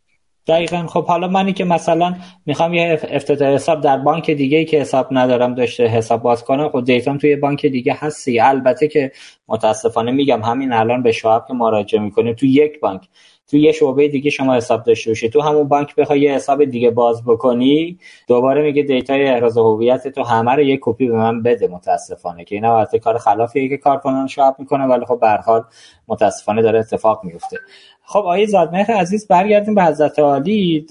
[0.48, 0.88] دقیقا.
[0.88, 5.56] خب حالا منی که مثلا می‌خوام یه افتتاح حساب در بانک دیگه که حساب ندارم
[5.56, 8.40] داشته حساب باز کنم خب data م توی بانک دیگه هستی.
[8.40, 9.12] البته که
[9.48, 13.02] متاسفانه میگم همین الان به شعب که مراجعه می‌کنیم تو یک بانک.
[13.48, 15.30] تو یه شعبه دیگه شما حساب داشته باشی.
[15.30, 17.98] تو همون بانک بخوای یه حساب دیگه باز بکنی
[18.28, 22.44] دوباره میگه data ی احراز هویت تو همه رو یه کپی به من بده متاسفانه
[22.44, 25.64] که این البته کار خلافیه که کارکنان شعب می‌کنه ولی خب به حال
[26.08, 27.58] متاسفانه داره اتفاق میفته
[28.06, 30.86] خب آقای زادمهر عزیز برگردیم به حضرت عالی.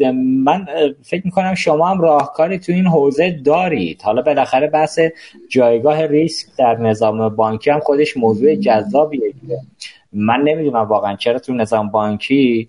[0.44, 0.66] من
[1.02, 4.02] فکر می‌کنم شما هم راهکاری تو این حوزه دارید.
[4.02, 4.98] حالا بالاخره بحث
[5.48, 9.34] جایگاه ریسک در نظام بانکی هم خودش موضوع جذابیه.
[10.12, 12.68] من نمی‌دونم واقعا چرا تو نظام بانکی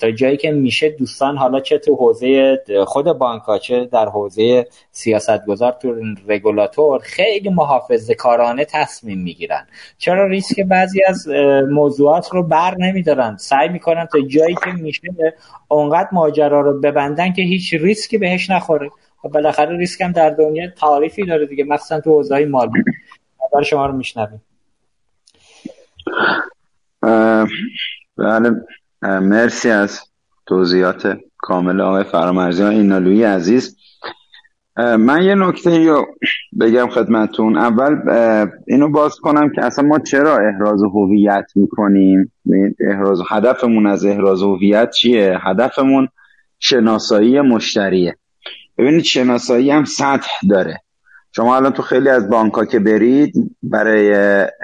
[0.00, 4.66] تا جایی که میشه دوستان حالا چه تو حوزه خود بانک ها چه در حوزه
[4.90, 5.94] سیاست گذار تو
[6.28, 9.66] رگولاتور خیلی محافظه کارانه تصمیم می‌گیرن.
[9.98, 11.28] چرا ریسک بعضی از
[11.70, 15.02] موضوعات رو بر نمیدارن؟ سعی می‌کنن تا جایی که میشه
[15.68, 18.86] اونقدر ماجرا رو ببندن که هیچ ریسکی بهش نخوره.
[18.86, 18.90] و
[19.28, 22.84] خب بالاخره ریسک هم در دنیا تعریفی داره دیگه مخصوصا تو حوزه مالی.
[23.64, 24.42] شما رو میشنویم.
[28.18, 28.50] بله.
[29.02, 30.00] مرسی از
[30.46, 33.76] توضیحات کامل آقای فرامرزی ها اینالوی عزیز.
[34.76, 36.06] من یه نکته رو
[36.60, 37.56] بگم خدمتون.
[37.56, 37.96] اول
[38.66, 42.32] اینو باز کنم که اصلا ما چرا احراز هویت می‌کنیم؟
[42.90, 46.08] احراز هدفمون از احراز هویت چیه؟ هدفمون
[46.58, 48.16] شناسایی مشتریه.
[48.78, 50.80] ببینید شناسایی هم سطح داره.
[51.36, 53.32] شما الان تو خیلی از بانک که برید
[53.62, 54.14] برای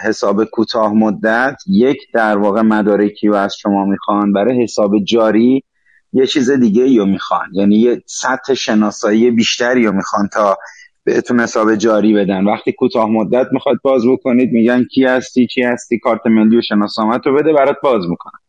[0.05, 5.65] حساب کوتاه مدت یک در واقع مدارکی رو از شما می‌خوان برای حساب جاری
[6.13, 7.49] یه چیز دیگه رو می‌خوان.
[7.53, 10.57] یعنی یه سطح شناسایی بیشتری رو می‌خوان تا
[11.05, 12.45] بهتون حساب جاری بدن.
[12.45, 17.27] وقتی کوتاه مدت می‌خواد باز بکنید میگن کی هستی چی هستی کارت ملی و شناسامت
[17.27, 18.41] رو بده برات باز می‌کنن.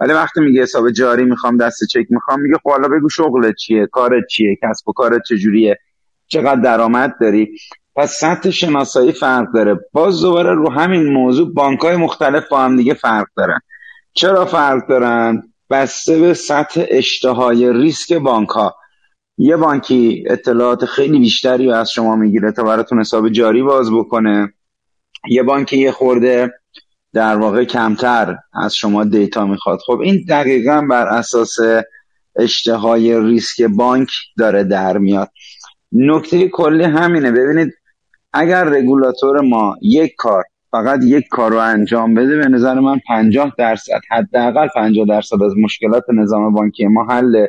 [0.00, 3.86] ولی وقتی میگه حساب جاری می‌خوام دست چک می‌خوام میگه خب حالا بگو شغلت چیه
[3.86, 5.78] کارت چیه کسب و کارت چجوریه؟
[6.26, 7.48] چقدر درآمد داری؟
[7.96, 9.80] پس سطح شناسایی فرق داره.
[9.92, 13.58] باز دوباره رو همین موضوع بانک های مختلف با هم دیگه فرق دارن.
[14.12, 18.74] چرا فرق دارن؟ بسته به سطح اشتهای ریسک بانک ها
[19.38, 24.52] یه بانکی اطلاعات خیلی بیشتری از شما می‌گیره تا براتون حساب جاری باز بکنه.
[25.28, 26.52] یه بانکی یه خورده
[27.12, 29.78] در واقع کمتر از شما دیتا می‌خواد.
[29.86, 31.56] خب این دقیقا بر اساس
[32.36, 35.30] اشتهای ریسک بانک داره در میاد.
[35.94, 37.30] نکته کلی همینه.
[37.30, 37.74] ببینید
[38.32, 43.52] اگر رگولاتور ما یک کار فقط یک کار رو انجام بده به نظر من 50
[43.58, 47.48] درصد حداقل 50 درصد از مشکلات نظام بانکی ما حله.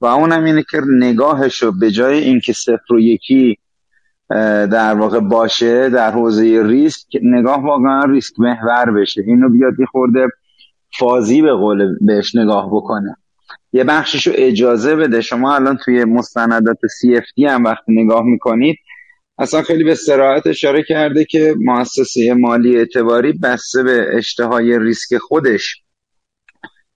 [0.00, 3.58] و اونم اینه که نگاهش رو به جای اینکه صفر و یکی
[4.70, 9.22] در واقع باشه در حوزه ریسک نگاه واقعا ریسک محور بشه.
[9.26, 10.28] اینو بیاد یه خورده
[10.98, 13.16] فازی به قول بهش نگاه بکنه.
[13.72, 15.20] یه بخشش رو اجازه بده.
[15.20, 18.76] شما الان توی مستندات CFD هم وقتی نگاه می‌کنید
[19.38, 25.82] اصلا خیلی به سراحت اشاره کرده که مؤسسه مالی اعتباری بسته به اشتهای ریسک خودش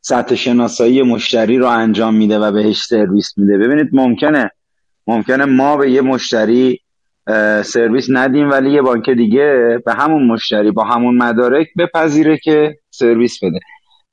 [0.00, 3.58] سطح شناسایی مشتری رو انجام میده و بهش سرویس میده.
[3.58, 4.50] ببینید ممکنه
[5.06, 6.80] ممکنه ما به یه مشتری
[7.64, 13.44] سرویس ندیم ولی یه بانک دیگه به همون مشتری با همون مدارک بپذیره که سرویس
[13.44, 13.60] بده.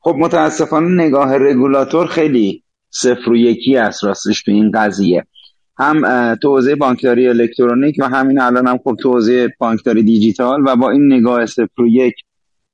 [0.04, 5.26] خب متاسفانه نگاه رگولاتور خیلی صفر و یکی است راستش به این قضیه.
[5.78, 10.76] هم تو حوزه بانکداری الکترونیک و همین الان هم خب تو حوزه بانکداری دیجیتال و
[10.76, 12.14] با این نگاه صفر و یک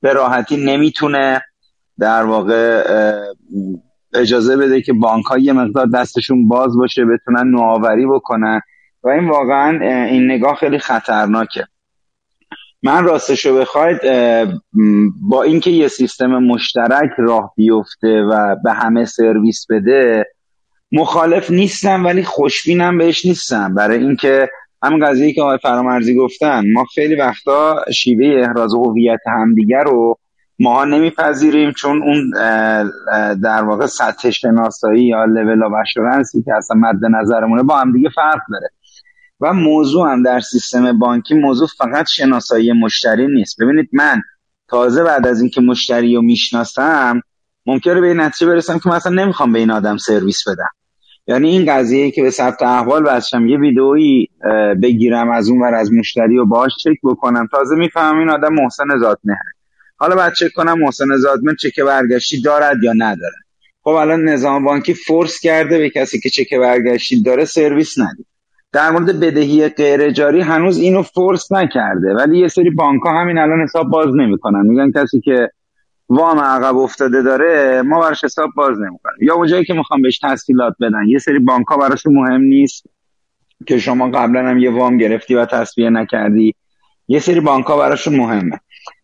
[0.01, 1.41] به راحتی نمی‌تونه
[1.99, 2.83] در واقع
[4.13, 8.61] اجازه بده که بانک یه مقدار دستشون باز باشه بتونن نوآوری بکنن.
[9.03, 11.67] و این واقعا این نگاه خیلی خطرناکه.
[12.83, 13.97] من راستشو بخواید
[15.21, 20.25] با اینکه یه سیستم مشترک راه بیفته و به همه سرویس بده
[20.91, 23.75] مخالف نیستم ولی خوشبینم بهش نیستم.
[23.75, 24.49] برای اینکه
[24.83, 30.19] همین قضیه که آقای فرامرزی گفتن ما خیلی وقتا شیوه احراز هویت همدیگر رو
[30.59, 32.31] ماها نمیپذیریم چون اون
[33.33, 35.83] در واقع سطح شناسایی یا لول و
[36.45, 38.69] که اصلا مد نظرمونه با هم دیگه فرق داره.
[39.39, 43.61] و موضوع هم در سیستم بانکی موضوع فقط شناسایی مشتری نیست.
[43.61, 44.21] ببینید من
[44.67, 47.21] تازه بعد از اینکه مشتری رو می‌شناسم
[47.65, 50.69] ممکنه به این نتیجه برسم که مثلا نمی‌خوام به این آدم سرویس بدم.
[51.27, 54.29] یعنی این قضیه که به ثبت احوال بستم یه ویدئویی
[54.83, 57.47] بگیرم از اون ور از مشتری و باش چک بکنم.
[57.51, 59.53] تازه می‌فهمم این آدم محسن زادمهره.
[59.97, 63.35] حالا بعد چک کنم محسن زادمهر چک برگشتی دارد یا نداره
[63.83, 68.26] خب الان نظام بانکی فورس کرده به کسی که چک برگشتی داره سرویس ندید.
[68.71, 72.13] در مورد بدهی غیر جاری هنوز اینو فورس نکرده.
[72.13, 74.65] ولی یه سری بانک ها همین الان حساب باز نمی‌کنن.
[74.67, 75.49] میگن کسی که
[76.09, 79.17] وام عقب افتاده داره ما براش حساب باز نمی‌کنیم.
[79.21, 81.05] یا اونجایی که می‌خوام بهش تسهیلات بدن.
[81.07, 82.85] یه سری بانک ها براشون مهم نیست
[83.67, 86.55] که شما قبلا هم یه وام گرفتی و تصویه نکردی.
[87.07, 88.59] یه سری بانک ها براشون مهمه.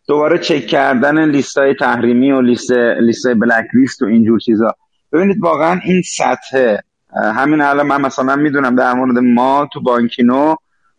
[0.08, 4.74] دوباره چک کردن لیست های تحریمی و لیست لیست black list و اینجور چیزا.
[5.12, 6.76] ببینید واقعا این سطح
[7.14, 10.54] همین الان من مثلا می‌دونم در مورد ما تو بانکینو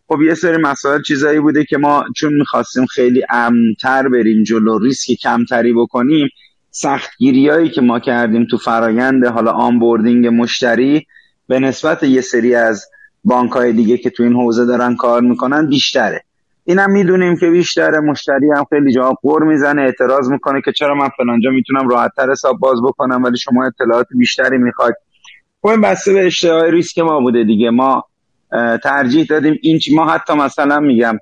[0.07, 5.11] خب یه سری مسائل چیزایی بوده که ما چون می‌خواستیم خیلی امنتر بریم جلو ریسک
[5.11, 6.29] کمتری بکنیم
[6.71, 11.07] سختگیری که ما کردیم تو فرایند حالا onboarding مشتری
[11.47, 12.85] به نسبت یه سری از
[13.23, 16.23] بانک های دیگه که تو این حوزه دارن کار می‌کنن بیشتره.
[16.65, 21.09] اینم می‌دونیم که بیشتره مشتری هم خیلی جا قور می‌زنه اعتراض می‌کنه که چرا من
[21.17, 24.95] فلانجا می‌تونم راحتتر حساب باز بکنم ولی شما اطلاعات بیشتری می‌خواید.
[25.65, 27.69] خب این بسته به اشتهای ریسک ما بوده دیگه.
[27.69, 28.05] ما
[28.83, 31.19] ترجیح دادیم این ما حتی مثلا میگم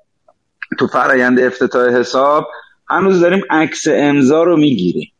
[0.78, 2.48] تو فرایند افتتاح حساب
[2.88, 5.12] هنوز داریم عکس امضا رو می‌گیریم.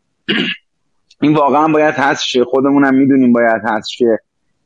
[1.21, 2.45] این واقعا باید حذف شه.
[2.45, 4.19] خودمونم می‌دونیم باید حذف شه.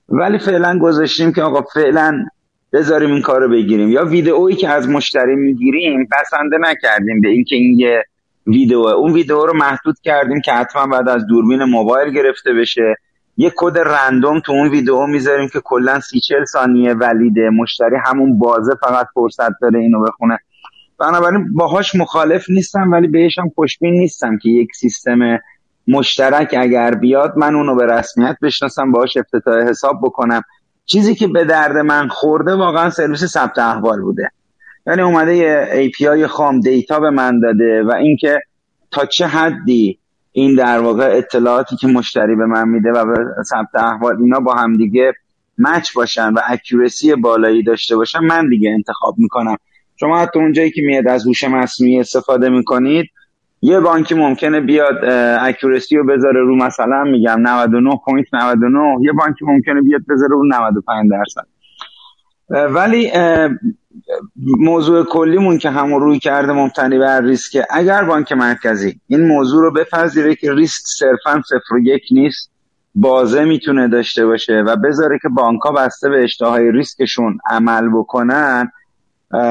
[0.09, 2.26] ولی فعلا گذاشتیم که آقا فعلا
[2.72, 3.89] بذاریم این کار رو بگیریم.
[3.89, 8.05] یا ویدئویی که از مشتری می‌گیریم بسنده نکردیم به اینکه این یه
[8.47, 12.97] ویدئو اون ویدئو رو محدود کردیم که حتما بعد از دوربین موبایل گرفته بشه.
[13.40, 17.51] یه کد رندوم تو اون ویدیو می‌ذاریم که کلا سی چل ثانیه ولیده.
[17.51, 20.39] مشتری همون بازه فقط فرصت داره اینو بخونه.
[20.98, 25.39] بنابراین باهاش مخالف نیستم ولی بهش هم خوشبین نیستم که یک سیستم
[25.89, 30.43] مشترک اگر بیاد من اونو به رسمیت بشناسم باهاش افتتاح حساب بکنم.
[30.85, 34.31] چیزی که به درد من خورده واقعا سرویس ثبت احوال بوده.
[34.86, 38.40] یعنی اومده یه API خام دیتا به من داده و اینکه
[38.90, 39.98] تا چه حدی
[40.39, 44.55] این در واقع اطلاعاتی که مشتری به من میده و به ثبت احوال اینا با
[44.55, 45.12] هم دیگه
[45.59, 49.56] مچ باشن و اکورسی بالایی داشته باشن من دیگه انتخاب می‌کنم.
[50.01, 53.06] شما حتی اونجایی که میاد از هوش مصنوعی استفاده می‌کنید
[53.62, 55.05] یه بانکی ممکنه بیاد
[55.40, 61.47] اکورسی رو بذاره رو مثلا میگم 99.99 یه بانکی ممکنه بیاد بذاره رو 95 درصد.
[62.74, 63.10] ولی
[64.37, 69.73] موضوع کلیمون که همون روی کرده ممتنی بر ریسک اگر بانک مرکزی این موضوع رو
[69.73, 72.51] بپذیره که ریسک صرفا صفر و یک نیست
[72.95, 78.73] بازه می‌تونه داشته باشه و بذاره که بانک ها بسته به اشتهای ریسکشون عمل بکنن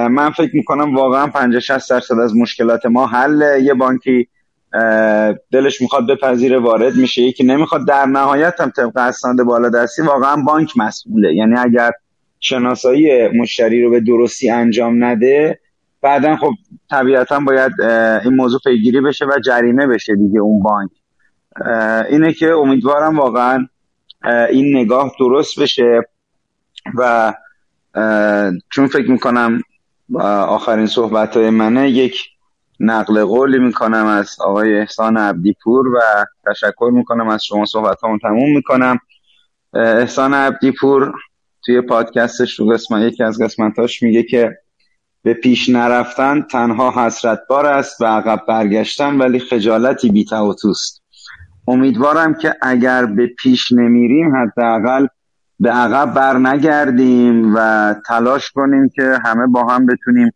[0.09, 4.27] من فکر می‌کنم واقعا 50 60 درصد از مشکلات ما حل یه بانکی
[5.51, 7.21] دلش می‌خواد بپذیره وارد میشه.
[7.21, 9.13] یکی نمی‌خواد در نهایت هم طبق
[9.45, 11.33] بالا دستی واقعا بانک مسئوله.
[11.33, 11.91] یعنی اگر
[12.47, 15.59] شناسایی مشتری رو به درستی انجام نده
[16.01, 16.51] بعدا خب
[16.89, 17.81] طبیعتا باید
[18.23, 20.91] این موضوع پیگیری بشه و جریمه بشه دیگه اون بانک.
[22.09, 23.67] اینه که امیدوارم واقعا
[24.49, 26.01] این نگاه درست بشه
[26.97, 27.33] و
[28.71, 29.61] چون فکر می‌کنم
[30.19, 32.21] آخرین صحبت های منه یک
[32.79, 35.99] نقل قولی می‌کنم از آقای احسان عبدیپور و
[36.45, 38.99] تشکر می‌کنم از شما صحبت تموم می‌کنم.
[39.73, 41.13] احسان عبدیپور
[41.67, 44.57] توی پادکستش رو قسمت یکی از قسمتاش میگه که
[45.23, 50.25] به پیش نرفتن تنها حسرت بار است و عقب برگشتن ولی خجالتی بی
[50.61, 51.03] توست
[51.67, 55.07] امیدوارم که اگر به پیش نمیریم حداقل
[55.59, 60.31] به عقب بر نگردیم و تلاش کنیم که همه با هم بتونیم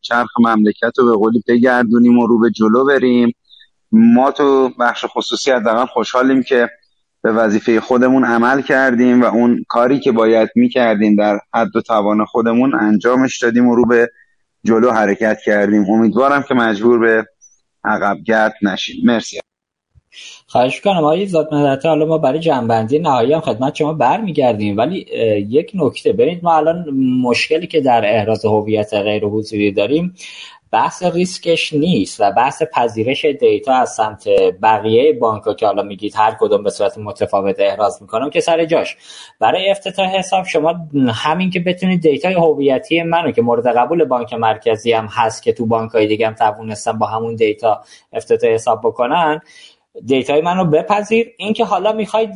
[0.00, 3.34] چرخ مملکت رو به قولی بگردونیم و رو به جلو بریم.
[3.92, 6.70] ما تو بخش خصوصی حداقل خوشحالیم که
[7.24, 12.24] به وظیفه خودمون عمل کردیم و اون کاری که باید می‌کردیم در حد و توان
[12.24, 14.10] خودمون انجامش دادیم و رو به
[14.64, 15.90] جلو حرکت کردیم.
[15.90, 17.26] امیدوارم که مجبور به
[17.84, 18.96] عقب گرد نشیم.
[19.04, 19.40] مرسی.
[20.46, 25.06] خواهش کنم آقای ذات حالا ما برای جمع‌بندی نهایی هم خدمت شما برمیگردیم ولی
[25.48, 26.12] یک نکته.
[26.12, 26.90] ببینید ما الان
[27.22, 30.14] مشکلی که در احراز هویت غیر حضوری داریم
[30.74, 34.28] بحث ریسکش نیست و بحث پذیرش data از سمت
[34.62, 38.96] بقیه بانک که حالا میگید هر کدوم به صورت متفاوت احراز می‌کنم که سر جاش.
[39.40, 40.74] برای افتتاح حساب شما
[41.08, 45.52] همین که بتونید data ی هویتی منو که مورد قبول بانک مرکزی هم هست که
[45.52, 47.82] تو بانک های دیگه هم توانستن با همون data
[48.12, 49.40] افتتاح حساب بکنن
[50.06, 51.32] data ی منو بپذیر.
[51.36, 52.30] اینکه حالا می‌خواید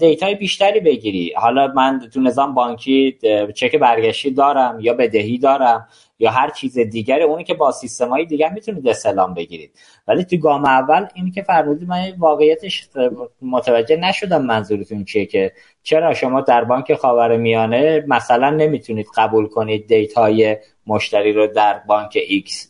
[0.00, 1.32] data ی بیشتری بگیری.
[1.36, 3.18] حالا من تو نظام بانکی
[3.54, 5.88] چک برگشتی دارم یا بدهی دارم
[6.18, 7.22] یا هر چیز دیگری.
[7.22, 9.70] اونی که با سیستم های دیگر می‌تونید استعلام بگیرید.
[10.08, 12.88] ولی تو گام اول اینی که فرمودید من واقعیتش
[13.42, 20.42] متوجه نشدم منظورتون چیه که چرا شما در بانک خاورمیانه مثلا نمی‌تونید قبول کنید data
[20.42, 20.56] ی
[20.86, 22.69] مشتری رو در بانک X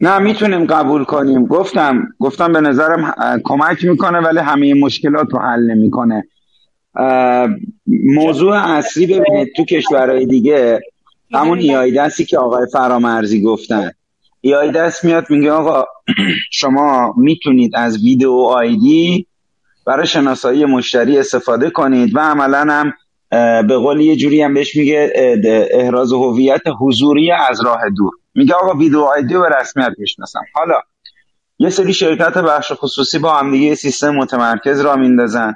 [0.00, 1.46] نه می‌تونیم قبول کنیم.
[1.46, 3.14] گفتم گفتم به نظرم
[3.44, 6.24] کمک می‌کنه ولی همه مشکلات رو حل نمی‌کنه.
[7.86, 10.80] موضوع اصلی ببینید تو کشورهای دیگه
[11.34, 13.90] همون ایایدستی که آقای فرامرزی گفتن.
[14.40, 15.84] ایایدس میاد میگه آقا
[16.60, 19.26] شما می‌تونید از ویدیو آیدی
[19.86, 22.92] برای شناسایی مشتری استفاده کنید و عملا هم
[23.66, 25.12] به قول یه جوری هم بهش میگه
[25.70, 28.12] احراز هویت حضوری از راه دور.
[28.34, 30.40] میگه آقا video ID به رسمیت می‌شناسم.
[30.54, 30.74] حالا
[31.58, 35.54] یه سری شرکت بخش خصوصی با هم دیگه سیستم متمرکز را میندازن.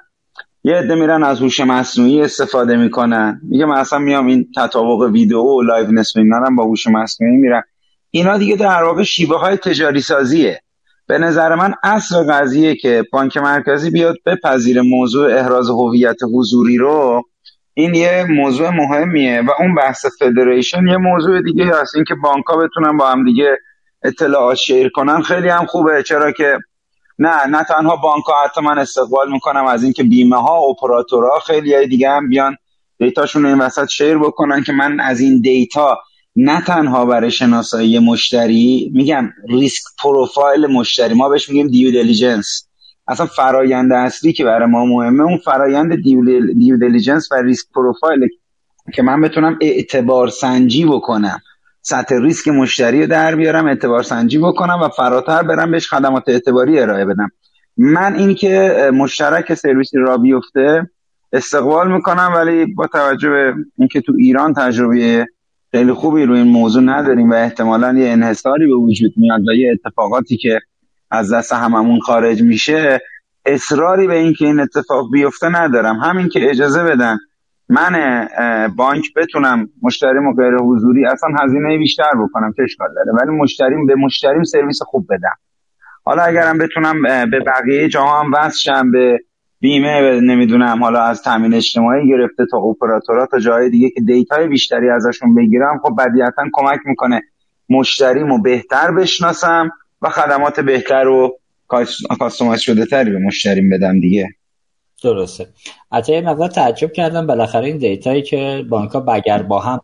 [0.64, 3.40] یه عده میرن از هوش مصنوعی استفاده می‌کنن.
[3.42, 6.20] میگه من اصلا میام این تطابق ویدیو و liveness
[6.56, 7.62] با هوش مصنوعی میرن
[8.10, 10.60] اینا دیگه در واقع شیوه های تجاری سازیه
[11.06, 17.22] به نظر من اصل قضیه که بانک مرکزی بیاد بپذیر موضوع احراز هویت حضوری رو
[17.74, 21.94] این یه موضوع مهمیه و اون بحث federation یه موضوع دیگه هست.
[21.94, 23.58] اینکه بانک ها بتونن با هم دیگه
[24.04, 26.58] اطلاعات share کنن خیلی هم خوبه چرا که
[27.18, 31.74] نه نه تنها بانک ها حتی من استقبال می‌کنم از اینکه بیمه ها اپراتورها خیلی
[31.74, 32.56] های دیگه هم بیان
[32.98, 35.98] data شون این وسط share بکنن که من از این data
[36.36, 42.68] نه تنها برای شناسایی مشتری میگم risk profile مشتری ما بهش میگیم due diligence
[43.08, 45.94] اصلا فرایند اصلی که برای ما مهمه اون فرایند
[46.56, 48.28] due diligence و risk profile
[48.94, 51.38] که من بتونم اعتبار سنجی بکنم.
[51.82, 56.80] سطح ریسک مشتری رو در بیارم اعتبار سنجی بکنم و فراتر برم بهش خدمات اعتباری
[56.80, 57.30] ارائه بدم.
[57.76, 60.90] من این که مشترک سرویسی را بیفته
[61.32, 65.26] استقبال می‌کنم ولی با توجه به اینکه تو ایران تجربه
[65.70, 69.72] خیلی خوبی روی این موضوع نداریم و احتمالا یه انحصاری به وجود میاد و یه
[69.72, 70.60] اتفاقاتی که
[71.10, 73.00] از دست هممون خارج میشه
[73.46, 75.96] اصراری به اینکه این اتفاق بیفته ندارم.
[75.96, 77.18] همین که اجازه بدن
[77.68, 78.26] من
[78.76, 84.42] بانک بتونم مشتریم غیر حضوری اصلا هزینه بیشتر بکنم چه داره؟ ولی مشتریم به مشتریم
[84.42, 85.34] سرویس خوب بدم.
[86.04, 89.18] حالا اگرم بتونم به بقیه جاها هم وصل شم به
[89.60, 94.90] بیمه نمی‌دونم حالا از تامین اجتماعی گرفته تا اپراتورها تا جای دیگه که دیتای بیشتری
[94.90, 97.22] ازشون بگیرم خب بدیهتا کمک می‌کنه
[97.70, 99.70] مشتریمو بهتر بشناسم.
[100.04, 101.38] و خدمات بهتر و
[102.18, 104.28] customize شده تری به مشتریم بدم دیگه.
[105.04, 105.46] درسته.
[105.92, 109.80] حتی یه مقدار تعجب کردم بالاخره این data یی که بانک ها اگر با هم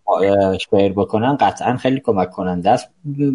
[0.71, 2.89] share بکنن قطعا خیلی کمک کننده است.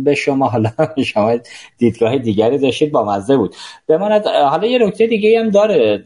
[0.03, 0.69] به شما حالا
[1.13, 1.37] شما
[1.77, 3.55] دیدگاه دیگری داشتید با مزه بود.
[3.87, 6.03] بماند حالا یه نکته دیگه هم داره.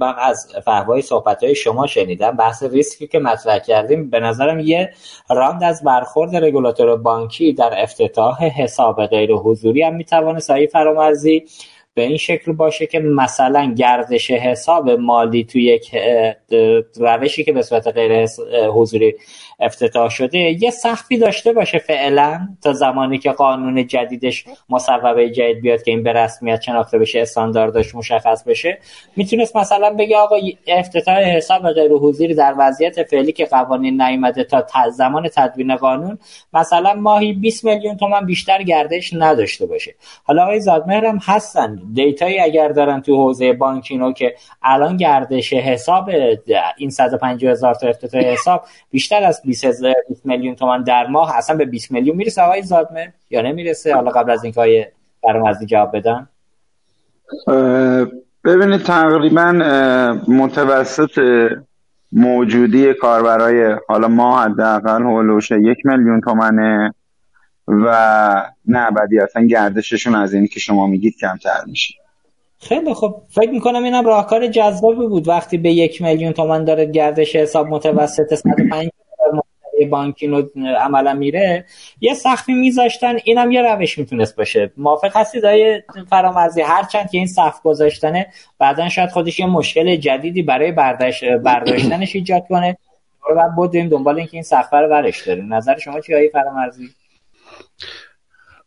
[0.00, 4.10] من از فحوای صحبت های شما شنیدم بحث ریسکی که مطرح کردیم.
[4.10, 4.90] به نظرم یه
[5.30, 11.44] راند از برخورد رگولاتور بانکی در افتتاح حساب غیر حضوری هم می‌توانه سایی فرامرزی.
[11.96, 15.96] به این شکل باشه که مثلا گردش حساب مالی توی یک
[16.96, 18.26] روشی که به صورت غیر
[18.74, 19.14] حضوری
[19.60, 25.82] افتتاح شده یه سختی داشته باشه فعلا تا زمانی که قانون جدیدش مصوبه جدید بیاد
[25.82, 28.78] که این به رسمیت شناخته بشه استانداردش مشخص بشه.
[29.16, 30.36] می‌تونست مثلا بگه آقا
[30.66, 36.18] افتتاح حساب غیر حضوری در وضعیت فعلی که قوانین نیومده تا زمان تدوین قانون
[36.52, 39.94] مثلا ماهی 20 میلیون تومان بیشتر گردش نداشته باشه.
[40.24, 46.10] حالا آقای زادمهر هم هستن دیتایی اگر دارن تو حوزه بانکینو که الان گردش حساب
[46.76, 49.64] این 150 هزار تا افتتاح حساب بیشتر از 20
[50.24, 54.30] میلیون تومان در ماه اصلا به 20 میلیون می‌رسه آقای زادمه؟ یا نمی‌رسه؟ حالا قبل
[54.30, 54.86] از اینکه های
[55.22, 56.28] فرمازی جواب بدن.
[58.44, 59.52] ببینید تقریبا
[60.28, 61.18] متوسط
[62.12, 66.94] موجودی کاربرای حالا ما حداقل هولوش یک میلیون تومنه.
[67.68, 71.94] و نه بعدی اصلا گردششون از اینی که شما میگید کمتر میشه.
[72.60, 77.36] خیلی خب فکر می‌کنم اینم راهکار جذابی بود وقتی به یک میلیون تومن داره گردش
[77.36, 78.90] حساب متوسط 105
[79.90, 81.64] بانکی رو عملا میره
[82.00, 84.72] یه سخفی میذاشتن اینم یه روش می‌تونست باشه.
[84.76, 88.26] موافق هستید های فرامرزی؟ هرچند که این سخف گذاشتنه
[88.58, 92.76] بعدا شاید خودش یه مشکل جدیدی برای برداشت برداشتنش ایجاد کنه.
[93.28, 95.54] رو بعد بودیم دنبال اینکه این سخفه رو ورش داریم.
[95.54, 96.88] نظر شما چی های فرامرزی؟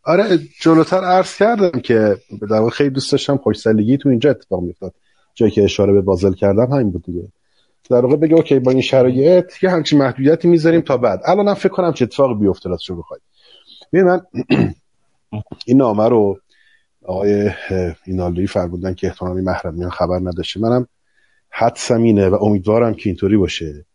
[0.03, 2.17] آره جلوتر عرض کردم که
[2.49, 4.93] در خیلی دوست داشتم خوشسالیگی تو اینجا اتفاق میفتاد
[5.35, 7.27] جایی که اشاره به بازل کردم همین بود دیگه.
[7.89, 11.21] در واقع بگه اوکی با این شرایط یه همچین محدودیتی می‌ذاریم تا بعد.
[11.25, 13.21] الانم فکر کنم چه اتفاقی بیفته راستش بخواید
[13.93, 14.21] ببین من
[15.65, 16.39] این نامه رو
[17.05, 17.51] آقای
[18.05, 20.59] اینالوی فرمودن که احتمالاً محرمیان خبر نداشته.
[20.59, 20.87] منم
[21.49, 23.85] حدسم اینه و امیدوارم که اینطوری باشه.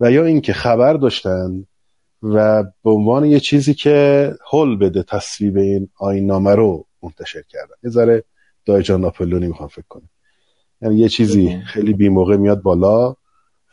[0.00, 1.64] و یا اینکه خبر داشتن
[2.22, 7.74] و به عنوان یه چیزی که حل بده تصویب این آین نامه رو منتشر کردن.
[7.82, 8.24] یه ذره
[8.64, 10.08] دایجان ناپلونی می‌خوام فکر کنم.
[10.82, 13.14] یعنی یه چیزی خیلی بی موقع میاد بالا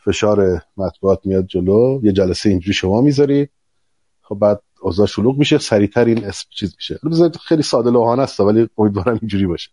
[0.04, 3.50] فشار مطبوعات میاد جلو یه جلسه اینجوری شما می‌ذارید
[4.22, 7.00] خب بعد اوضاع شلوغ میشه سریعتر این اسم چیز میشه.
[7.44, 9.70] خیلی ساده لوحانه است ولی امیدوارم اینجوری باشه.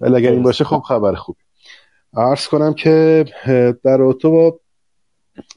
[0.00, 1.36] ولی اگر این باشه خب خبر خوب
[2.14, 3.24] عرض کنم که
[3.84, 4.60] در رابطه با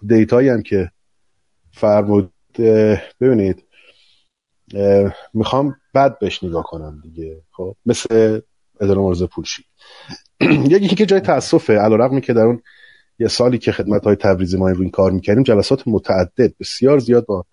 [0.08, 0.92] دیتایی هم که
[1.74, 2.34] فرمود
[3.22, 3.64] ببینید
[5.34, 7.42] می‌خوام بد بهش نگاه کنم دیگه.
[7.52, 8.40] خب مثل
[8.82, 9.64] اداره مرز پولشی.
[10.70, 12.62] یکی که جای تاسفه علیرغمی که در اون
[13.20, 17.46] یه سالی که خدمت های تبریزی ما این کار می‌کردیم جلسات متعدد بسیار زیاد با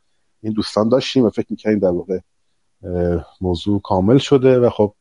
[0.43, 2.19] این دوستان داشتیم و فکر می‌کردیم در واقع
[3.41, 4.95] موضوع کامل شده و خب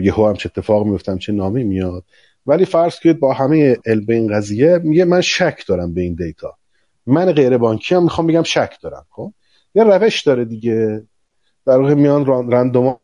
[0.00, 2.04] یهو هم چه اتفاق میفتم چه نامی میاد
[2.46, 6.58] ولی فرض کنید با همه علم این قضیه میگه من شک دارم به این دیتا.
[7.06, 9.32] من غیر بانکی هم می‌خوام بگم شک دارم خب؟
[9.74, 11.06] یه روش داره دیگه.
[11.66, 12.96] در واقع میان رندوم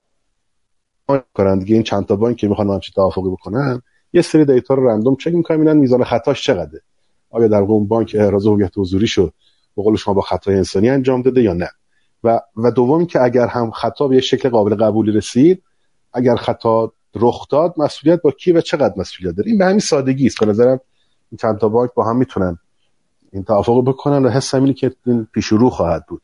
[1.35, 1.75] کنن دیگه.
[1.75, 5.35] این چند تا بانک که می‌خوان همچین توافقی بکنن یه سری دیتا رو رندوم چک
[5.35, 6.81] می‌کنن می‌بینن میزان خطاش چقدره.
[7.31, 9.31] آیا در اون بانک احراز هویت حضوری شو
[9.77, 11.69] به قول شما با خطای انسانی انجام داده یا نه؟
[12.25, 15.63] و و دوم که اگر هم خطا به یه شکل قابل قبولی رسید
[16.13, 20.27] اگر خطا رخ داد مسئولیت با کی و چقدر مسئولیت داره؟ این به همین سادگی
[20.27, 20.41] است.
[20.41, 20.81] به نظرم
[21.31, 22.59] این چند تا بانک با هم می‌تونن
[23.33, 24.97] این توافق بکنن و حس اینه که
[25.33, 26.23] پیش رو خواهد بود.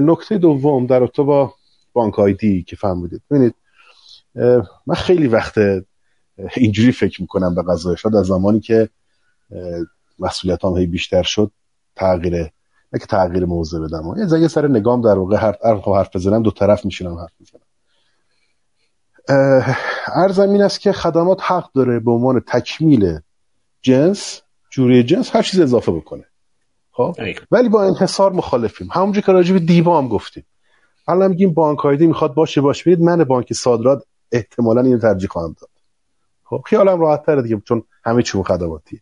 [0.00, 1.54] نکته دوم در رابطه با
[1.92, 3.54] بانک آیدی که فهمیدید ببینید
[4.86, 5.54] من خیلی وقت
[6.56, 8.88] اینجوری فکر می‌کنم به قضایه شد از زمانی که
[10.18, 11.50] مسئولیت هم بیشتر شد
[11.96, 12.34] تغییر
[12.92, 16.50] نه که تغییر موضوع بدم یه زگه سر نگام در واقع حرف حرف بزنم دو
[16.50, 17.60] طرف میشینم حرف می‌زنم.
[20.14, 23.18] ارزم این است که خدمات حق داره به عنوان تکمیل
[23.82, 24.42] جنس
[24.76, 26.24] جوری جنس هر چیز اضافه بکنه.
[26.90, 27.16] خب؟
[27.50, 28.88] ولی با انحصار مخالفیم.
[28.92, 30.46] همونجوری که راجع به دیبا هم گفتیم.
[31.08, 32.90] الان میگیم بانک آیدی می‌خواد باشه باشه.
[32.90, 35.70] ببینید من بانک صادرات احتمالا اینو ترجیح خواهم داد.
[36.44, 39.00] خب؟ خیالم راحت تره دیگه چون همه چون خدماتی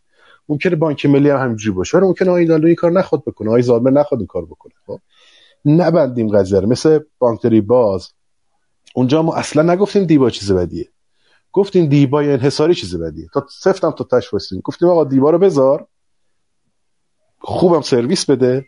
[0.49, 1.97] ممکنه بانک ملی هم همینجوری باشه.
[1.97, 3.51] ولی ممکنه آیدالو این کار نخواد بکنه.
[3.51, 4.73] آی زالمر نخواد این کار بکنه.
[4.87, 4.99] خب؟
[5.65, 8.09] نبندیم قضیه مثل بانک باز
[8.95, 10.89] اونجا ما اصلا نگفتیم دیبا چیز بدیه.
[11.55, 13.27] گفتیم دیبا یا انحصاری چیز بدیه.
[13.33, 14.29] تا سفتم تا تش
[14.63, 15.87] گفتیم آقا دیبا رو بذار.
[17.39, 18.65] خوبم سرویس بده.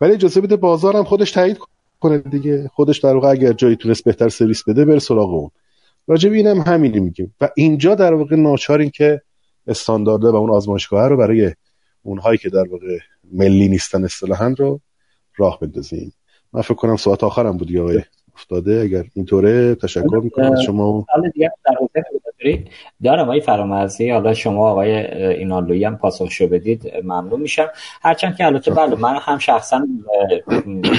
[0.00, 1.58] ولی اجازه بده بازارم خودش تایید
[2.00, 2.70] کنه دیگه.
[2.74, 5.50] خودش در واقع اگر جایی تونست بهتر سرویس بده بره سراغ اون.
[6.06, 7.34] راجب اینم همینی میگیم.
[7.40, 9.22] و اینجا در واقع ناچاریم که
[9.66, 11.52] استاندارده و اون آزمایشگاه رو برای
[12.02, 12.98] اونهایی که در واقع
[13.32, 14.80] ملی نیستن اصطلاحا رو
[15.36, 16.12] راه بندازیم.
[16.52, 18.02] من فکر کنم ساعت آخرم بود آقای
[18.40, 21.06] افتاده اگر اینطوره تشکر می‌کنم از شما.
[23.04, 24.90] دارم آقای فرامرزی حالا شما آقای
[25.36, 27.68] اینالویی هم پاسخشو بدید ممنون میشم.
[28.02, 29.86] هرچند که البته بله من هم شخصا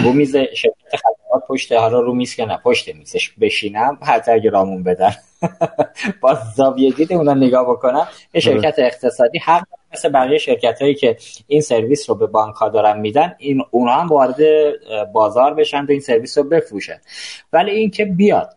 [0.04, 3.98] رو میز شرکت خدمات پشت حالا رو میز که نه پشت میزش بشینم
[4.28, 5.12] اگه رامون بدن.
[6.22, 9.64] با زاویه دید اونا نگاه بکنم یه شرکت اقتصادی حق
[9.94, 13.94] مثل بقیه شرکت هایی که این سرویس رو به بانک ها دارن میدن این اونا
[13.94, 14.38] هم وارد
[15.14, 16.98] بازار بشن و این سرویس رو بفروشن.
[17.54, 18.56] ولی اینکه بیاد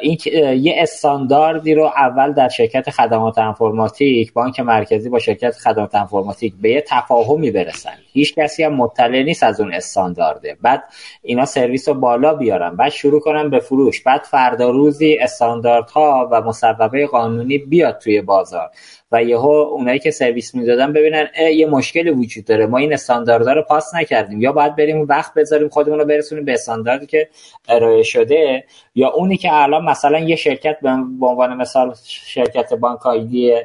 [0.00, 0.18] این
[0.56, 6.70] یه استانداردی رو اول در شرکت خدمات انفرماتیک بانک مرکزی با شرکت خدمات انفرماتیک به
[6.70, 7.94] یه تفاهمی برسن.
[8.12, 10.56] هیچ کسی هم مطلع نیست از اون استاندارده.
[10.62, 10.84] بعد
[11.22, 14.02] اینا سرویس رو بالا بیارن بعد شروع کنن به فروش.
[14.02, 18.70] بعد فردا روزی استانداردها و مصوبه قانونی بیاد توی بازار.
[19.12, 22.66] و یهو اونایی که سرویس می‌دادن ببینن یه مشکلی وجود داره.
[22.66, 24.40] ما این استانداردها رو پاس نکردیم.
[24.40, 27.28] یا باید بریم وقت بذاریم خودمون رو برسونیم به استانداردی که
[27.68, 28.64] ارائه شده
[28.94, 30.88] یا اونی که الان مثلا یه شرکت به
[31.26, 33.00] عنوان مثال شرکت بانک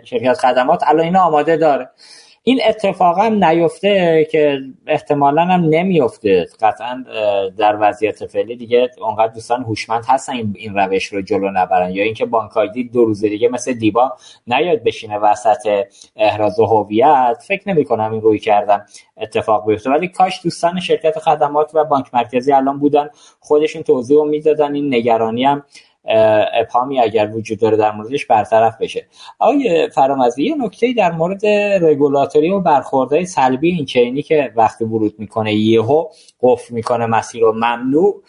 [0.03, 1.89] شرکت خدمات الان اینا آماده داره.
[2.45, 6.47] این اتفاقا نیفته که احتمالا هم نمیفته.
[6.61, 7.05] قطعا
[7.57, 11.91] در وضعیت فعلی دیگه اونقدر دوستان هوشمند هستن این, روش رو جلو نبرن.
[11.91, 14.13] یا اینکه بانکایدی دو روز دیگه مثل دیبا
[14.47, 17.43] نیاد بشینه وسط احراز هویت.
[17.47, 18.85] فکر نمی کنم این روی کردن
[19.17, 19.89] اتفاق بیفته.
[19.89, 23.09] ولی کاش دوستان شرکت خدمات و بانک مرکزی الان بودن
[23.39, 24.75] خودشون توضیح و می‌دادن.
[24.75, 25.63] این نگرانی هم
[26.05, 29.05] ابهامی اگر وجود داره در موردش برطرف بشه.
[29.39, 31.45] آقای فرامزی یه نکته در مورد
[31.81, 36.05] رگولاتوری و برخوردهای سلبی این چینی که وقتی ورود می‌کنه یهو
[36.41, 38.23] قفل می‌کنه مسیر رو ممنوع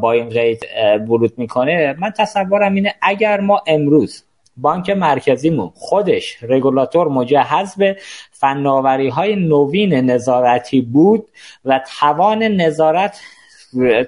[0.00, 0.66] با این قید
[1.08, 1.96] ورود می‌کنه.
[1.98, 4.24] من تصورم اینه اگر ما امروز
[4.56, 7.96] بانک مرکزیمون خودش رگولاتور مجهز به
[8.30, 11.28] فناوری های نوین نظارتی بود
[11.64, 13.20] و توان نظارت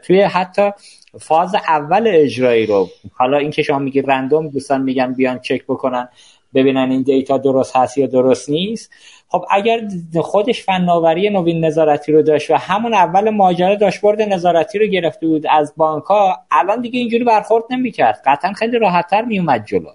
[0.03, 0.71] توی حتی
[1.19, 2.89] فاز اول اجرایی رو.
[3.13, 6.09] حالا اینکه شما میگی رندوم دوستان میگن بیان چک بکنن
[6.55, 8.91] ببینن این دیتا درست هست یا درست نیست.
[9.29, 9.89] خب اگر
[10.21, 15.47] خودش فناوری نوین نظارتی رو داشت و همون اول ماجرا داشبورد نظارتی رو گرفته بود
[15.51, 18.23] از بانک ها الان دیگه اینجوری برخورد نمی‌کرد.
[18.27, 19.91] قطعا خیلی راحتتر میومد جلو.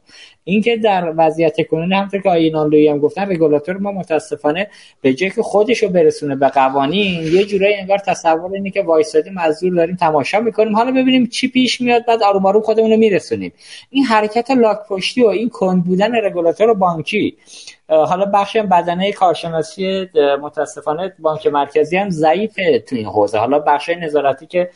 [0.48, 4.68] اینکه در وضعیت کنونی همطور که لوی هم گفتن رگولاتور ما متاسفانه
[5.02, 9.38] به جای که خودش رو برسونه به قوانین یه جورایی انگار تصور اینه که وایسادیم
[9.38, 10.76] از دور داریم تماشا می‌کنیم.
[10.76, 13.54] حالا ببینیم چی پیش میاد بعد آروم آروم خودمون رو میرسونیم.
[13.90, 17.38] این حرکت لاک پشتی و این کند بودن رگولاتور بانکی.
[17.88, 20.08] حالا بخش بدنه کارشناسی
[20.42, 23.38] متاسفانه بانک مرکزی هم ضعیفه تو این حوزه.
[23.38, 24.70] حالا بخش نظارتی که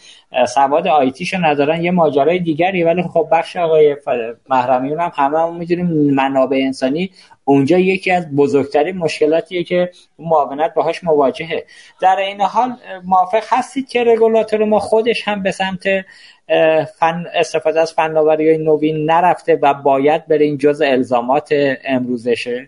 [0.48, 3.98] سواد آیتیشو ندارن یه ماجرای دیگری ولی خب بخش آقای
[4.50, 7.12] محرمیون هم همه هم می‌دونیم منابع انسانی.
[7.44, 11.66] اونجا یکی از بزرگترین مشکلاتیه که معاونت باهاش مواجهه.
[12.02, 12.76] در این حال
[13.06, 15.84] موافق هستید که رگولاتور ما خودش هم به سمت
[17.00, 21.50] فن استفاده از فناوری های نوین نرفته و باید بره این جز الزامات
[21.86, 22.68] امروزشه؟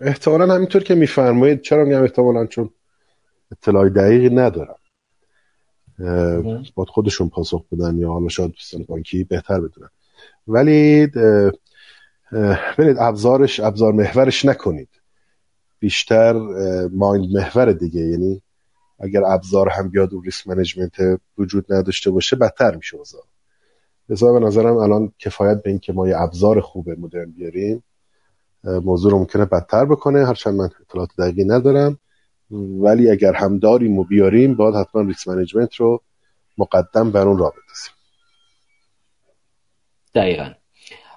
[0.00, 1.60] احتمالا همینطور که میفرمایید.
[1.60, 2.70] چرا میگم احتمالا؟ چون
[3.52, 4.76] اطلاعی دقیقی ندارم.
[6.74, 9.88] باید خودشون پاسخ بدن یا حالا شاید دوستان بانکی بهتر بدونن.
[10.48, 11.06] ولی
[12.78, 14.88] ببینید ابزارش ابزار محورش نکنید.
[15.78, 16.32] بیشتر
[16.92, 18.00] مایند محور دیگه.
[18.00, 18.42] یعنی
[18.98, 23.22] اگر ابزار هم بیاد و ریسک منیجمنت وجود نداشته باشه بدتر میشه اوضاع
[24.08, 27.82] لذا به نظرم الان کفایت به اینکه ما یه ابزار خوب مدرن بیاریم
[28.64, 30.26] موضوع رو ممکنه بدتر بکنه.
[30.26, 31.98] هرچند من اطلاعات دقیقی ندارم.
[32.50, 36.02] ولی اگر هم داریم و بیاریم باید حتما risk management رو
[36.58, 37.92] مقدم بر اون راه بندازیم.
[40.14, 40.50] دقیقا.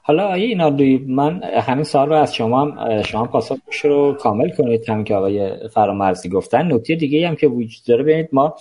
[0.04, 4.90] حالا آیه اینالوی من همین سوال رو از شما هم شما پاسخش رو کامل کنید
[4.90, 6.74] همین که آقای فرامرزی گفتن.
[6.74, 8.56] نکته دیگه هم که وجود داره ببینید ما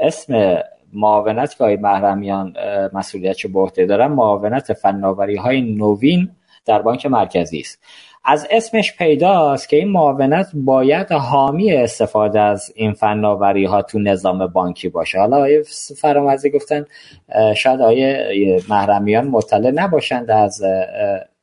[0.00, 0.58] اسم
[0.92, 2.54] معاونت که آقای محرمیان
[2.92, 6.30] مسئولیت رو به عهده دارن معاونت فناوری های نوین
[6.64, 7.82] در بانک مرکزی است.
[8.28, 14.46] از اسمش پیداست که این معاونت باید حامی استفاده از این فناوری ها تو نظام
[14.46, 15.18] بانکی باشه.
[15.18, 15.62] حالا آیه
[16.00, 16.84] فرامرزی گفتن
[17.56, 20.62] شاید آیه محرمیان مطلع نباشند از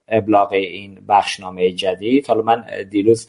[0.07, 2.27] ابلاغ این بخشنامه جدید.
[2.27, 3.27] حالا من دیروز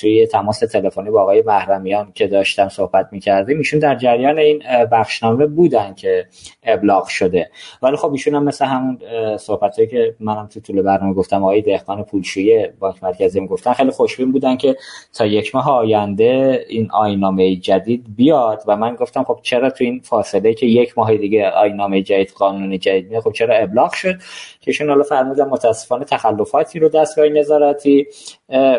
[0.00, 4.62] توی تماس تلفنی با آقای محرمیان که داشتم صحبت می‌کردیم ایشون در جریان این
[4.92, 6.26] بخشنامه بودن که
[6.62, 7.50] ابلاغ شده.
[7.82, 8.98] ولی خب ایشون هم مثل همون
[9.36, 14.32] صحبت که منم تو طول برنامه گفتم آقای دهقان پولشویی بانک مرکزی گفتن خیلی خوشبین
[14.32, 14.76] بودن که
[15.14, 18.62] تا یک ماه آینده این آینامه جدید بیاد.
[18.66, 22.78] و من گفتم خب چرا تو این فاصله که یک ماه دیگه آینامه جدید قانون
[22.78, 24.14] جدید میاد خب چرا ابلاغ شد؟
[24.60, 28.06] که حالا فرمودن متاسفانه تخلفاتی رو دستگاه نظارتی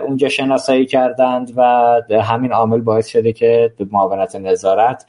[0.08, 0.30] اونجا
[0.72, 5.06] شناسایی کردند و همین عامل باعث شده که معاونت نظارت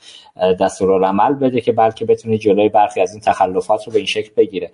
[0.61, 4.71] دستورالعمل بده که بلکه بتونه جلوی برخی از این تخلفات رو به این شکل بگیره.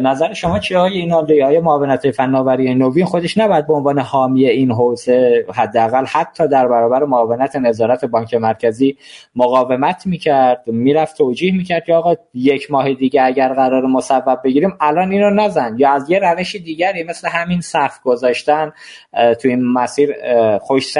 [0.00, 4.72] نظر شما چیه های این های معاونت فناوری نوین خودش نباید به عنوان حامی این
[4.72, 8.96] حوزه حداقل حتی در برابر معاونت نظارت بانک مرکزی
[9.36, 15.10] مقاومت می‌کرد می‌رفت توجیه می‌کرد که آقا یک ماه دیگه اگر قرار مصوب بگیریم الان
[15.10, 15.76] اینو نزن.
[15.78, 18.72] یا از یه روش دیگری مثل همین صف گذاشتن
[19.12, 20.14] تو این مسیر
[20.60, 20.92] خوش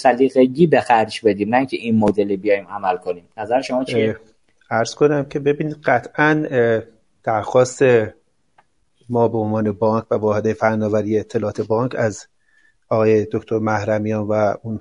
[0.00, 3.24] سلیقگی به خرج بدیم نه که این مدل بیایم عمل کنیم.
[3.36, 4.16] نظر شما چیه؟
[4.70, 6.46] عرض کنم که ببینید قطعا
[7.24, 7.82] درخواست
[9.08, 12.26] ما به عنوان بانک و واحد فناوری اطلاعات بانک از
[12.88, 14.80] آقای دکتر محرمیان و اون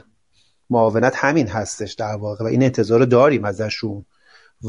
[0.69, 4.05] معاونت همین هستش در واقع و این انتظار داریم ازشون.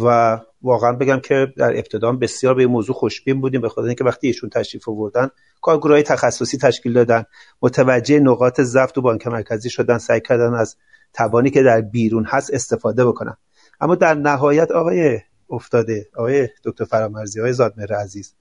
[0.05, 4.05] و واقعا بگم که در ابتدا بسیار به این موضوع خوشبین بودیم به خاطر اینکه
[4.05, 5.31] وقتی ایشون تشریف آوردن
[5.61, 7.25] کارگروه تخصصی تشکیل دادن.
[7.63, 10.77] متوجه نقاط ضعف تو بانک مرکزی شدن سعی کردن از
[11.13, 13.37] توانی که در بیرون هست استفاده بکنن.
[13.81, 15.21] اما در نهایت آقای
[15.51, 18.35] افتاده آقای دکتر فرامرزی آقای زادمهر عزیز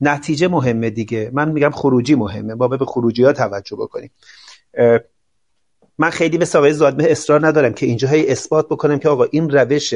[0.00, 1.30] نتیجه مهمه دیگه.
[1.32, 2.54] من میگم خروجی مهمه.
[2.54, 4.10] ما به خروجی ها توجه بکنیم.
[5.98, 9.94] من خیلی مثل آقای زادمه اصرار ندارم که اینجا اثبات بکنم که آقا این روش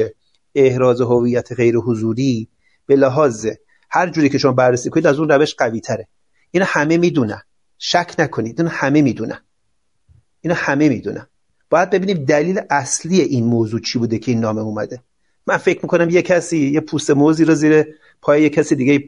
[0.55, 2.49] احراز هویت غیر حضوری
[2.85, 3.47] به لحاظ
[3.89, 6.07] هر جوری که شما بررسی کنید از اون روش قوی تره.
[6.55, 7.41] اینو همه می‌دونن.
[7.77, 9.39] شک نکنید اینو همه می‌دونن.
[10.41, 11.27] اینو همه می‌دونن.
[11.69, 15.01] باید ببینیم دلیل اصلی این موضوع چی بوده که این نامه اومده.
[15.47, 17.85] من فکر می‌کنم یه کسی یه پوست موزی رو زیر
[18.21, 19.03] پای یه کسی دیگه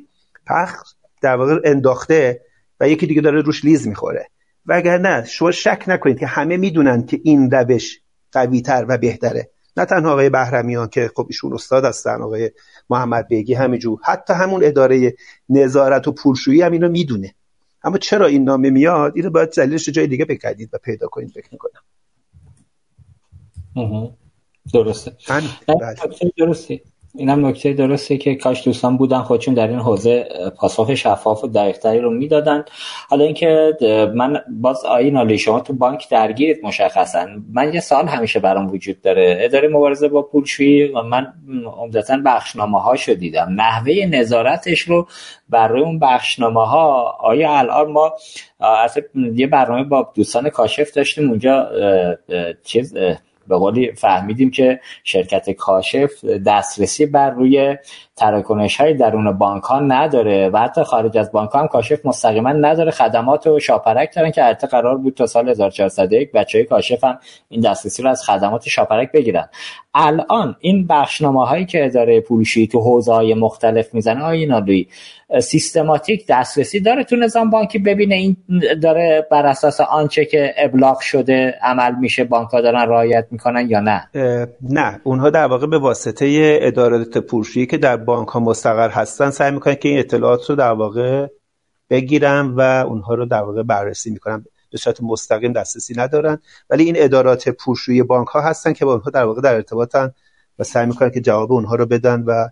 [0.48, 0.84] پخ
[1.22, 2.42] در واقع انداخته
[2.80, 4.30] و یکی دیگه داره روش لیز می‌خوره.
[4.66, 8.00] نه شما شک نکنید که همه می‌دونن که این روش
[8.32, 9.50] قوی تر و بهتره.
[9.78, 12.52] نه تنها آقای بهرمیان که خب ایشون استاد هستن آقای
[12.90, 15.16] محمد بیگی همینجور حتی همون اداره
[15.50, 17.34] نظارت و پولشویی هم اینو می‌دونه.
[17.88, 21.50] اما چرا این نامه میاد؟ اینو باید دلیلش جای دیگه بکردید و پیدا کنید فکر
[21.52, 21.82] می‌کنم.
[24.74, 25.12] درسته.
[25.30, 25.48] بله.
[26.38, 26.82] درسته
[27.16, 30.28] اینم نکته درسته که کاش دوستان بودن خودشون در این حوزه
[30.58, 32.66] پاسخ شفاف و دقیقتری رو می‌دادن.
[33.10, 33.78] حالا اینکه
[34.16, 37.26] من باز آیین شما تو بانک درگیرید مشخصا.
[37.54, 39.38] من یه سال همیشه برام وجود داره.
[39.42, 41.34] اداره مبارزه با پولشویی و من
[41.78, 43.48] عمدتا بخشنامه ها شو دیدم.
[43.56, 45.08] نحوه نظارتش رو
[45.50, 48.14] بر روی اون بخشنامه ها آیا الان ما
[48.60, 49.04] اصلا
[49.34, 51.70] یه برنامه با دوستان کاشف داشتیم اونجا
[52.64, 52.94] چیز
[53.48, 57.78] به قولی فهمیدیم که شرکت کاشف دسترسی بر روی
[58.16, 62.52] تراکنش های درون بانک ها نداره و حتی خارج از بانک ها هم کاشف مستقیما
[62.52, 62.92] نداره.
[62.92, 67.20] خدمات و شاپرک دارن که حتی قرار بود تا سال 1401 بچه های کاشف هم
[67.50, 69.50] این دسترسی رو از خدمات شاپرک بگیرن.
[69.94, 74.48] الان این بخشنامه هایی که اداره پولشی تو حوزه های مختلف می‌زنه آیا
[75.42, 78.38] سیستماتیک دسترسی داره تو نظام بانکی؟ ببینه این
[78.82, 83.80] داره بر اساس آنچه که ابلاغ شده عمل میشه بانک ها دارن رعایت می‌کنن یا
[83.80, 84.10] نه؟
[84.62, 85.02] نه.
[85.04, 89.76] اونها در واقع به واسطه ادارات پولشویی که در بانک ها مستقر هستن سعی می‌کنن
[89.76, 91.28] که این اطلاعات رو در واقع
[91.90, 94.46] بگیرن و اونها رو در واقع بررسی می‌کنن.
[94.72, 96.40] به صورت مستقیم دسترسی ندارن.
[96.70, 100.14] ولی این ادارات پولشویی بانک ها هستن که با اونها در واقع در ارتباطن
[100.60, 102.48] و سعی می‌کنن که جواب اونها رو بدن و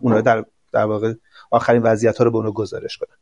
[0.00, 1.14] اونها در در واقع
[1.50, 3.16] آخرین وضعیت ها رو به اونها گزارش کنن.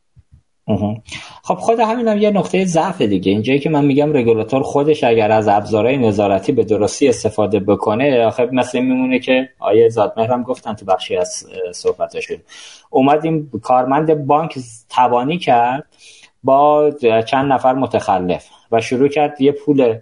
[1.43, 3.33] خب خود همین هم یه نقطه ضعف دیگه.
[3.33, 8.49] اینجایی که من میگم رگولاتور خودش اگر از ابزارهای نظارتی به درستی استفاده بکنه آخه
[8.53, 12.37] مثل میمونه که آیه زادمهر گفتن تو بخشی از صحبتشون
[12.91, 15.85] اومدیم کارمند بانک توانی کرد
[16.45, 16.91] با
[17.27, 19.99] چند نفر متخلف و شروع کرد یه پول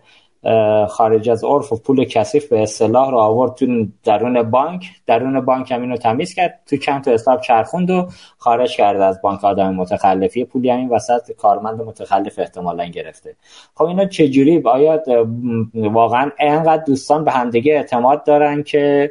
[0.88, 4.86] خارج از عرف و پول کثیف به اصطلاح رو آورد تو درون بانک.
[5.06, 6.60] درون بانک هم اینو تمیز کرد.
[6.66, 8.08] تو چند تا حساب چرخوند و
[8.38, 9.44] خارج کرده از بانک.
[9.44, 13.36] آدم متخلفی پولی همین وسط کارمند متخلف احتمالا گرفته.
[13.74, 15.02] خب اینا چجوری؟ آیا
[15.74, 19.10] واقعا انقدر دوستان به همدیگه اعتماد دارن که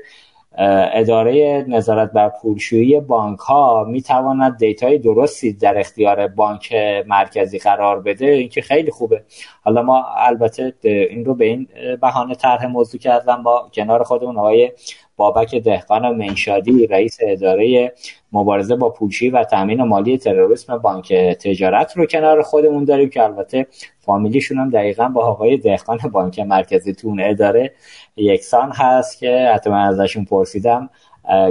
[0.58, 6.74] اداره نظارت بر پولشویی بانک ها می تواند دیتای درستی در اختیار بانک
[7.08, 9.24] مرکزی قرار بده اینکه خیلی خوبه.
[9.64, 11.68] حالا ما البته این رو به این
[12.02, 14.72] بهانه طرح موضوع کردم با کنار خودمون آقای
[15.18, 17.94] بابک دهقان منشادی رئیس اداره
[18.32, 23.68] مبارزه با پولشویی و تامین مالی تروریسم بانک تجارت رو کنار خودمون داریم که البته
[24.00, 27.74] فامیلیشون هم دقیقا با آقای دهقان بانک مرکزی تون اداره
[28.18, 30.89] یکسان هست که حتی من ازشون پرسیدم.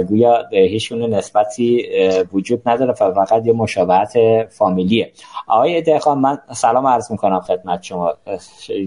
[0.07, 1.87] گویا هیچون نسبتی
[2.33, 4.13] وجود نداره فقط یه مشابهت
[4.49, 5.11] فامیلیه.
[5.47, 8.13] آقای دهقان من سلام عرض می‌کنم خدمت شما.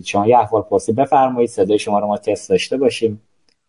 [0.04, 3.22] شما یه احوال پرسی بفرمایید صدای شما رو ما تست داشته باشیم.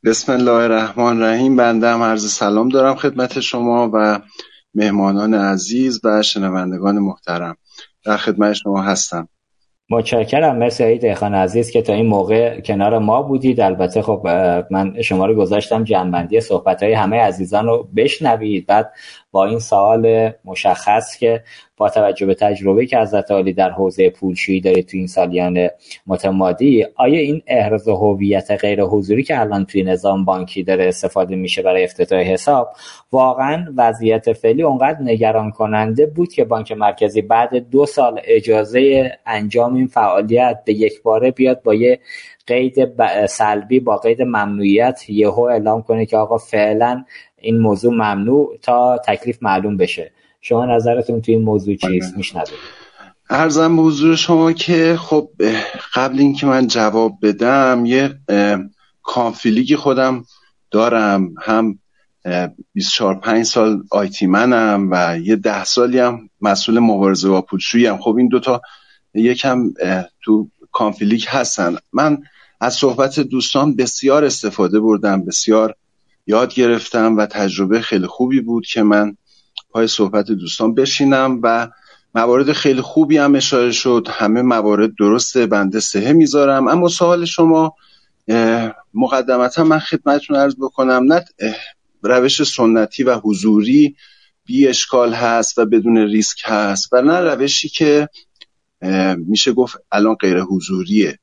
[0.06, 1.56] بسم الله الرحمن الرحیم.
[1.56, 4.20] بنده هم عرض سلام دارم خدمت شما و
[4.74, 7.58] مهمانان عزیز و شنوندگان محترم.
[8.06, 9.28] در خدمت شما هستم.
[9.92, 10.58] متشکرم.
[10.58, 13.62] مرسی های دهخان عزیز که تا این موقع کنار ما بودید.
[13.62, 14.28] البته خب
[14.72, 18.66] من شما رو گذاشتم جنبندی صحبت های همه عزیزان رو بشنوید.
[18.66, 18.92] بعد
[19.32, 21.44] با این سوال مشخص که
[21.78, 25.68] با توجه به تجربه که از عالی در حوزه پولشویی دارید تو این سالیان
[26.08, 31.62] متمادی آیا این احراز هویت غیر حضوری که الان توی نظام بانکی داره استفاده میشه
[31.62, 32.70] برای افتتاح حساب
[33.12, 39.76] واقعا وضعیت فعلی اونقدر نگران کننده بود که بانک مرکزی بعد دو سال اجازه انجام
[39.76, 42.00] این فعالیت به یک باره بیاد با یه
[42.48, 42.76] قید
[43.26, 47.04] سلبی با قید ممنوعیت یهو اعلام کنه که آقا فعلا
[47.42, 50.12] این موضوع ممنوع تا تکلیف معلوم بشه.
[50.42, 52.82] شما نظرتون توی این موضوع چیست؟ میشنوید.
[53.30, 55.30] ارزم به حضور شما که خب
[55.94, 58.20] قبل اینکه من جواب بدم یه
[59.04, 60.26] کانفیلیگی خودم
[60.72, 61.34] دارم.
[61.42, 61.80] هم
[62.74, 67.98] 24 5 سال آیتی منم و یه ده سالی هم مسئول مبارزه با پولشویی هم.
[67.98, 68.62] خب این دوتا
[69.14, 69.74] یکم
[70.24, 71.76] تو کانفلیک هستن.
[71.94, 72.18] من
[72.62, 75.76] از صحبت دوستان بسیار استفاده بردم بسیار
[76.28, 79.18] یاد گرفتم و تجربه خیلی خوبی بود که من
[79.70, 81.68] پای صحبت دوستان بشینم و
[82.16, 84.08] موارد خیلی خوبی هم اشاره شد.
[84.12, 86.68] همه موارد درسته بنده سهه می‌ذارم.
[86.68, 87.76] اما سوال شما
[88.94, 91.26] مقدمتا من خدمتتون عرض بکنم نه
[92.04, 93.96] روش سنتی و حضوری
[94.46, 98.10] بی اشکال هست و بدون ریسک هست و نه روشی که
[99.18, 101.20] میشه گفت الان غیر حضوریه.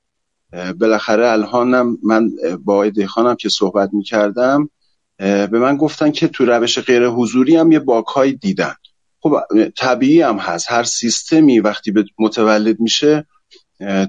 [0.80, 2.30] بالاخره الانم من
[2.64, 4.70] با آقای دهخانم که صحبت می‌کردم
[5.18, 8.74] به من گفتن که تو روش غیر حضوری هم یه باکهایی دیدن.
[9.20, 9.36] خب
[9.76, 10.72] طبیعی هم هست.
[10.72, 13.26] هر سیستمی وقتی به متولد میشه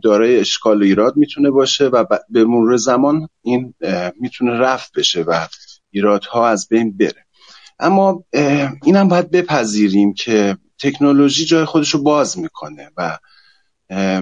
[0.04, 3.74] دارای اشکال و ایراد می‌تونه باشه و به مرور زمان این
[4.20, 5.48] می‌تونه رفت بشه و
[5.92, 7.26] ایرادها از بین بره.
[7.80, 8.24] اما
[8.84, 13.18] اینم باید بپذیریم که تکنولوژی جای خودش رو باز می‌کنه و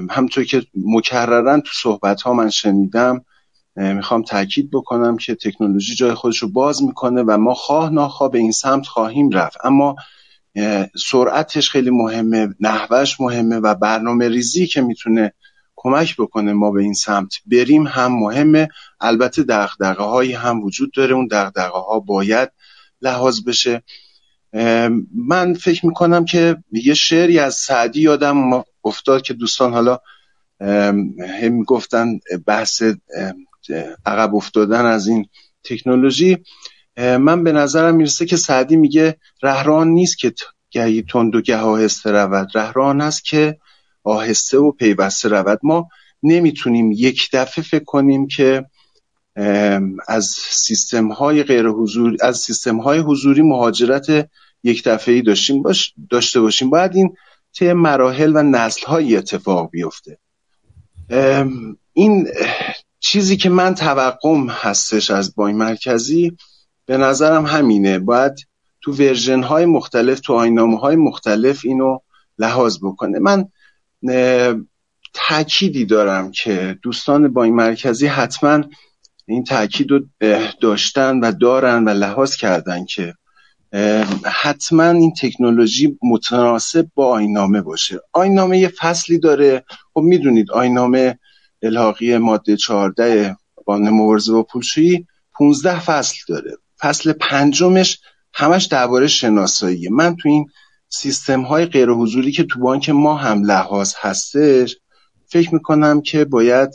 [0.10, 3.26] همطور که مکررن تو صحبت ها من شنیدم
[3.78, 8.38] می‌خوام تاکید بکنم که تکنولوژی جای خودش رو باز می‌کنه و ما خواه ناخواه به
[8.38, 9.58] این سمت خواهیم رفت.
[9.64, 9.96] اما
[11.06, 15.34] سرعتش خیلی مهمه نحوش مهمه و برنامه ریزی که می‌تونه
[15.76, 18.70] کمک بکنه ما به این سمت بریم هم مهمه.
[19.02, 22.50] البته دغدغه هایی هم وجود داره اون دغدغه ها باید
[23.02, 23.84] لحاظ بشه.
[25.14, 30.00] من فکر می‌کنم که یه شعری از سعدی یادم افتاد که دوستان حالا
[31.40, 32.84] هم گفتن بحث
[34.06, 35.26] عقب افتادن از این
[35.64, 36.38] تکنولوژی.
[36.98, 40.34] من به نظرم می‌رسه که سعدی میگه رهران نیست که
[40.72, 42.48] گهی تند و گه آهسته رود.
[42.56, 43.58] رهران است که
[44.04, 45.60] آهسته و پیوسته رود.
[45.64, 45.90] ما
[46.24, 48.66] نمی‌تونیم یک دفعه فکر کنیم که
[50.08, 54.30] از سیستم های غیر حضوری از سیستم های حضوری مهاجرت
[54.64, 56.70] یک دفعه ای داشتیم باش داشته باشیم.
[56.70, 57.16] باید این
[57.56, 60.18] طی مراحل و نسل های اتفاق بیفته.
[61.94, 62.28] این
[63.00, 66.38] چیزی که من توقعم هستش از بانک مرکزی
[66.86, 68.00] به نظرم همینه.
[68.00, 68.34] باید
[68.82, 72.00] تو ورژن های مختلف تو آینامه های مختلف اینو
[72.38, 73.20] لحاظ بکنه.
[73.20, 73.46] من
[75.14, 78.64] تأکیدی دارم که دوستان بانک مرکزی حتما
[79.26, 80.00] این تاکید رو
[80.62, 83.14] داشتن و دارن و لحاظ کردن که
[84.26, 88.00] حتما این تکنولوژی متناسب با آینامه باشه.
[88.14, 89.64] آینامه یه فصلی داره.
[89.94, 91.20] خب می‌دونید آینامه
[91.62, 96.52] الحاقی ماده 14 قانون مبارزه با پولشویی 15 فصل داره.
[96.80, 98.00] فصل پنجمش
[98.34, 99.90] همش درباره شناساییه.
[99.92, 100.46] من تو این
[100.90, 104.78] سیستم های غیر حضوری که تو بانک ما هم لحاظ هستش
[105.28, 106.70] فکر می‌کنم که باید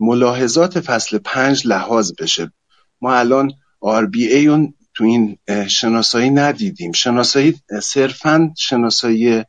[0.00, 2.52] ملاحظات فصل پنج لحاظ بشه.
[3.00, 3.52] ما الان
[3.84, 5.38] RBA تو این
[5.68, 6.92] شناسایی ندیدیم.
[6.92, 9.42] شناسایی صرفا شناسایی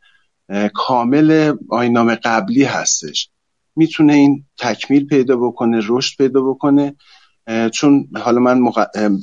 [0.74, 3.30] کامل آینامه قبلی هستش.
[3.78, 6.96] می‌تونه این تکمیل پیدا بکنه رشد پیدا بکنه.
[7.74, 8.62] چون حالا من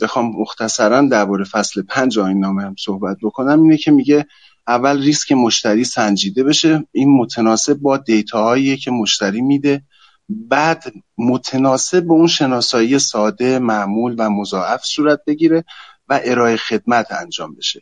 [0.03, 3.63] بخوام مختصرا درباره فصل پنج آینامه هم صحبت بکنم.
[3.63, 4.27] اینه که میگه
[4.67, 6.87] اول ریسک مشتری سنجیده بشه.
[6.93, 9.83] این متناسب با دیتاهایی که مشتری میده.
[10.29, 10.85] بعد
[11.19, 15.65] متناسب به اون شناسایی ساده معمول و مضاعف صورت بگیره
[16.09, 17.81] و ارائه خدمت انجام بشه.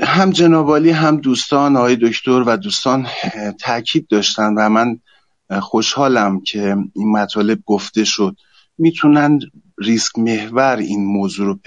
[0.00, 3.06] هم جنابالی هم دوستان آقای دکتر و دوستان
[3.60, 5.00] تاکید داشتن و من
[5.60, 8.36] خوشحالم که این مطالب گفته شد.
[8.78, 9.38] می‌تونن
[9.78, 11.58] ریسک محور این موضوع رو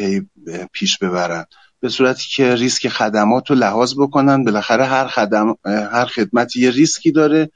[0.74, 1.46] پیش ببرن.
[1.80, 4.44] به صورتی که ریسک خدمات رو لحاظ بکنن.
[4.44, 7.52] بالاخره هر خدم هر خدمتی یه ریسکی داره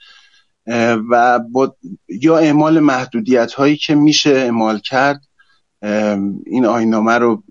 [1.10, 1.76] و با
[2.22, 5.22] یا اعمال محدودیت هایی که میشه اعمال کرد
[6.46, 7.44] این آینامه رو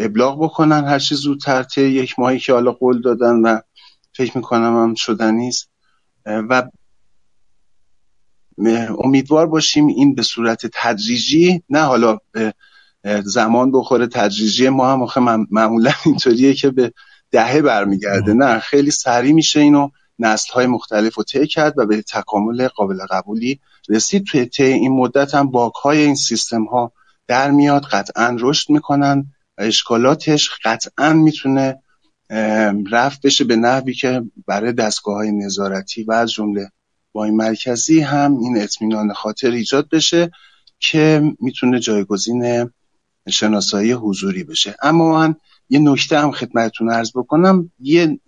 [0.00, 3.58] ابلاغ بکنن هر چیز زودتر طی یک ماهی که حالا قول دادن و
[4.12, 5.70] فکر می‌کنم هم شدنی است
[6.26, 6.70] و
[9.04, 12.54] امیدوار باشیم این به صورت تدریجی نه حالا به
[13.24, 15.20] زمان بخوره تدریجی ما هم آخه
[15.50, 16.92] معمولا اینطوریه که به
[17.30, 18.32] دهه برمیگرده.
[18.34, 22.98] نه خیلی سریع میشه اینو نسل های مختلف رو طی کرد و به تکامل قابل
[23.10, 24.24] قبولی رسید.
[24.26, 26.92] توی طی این مدت هم باک های این سیستم ها
[27.26, 29.26] در میاد قطعا رشد می‌کنن.
[29.60, 31.82] اشکالاتش قطعا می‌تونه
[32.90, 36.70] رفت بشه به نحوی که برای دستگاه های نظارتی و از جمله
[37.12, 40.30] با مرکزی هم این اطمینان خاطر ایجاد بشه
[40.78, 42.70] که می‌تونه جایگزین
[43.28, 44.76] شناسایی حضوری بشه.
[44.82, 45.34] اما من
[45.68, 47.72] یه نکته هم خدمتتون ارز بکنم.
[47.78, 48.20] یه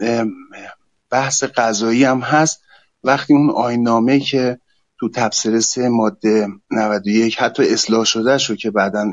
[1.11, 2.63] بحث قضایی هم هست.
[3.05, 4.59] وقتی اون آینامه که
[4.99, 9.13] تو تبصره سه ماده 91 حتی اصلاح شده شو که بعدا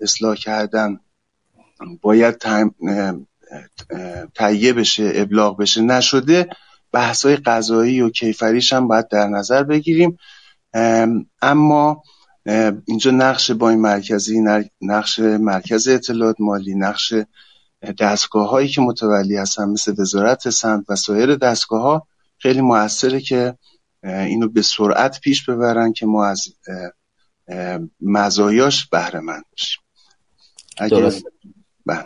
[0.00, 1.00] اصلاح کردن
[2.00, 2.42] باید
[4.34, 6.48] تهیه بشه ابلاغ بشه نشده
[6.92, 10.18] بحث های قضایی و کیفریش هم باید در نظر بگیریم.
[11.42, 12.02] اما
[12.84, 14.44] اینجا نقش با این مرکزی
[14.80, 17.14] نقش مرکز اطلاعات مالی نقش
[18.00, 22.06] دستگاه هایی که متولی هستن مثل وزارت سند و سایر دستگاه ها
[22.38, 23.58] خیلی موثره که
[24.02, 26.48] اینو به سرعت پیش ببرن که ما از
[28.00, 29.80] مزایاش بهره مند باشیم
[30.90, 31.24] درست.
[31.86, 32.04] بله.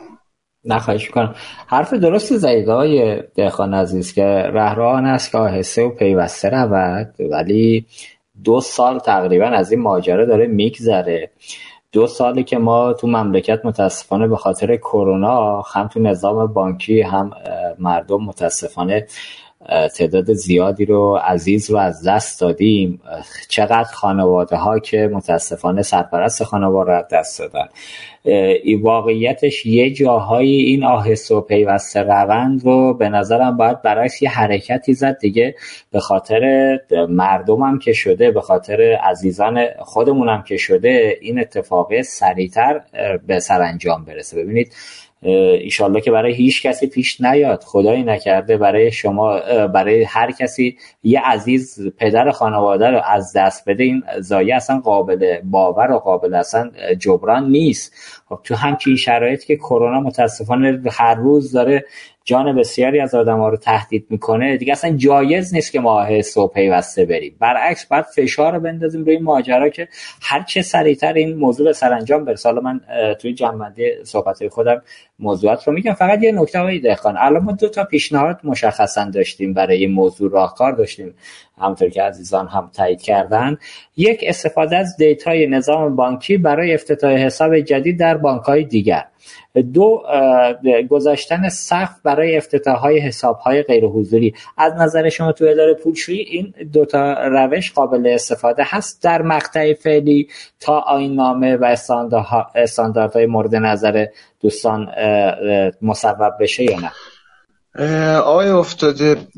[0.64, 1.34] نخواهش کنم
[1.66, 7.86] حرف درست زیده های دهخان عزیز که رهران است که آهسته و پیوسته رود ولی
[8.44, 11.30] دو سال تقریبا از این ماجرا داره میگذره
[11.92, 17.30] دو سالی که ما تو مملکت متاسفانه به خاطر کرونا هم تو نظام بانکی هم
[17.78, 19.06] مردم متاسفانه
[19.96, 23.00] تعداد زیادی رو عزیز رو از دست دادیم.
[23.48, 27.68] چقدر خانواده ها که متاسفانه سرپرست خانواده رو دست دادن.
[28.82, 34.94] واقعیتش یه جاهایی این آهست و پیوسته روند رو به نظرم باید برعکس یه حرکتی
[34.94, 35.54] زد دیگه.
[35.92, 36.78] به خاطر
[37.08, 42.80] مردمم که شده به خاطر عزیزان خودمونم که شده این اتفاق سریعتر
[43.26, 44.42] به سرانجام برسه.
[44.42, 44.72] ببینید
[45.24, 47.62] ایشالله که برای هیچ کسی پیش نیاد.
[47.62, 50.76] خدایی نکرده برای شما برای هر کسی.
[51.02, 53.84] یه عزیز پدر خانواده رو از دست بده.
[53.84, 57.94] این زایه اصلا قابل باور و قابل اصلا جبران نیست.
[58.28, 61.84] خب تو همچین شرایط که کرونا متاسفانه هر روز داره
[62.24, 64.56] جان بسیاری از آدم ها رو تهدید می‌کنه.
[64.56, 67.36] دیگه اصلا جایز نیست که ما صبح پیوسته بریم.
[67.38, 69.88] برعکس باید فشار رو بندازیم روی ماجرا که
[70.22, 72.48] هر چه سریعتر این موضوع به سرانجام برسه.
[72.48, 72.80] حالا من
[73.20, 74.82] توی جنبندی صحبت خودم
[75.18, 75.92] موضوعات رو میگم.
[75.92, 77.16] فقط یه نکته های دهقان.
[77.18, 81.14] الان ما دو تا پیشنهاد مشخصا داشتیم برای این موضوع راهکار داشتیم.
[81.58, 83.58] همطور که عزیزان هم تایید کردن
[83.96, 89.04] یک استفاده از دیتای نظام بانکی برای افتتاح حساب جدید در بانک های دیگر.
[89.74, 90.02] دو
[90.90, 96.20] گذاشتن سقف برای افتتاح های حساب های غیر حضوری از نظر شما تو اداره پولشویی
[96.20, 100.28] این دوتا روش قابل استفاده هست؟ در مقطع فعلی
[100.60, 101.76] تا آین نامه و
[102.54, 104.06] استانداردهای مورد نظر
[104.40, 104.88] دوستان
[105.82, 106.90] مصوب بشه یا نه؟
[108.22, 109.28] آقای افتاده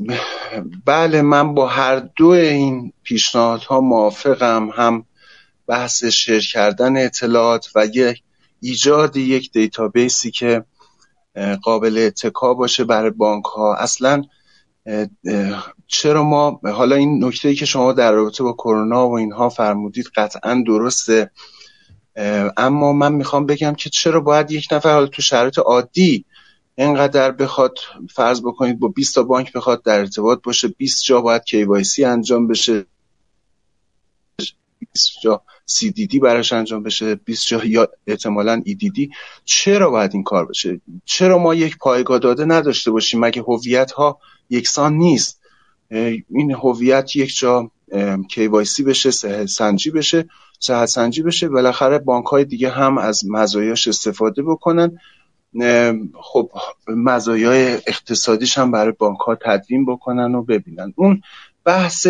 [0.85, 5.05] بله من با هر دو این پیشنهادها موافقم هم
[5.67, 8.23] بحث شیر کردن اطلاعات و یک
[8.61, 10.63] ایجاد یک دیتابیسی که
[11.63, 14.23] قابل اتکا باشه برای بانک ها اصلا
[15.87, 20.05] چرا ما حالا این نکته ای که شما در رابطه با کرونا و اینها فرمودید
[20.15, 21.31] قطعا درسته
[22.57, 26.25] اما من می‌خوام بگم که چرا باید یک نفر حالا تو شرایط عادی
[26.77, 27.77] اینقدر بخواد
[28.09, 32.47] فرض بکنید با 20 تا بانک بخواد در ارتباط باشه 20 جا باید KYC انجام
[32.47, 32.85] بشه
[34.93, 35.41] 20 جا
[35.71, 39.09] CDD براش انجام بشه 20 جا یا احتمالا EDD
[39.45, 44.19] چرا باید این کار بشه؟ چرا ما یک پایگاه داده نداشته باشیم؟ مگه هویت ها
[44.49, 45.41] یکسان نیست؟
[46.29, 47.71] این هویت یک جا
[48.33, 49.11] KYC بشه
[49.45, 50.29] سنجی بشه
[50.59, 54.99] صحت سنجی بشه بالاخره بانک های دیگه هم از مزایاش استفاده بکنن.
[56.21, 56.51] خب
[56.87, 60.93] مزایای اقتصادیش هم برای بانک ها تدوین بکنن و ببینن.
[60.95, 61.21] اون
[61.63, 62.07] بحث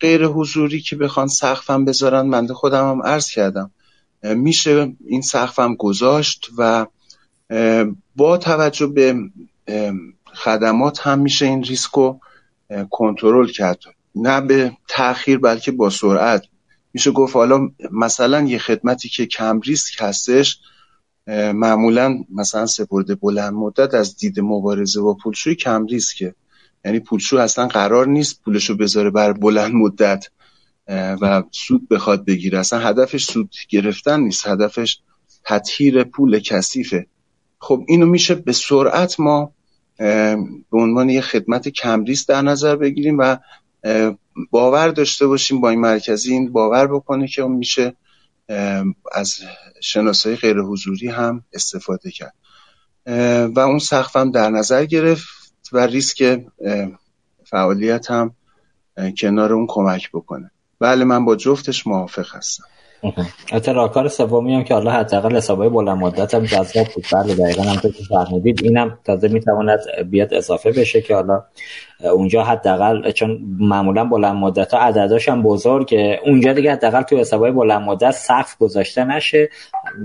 [0.00, 3.70] غیر حضوری که بخوان سقفم بذارن من خودم هم عرض کردم.
[4.22, 6.86] میشه این سقفم گذاشت و
[8.16, 9.16] با توجه به
[10.34, 12.20] خدمات هم میشه این ریسک رو
[12.90, 13.78] کنترل کرد.
[14.14, 16.44] نه به تاخیر بلکه با سرعت.
[16.92, 20.60] میشه گفت حالا مثلا یه خدمتی که کم ریسک هستش
[21.36, 26.34] معمولا مثلا سپرده بلند مدت از دید مبارزه با پولشوی کم ریسکه
[26.84, 30.26] یعنی پولشو اصلا قرار نیست پولشو بذاره بر بلند مدت
[30.88, 32.58] و سود بخواد بگیره.
[32.58, 35.00] اصلا هدفش سود گرفتن نیست هدفش
[35.44, 37.06] تطهیر پول کثیفه.
[37.58, 39.52] خب اینو میشه به سرعت ما
[39.98, 40.38] به
[40.72, 43.36] عنوان یه خدمت کمریس در نظر بگیریم و
[44.50, 47.94] باور داشته باشیم با این مرکزی این باور بکنه که اون میشه
[49.12, 49.38] از
[49.80, 52.34] شناسایی غیر حضوری هم استفاده کرد.
[53.56, 56.40] و اون سقف هم در نظر گرفت و ریسک
[57.44, 58.34] فعالیت هم
[59.18, 60.50] کنار اون کمک بکنه.
[60.80, 62.64] بله من با جفتش موافق هستم.
[63.52, 67.04] حتی راکار سومی هم که حالا حداقل حسابای بلند مدت هم جذاب بود.
[67.12, 69.78] بله دقیقا هم که فرمودید اینم تازه می‌تواند
[70.10, 71.44] بیاد اضافه بشه که حالا
[72.04, 77.50] اونجا حداقل چون معمولا بلند مدت ها عدداش هم بزرگه اونجا دیگه حداقل تو حسابای
[77.50, 79.48] بلند مدت سقف گذاشته نشه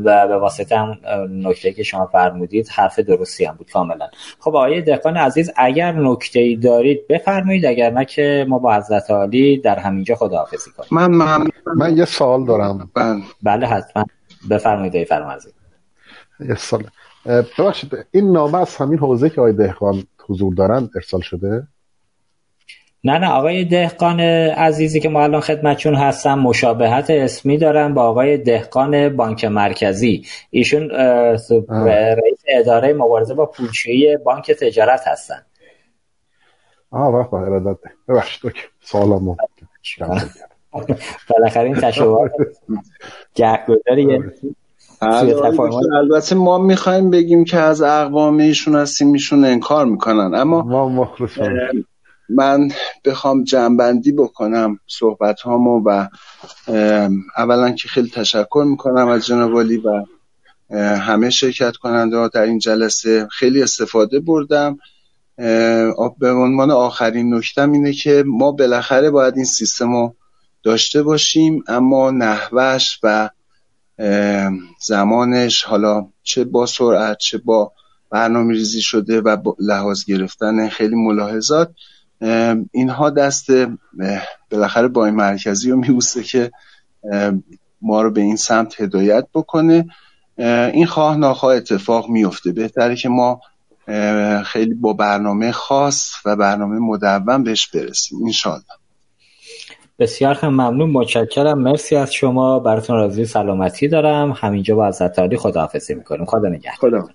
[0.03, 0.97] و به واسطه هم
[1.29, 4.09] نکته که شما فرمودید حرف درستی هم بود کاملا.
[4.39, 9.11] خب آقای دهقان عزیز اگر نکته ای دارید بفرمایید اگر نه که ما با حضرت
[9.11, 10.89] عالی در همینجا خداحافظی کنیم.
[10.91, 12.89] من من, من یه سوال دارم.
[13.43, 13.67] بله.
[13.67, 14.05] حتما.
[14.49, 15.49] بفرمایید ای فرمازی
[16.39, 16.83] یه سوال.
[17.25, 21.67] ببخشید این نامه از همین حوزه که آقای دهقان حضور دارن ارسال شده؟
[23.05, 28.37] نه نه آقای دهقان عزیزی که ما الان خدمتشون هستم مشابهت اسمی دارن با آقای
[28.37, 30.25] دهقان بانک مرکزی.
[30.49, 35.41] ایشون رئیس اداره مبارزه با پولشویی بانک تجارت هستن.
[36.91, 37.77] آه وقت ارادت
[38.09, 39.35] ببخشید سوالمو
[41.29, 42.31] بالاخره این تشابهات
[43.35, 44.23] گهگذاری
[45.01, 50.35] البته ما می‌خوایم بگیم که از اقوام ایشون هستیم ایشون انکار می‌کنن.
[50.35, 51.07] اما
[52.29, 52.71] من
[53.05, 56.07] بخوام جنبندی بکنم صحبت هامو و
[57.37, 60.05] اولا که خیلی تشکر می‌کنم از جناب و
[60.75, 63.27] همه شرکت کننده ها در این جلسه.
[63.31, 64.77] خیلی استفاده بردم.
[66.17, 70.15] به عنوان آخرین نکتم اینه که ما بالاخره باید این سیستم رو
[70.63, 73.29] داشته باشیم اما نحوش و
[74.81, 77.71] زمانش حالا چه با سرعت چه با
[78.09, 81.71] برنامه ریزی شده و لحاظ گرفتن خیلی ملاحظات
[82.71, 83.47] اینها دست
[84.51, 86.51] بالاخره با این مرکزی رو میبوسته که
[87.81, 89.85] ما رو به این سمت هدایت بکنه.
[90.73, 93.41] این خواه ناخواه اتفاق میفته بهتره که ما
[94.45, 98.63] خیلی با برنامه خاص و برنامه مدون بهش برسیم انشالله
[99.99, 100.89] بسیار خیلی ممنون.
[100.89, 101.59] متشکرم.
[101.59, 102.59] مرسی از شما.
[102.59, 104.31] براتون راضی سلامتی دارم.
[104.31, 106.25] همینجا با علی خداحافظی می‌کنیم.
[106.25, 107.07] خدا نگهدار.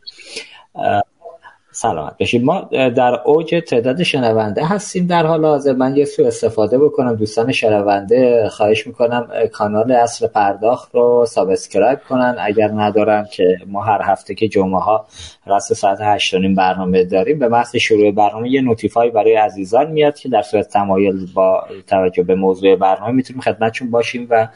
[0.75, 1.03] خدا.
[1.81, 5.07] سلامت بشید ما در اوج تعداد شنونده هستیم.
[5.07, 7.15] در حال حاضر من یه سو استفاده بکنم.
[7.15, 12.37] دوستان شنونده خواهش می‌کنم کانال اصل پرداخت رو سابسکرایب کنن.
[12.39, 15.07] اگر ندارن که ما هر هفته که جمعه ها
[15.47, 20.29] راست ساعت 8 برنامه داریم به محض شروع برنامه یه نوتیفای برای عزیزان میاد که
[20.29, 24.49] در صورت تمایل با توجه به موضوع برنامه می‌تونیم خدمتشون باشیم و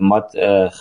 [0.00, 0.22] ما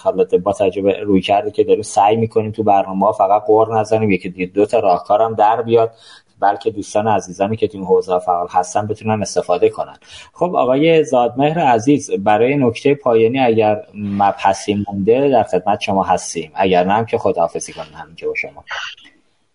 [0.04, 4.12] حالت با تجربه روی کرده که داریم سعی می‌کنیم تو برنامه فقط قور نزنیم.
[4.12, 5.91] یکی دو تا راهکارم در بیاد
[6.40, 9.95] بلکه دوستان عزیزانی که این حوزه فعال هستن بتونن استفاده کنن.
[10.34, 16.52] خب آقای زادمهر عزیز برای نکته پایانی اگر مبحثی مونده در خدمت شما هستیم.
[16.56, 18.64] اگر نه هم که خداحافظی کنم همینجا با شما.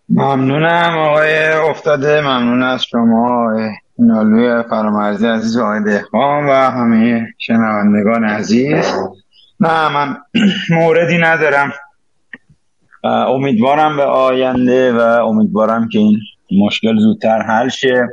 [0.09, 3.51] ممنونم آقای افتاده ممنون از شما
[3.99, 8.85] نالوی فرامرزی عزیز و آقای دهقان و همه شنوندگان عزیز.
[9.59, 10.17] نه من
[10.79, 11.73] موردی ندارم.
[13.07, 16.19] امیدوارم به آینده و امیدوارم که این
[16.51, 18.07] مشکل زودتر حل شه.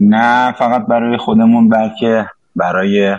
[0.00, 2.26] نه فقط برای خودمون بلکه
[2.56, 3.16] برای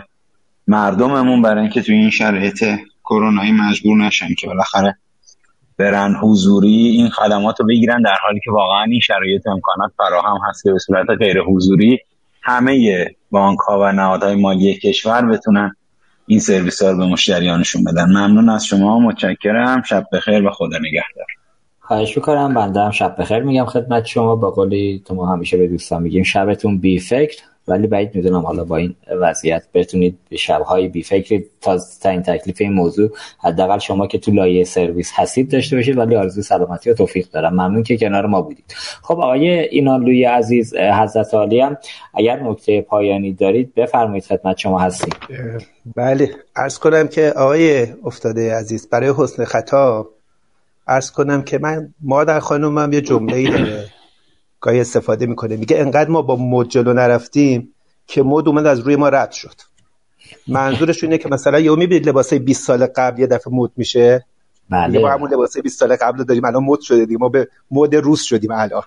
[0.66, 2.64] مردممون برای اینکه توی این شرایط
[3.04, 4.96] کرونایی مجبور نشن که بالاخره
[5.78, 8.02] برن حضوری این خدمات رو بگیرن.
[8.02, 11.98] در حالی که واقعا این شرایط امکانات فراهم هست که به صورت غیر حضوری
[12.42, 15.76] همه بانک ها و نهادهای مالی کشور بتونن
[16.26, 18.04] این سرویس ها رو به مشتریانشون بدن.
[18.04, 19.82] ممنون از شما متشکرم.
[19.82, 21.26] شب بخیر و خدا نگهدار.
[21.86, 22.54] خواهش می‌کنم.
[22.54, 24.36] بنده هم شب بخیر میگم خدمت شما.
[24.36, 28.64] با قولی تو ما همیشه به دوستان میگیم شبتون بی فکر ولی بعید می‌دونم حالا
[28.64, 31.42] با این وضعیت بتونید به شبهای بی فکر
[32.02, 36.16] تا این تکلیف این موضوع حداقل شما که تو لایه سرویس هستید داشته باشید ولی
[36.16, 37.52] آرزو سلامتی و توفیق دارم.
[37.52, 38.74] ممنون که کنار ما بودید.
[39.02, 41.76] خب آقای اینانلوی عزیز حضرت عالی هم
[42.14, 45.14] اگر نکته پایانی دارید بفرمایید خدمت شما هستیم.
[45.96, 46.30] بله.
[46.56, 50.08] عرض کنم که آقای افتاده عزیز برای حسن خطا
[50.86, 53.90] عرض کنم که من مادر خانومم یه جمله ای داره.
[54.60, 55.56] گاهی استفاده می‌کنه.
[55.56, 57.74] میگه انقدر ما با مد جلو نرفتیم
[58.06, 59.54] که مد اومد از روی ما رد شد.
[60.48, 64.26] منظورش اینه که مثلا یهو می‌بینید لباسای 20 سال قبل یه دفعه مد میشه.
[64.70, 64.98] بله.
[64.98, 67.18] ما همون لباسای 20 سال قبل داریم الان مد شده دیگه.
[67.18, 68.82] ما به مد روز شدیم الان.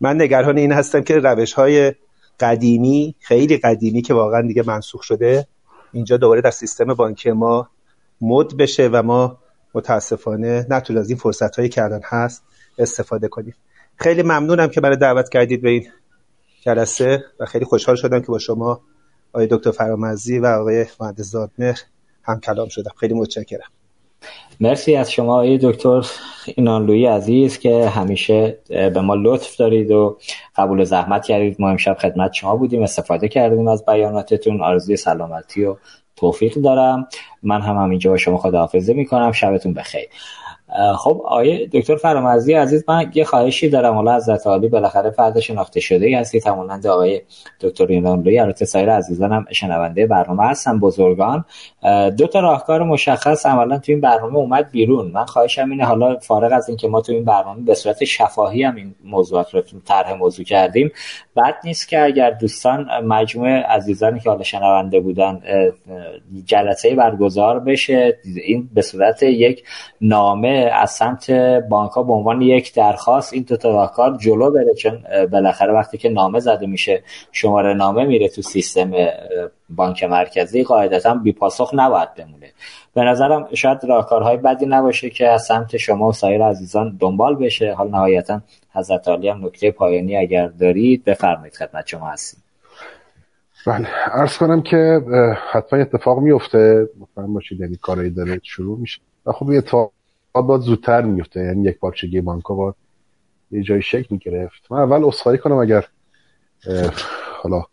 [0.00, 1.94] من نگران این هستم که روش های
[2.40, 5.46] قدیمی خیلی قدیمی که واقعا دیگه منسوخ شده
[5.92, 7.68] اینجا دوباره در سیستم بانکی ما
[8.20, 9.38] مد بشه و ما
[9.78, 12.42] متاسفانه نتونیم از این فرصت هایی که الان هست
[12.78, 13.54] استفاده کنیم.
[13.96, 15.86] خیلی ممنونم که برای دعوت کردید به این
[16.60, 18.80] جلسه و خیلی خوشحال شدم که با شما
[19.32, 21.78] آقای دکتر فرامزی و آقای مهندس زادمهر
[22.22, 22.90] هم کلام شدم.
[23.00, 23.68] خیلی متشکرم.
[24.60, 26.06] مرسی از شما آقای دکتر
[26.46, 30.18] اینانلوی عزیز که همیشه به ما لطف دارید و
[30.56, 31.56] قبول زحمت کردید.
[31.58, 32.82] ما امشب خدمت شما بودیم.
[32.82, 34.60] استفاده کردیم از بیاناتتون.
[34.60, 35.76] آرزوی سلامتی و
[36.20, 37.08] توفیق دارم.
[37.42, 39.32] من هم همینجا با شما خداحافظه می‌کنم.
[39.32, 40.08] شبتون بخیر.
[40.98, 43.94] خب آیه دکتر فرامرزی عزیز من یه خواهشی دارم.
[43.94, 46.40] حالا از عالی بالاخره فرد شناخته شده ای هستی.
[46.46, 47.22] همونند آقای
[47.60, 51.44] دکتر اینانلوی البته سایر عزیزانم شنونده برنامه هستن بزرگان.
[52.18, 55.10] دو تا راهکار مشخص عملا تو این برنامه اومد بیرون.
[55.10, 58.74] من خواهشم اینه حالا فارغ از اینکه ما تو این برنامه به صورت شفاهی هم
[58.74, 60.90] این موضوعات رو طرح موضوع کردیم
[61.34, 65.40] بعد نیست که اگر دوستان مجموعه عزیزانی که حالا شنونده بودن
[66.44, 68.18] جلسه برگزار بشه.
[68.44, 69.64] این به صورت یک
[70.00, 71.30] نامه از سمت
[71.68, 75.98] بانک ها به عنوان یک درخواست این دو تا راهکار جلو بره چون بالاخره وقتی
[75.98, 77.02] که نامه زده میشه
[77.32, 78.92] شماره نامه میره تو سیستم
[79.70, 82.52] بانک مرکزی قاعدتا بی پاسخ نباید بمونه.
[82.94, 87.72] به نظرم شاید راهکارهای بدی نباشه که از سمت شما و سایر عزیزان دنبال بشه.
[87.72, 88.40] حال نهایتا
[88.74, 92.42] حضرت عالی هم نکته پایانی اگر دارید بفرمایید خدمت شما هستیم.
[93.66, 95.00] بله عرض کنم که
[95.52, 99.00] حتما اتفاق میفته مطمئن باشید یعنی کارایی داره شروع میشه.
[99.26, 99.92] و خب اتفاق
[100.32, 102.74] باید زودتر میفته یعنی یک بارچگی بانکا باید
[103.50, 104.72] یه جای شکل می‌گرفت.
[104.72, 105.86] من اول اصخایی کنم اگر
[107.42, 107.64] حالا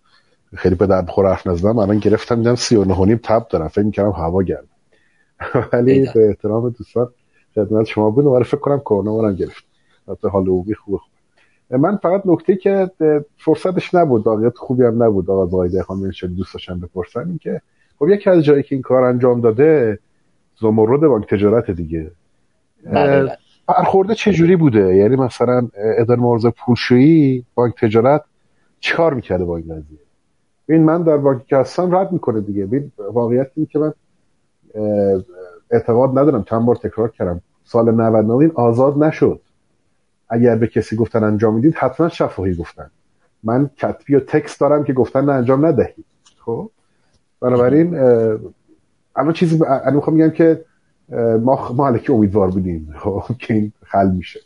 [0.55, 1.79] خیلی به درد بخور حرف نزدم.
[1.79, 3.67] الان گرفتم دیدم سی و نیم تب دارم.
[3.67, 4.67] فکر می‌کردم هوا گرم.
[5.73, 7.09] ولی به احترام دوستان
[7.55, 8.25] خدمت شما بود.
[8.25, 9.65] ولی فکر کنم کرونا منم گرفت.
[10.07, 11.11] حتی حال عمومی خوبه خوب
[11.69, 12.91] من فقط نکته که
[13.37, 14.27] فرصتش نبود.
[14.27, 15.29] واقعیت خوبی هم نبود.
[15.29, 17.61] آقا زایده خانم دوست داشتم بپرسم این که
[17.99, 19.99] خب یکی از جایی که این کار انجام داده
[20.61, 22.11] زمرد بانک تجارت دیگه.
[23.67, 28.23] برخورده چه جوری بوده؟ یعنی مثلا اداره مبارزه پولشویی بانک تجارت
[28.79, 29.99] چیکار می‌کرده با این قضیه؟
[30.67, 32.65] ببین من در بانکی که هستم رد می‌کنه دیگه.
[32.65, 33.93] ببین واقعیت این که من
[35.71, 36.43] اعتقاد ندارم.
[36.43, 37.41] چند بار تکرار کردم.
[37.63, 39.41] سال 99 این آزاد نشد.
[40.29, 42.89] اگر به کسی گفتن انجام می‌دید حتما شفاهی گفتن.
[43.43, 46.05] من کتبی و تکست دارم که گفتن نه انجام ندهید.
[46.45, 46.69] خب؟
[47.41, 47.99] بنابراین
[49.15, 50.65] اما چیزی الان می‌خوام میگم که
[51.41, 54.39] ما ما امیدوار بودیم خب که این حل میشه.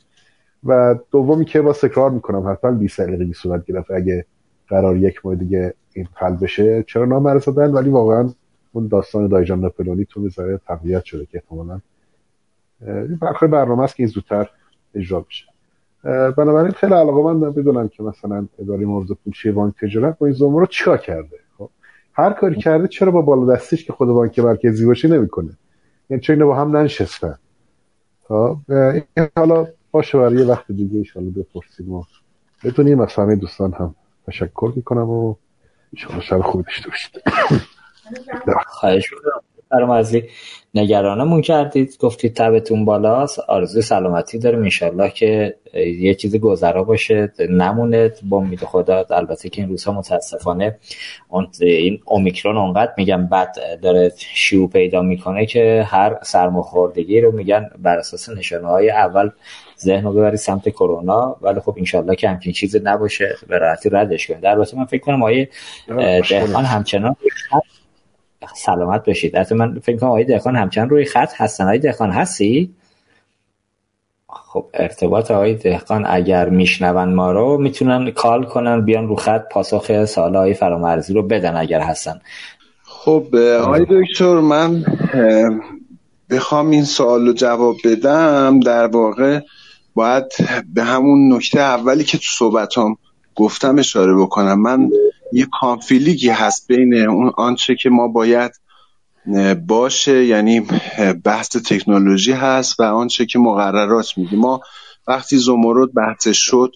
[0.63, 4.25] و دومی که با تکرار می‌کنم حتما بی سلیقگی صورت گرفت اگه
[4.67, 8.29] قرار یک ماه دیگه این حل بشه چرا نام دادن ولی واقعا
[8.71, 11.79] اون داستان دایجان ناپلونی تو می‌ذاره تقویت شده که احتمالاً
[13.41, 14.49] این برنامه است که این زودتر
[14.95, 15.45] اجرا بشه
[16.31, 20.65] بنابراین خیلی علاقه من بدونم که مثلا اداره موضوع پولشی بانک تجارت با این زمرو
[20.65, 21.69] چیکار کرده؟ خب
[22.13, 25.49] هر کاری کرده چرا با بالا دستیش که خود بانک مرکزی باشه نمی‌کنه؟
[26.09, 27.39] یعنی چرا با هم ننشستن.
[28.27, 32.03] خب؟ این حالا باشه برای یه وقت دیگه ایشالا بپرسیم و
[32.63, 33.95] بتونیم از همه دوستان هم
[34.27, 35.35] تشکر می‌کنم و
[35.95, 37.21] شما شب خوبی داشته باشید.
[38.67, 39.13] خواهش
[39.69, 40.23] فرمازی
[40.73, 41.97] نگرانمون کردید.
[41.99, 43.39] گفتید تبتون بالاست.
[43.39, 45.55] آرزوی سلامتی داریم انشالله که
[45.99, 48.11] یه چیز گذرا باشه نمونه.
[48.23, 50.77] با امید خدا البته که این روزها متاسفانه
[51.61, 57.97] این اومیکرون اونقدر میگم بد داره شیوع پیدا می‌کنه که هر سرماخوردگی رو میگن بر
[57.97, 59.29] اساس نشانه های اول
[59.79, 61.37] ذهن رو ببری سمت کرونا.
[61.41, 63.35] ولی خب انشالله که همچین چیز نباشه.
[63.47, 64.45] به راحتی ردش کنید.
[64.45, 65.49] البته من فکر کنم آیه
[66.29, 67.15] دهقان همچنان
[68.55, 69.35] سلامت باشید.
[69.35, 71.63] البته من فکر کنم آقای دهقان همچنان روی خط هستن.
[71.63, 72.73] آقای دهقان هستی؟
[74.29, 80.05] خب ارتباط آقای دهقان اگر میشنون ما رو می‌تونن کال کنن بیان رو خط پاسخ
[80.05, 82.21] سوال های فرامرزی رو بدن اگر هستن.
[82.83, 84.83] خب آقای دکتر من
[86.29, 88.59] بخوام این سوال رو جواب بدم.
[88.59, 89.39] در واقع
[89.93, 90.25] باید
[90.73, 92.97] به همون نکته اولی که تو صحبتام
[93.35, 94.61] گفتم اشاره بکنم.
[94.61, 94.91] من
[95.33, 98.51] یه کانفیلیگی هست بین اون آنچه که ما باید
[99.67, 100.67] باشه یعنی
[101.23, 104.61] بحث تکنولوژی هست و آنچه که مقررات میگه ما
[105.07, 106.71] وقتی زمرد بحث شد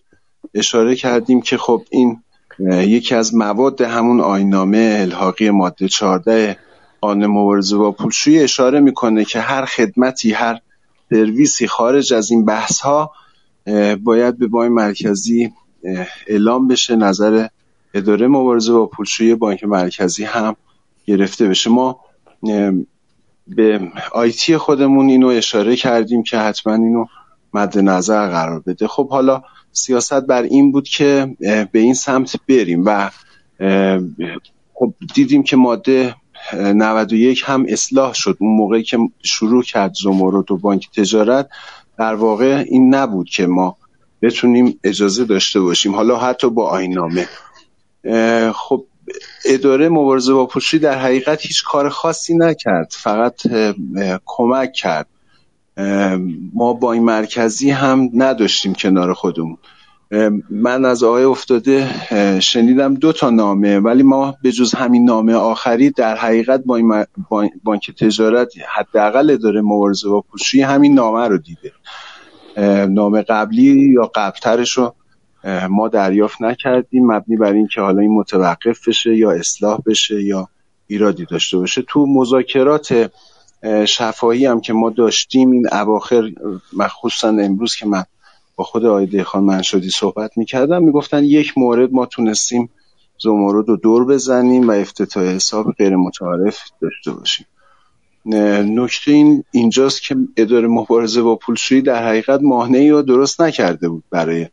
[0.54, 2.24] اشاره کردیم که خب این
[2.70, 6.58] یکی از مواد همون آینامه الحاقی ماده 14
[7.02, 10.60] قانون مبارزه با پولشویی اشاره می‌کنه که هر خدمتی هر
[11.10, 13.12] سرویسی خارج از این بحث ها
[14.04, 15.52] باید به بانک مرکزی
[16.28, 17.48] اعلام بشه نظر
[17.94, 20.56] اداره مبارزه با پولشویی بانک مرکزی هم
[21.06, 21.70] گرفته بشه.
[21.70, 22.00] ما
[23.48, 27.06] به آیتی خودمون اینو اشاره کردیم که حتما اینو
[27.54, 28.88] مد نظر قرار بده.
[28.88, 31.36] خب حالا سیاست بر این بود که
[31.72, 33.10] به این سمت بریم و
[34.74, 36.16] خب دیدیم که ماده
[36.54, 38.38] 91 هم اصلاح شد.
[38.40, 41.50] اون موقعی که شروع کرد زمرد و بانک تجارت
[41.98, 43.78] در واقع این نبود که ما
[44.22, 45.96] بتونیم اجازه داشته باشیم.
[45.96, 47.28] حالا حتی با آینامه
[48.54, 48.86] خب
[49.46, 52.94] اداره مبارزه با پوشی در حقیقت هیچ کار خاصی نکرد.
[52.98, 53.42] فقط
[54.26, 55.08] کمک کرد.
[56.54, 59.58] ما با این مرکزی هم نداشتیم کنار خودمون.
[60.50, 61.90] من از آقای افتاده
[62.40, 67.06] شنیدم دو تا نامه ولی ما به جز همین نامه آخری در حقیقت با این
[67.64, 71.72] بانک تجارت حداقل اداره مبارزه با پوشی همین نامه رو دیده.
[72.88, 74.96] نامه قبلی یا قبلترش رو
[75.70, 80.50] ما دریافت نکردیم مبنی بر اینکه حالا این متوقف بشه یا اصلاح بشه یا
[80.88, 81.82] ایرادی داشته باشه.
[81.88, 83.12] تو مذاکرات
[83.86, 86.32] شفاهی هم که ما داشتیم این اواخر
[86.78, 88.04] مخصوصا امروز که من
[88.56, 92.70] با خود آیده خان منشدی صحبت می‌کردم می‌گفتن یک مورد ما تونستیم
[93.20, 97.46] زمرد رو دور بزنیم و افتتاح حساب غیر متعارف داشته باشیم.
[98.76, 104.04] نکته این اینجاست که اداره مبارزه با پولشویی در حقیقت ماهنه یا درست نکرده بود
[104.12, 104.48] برای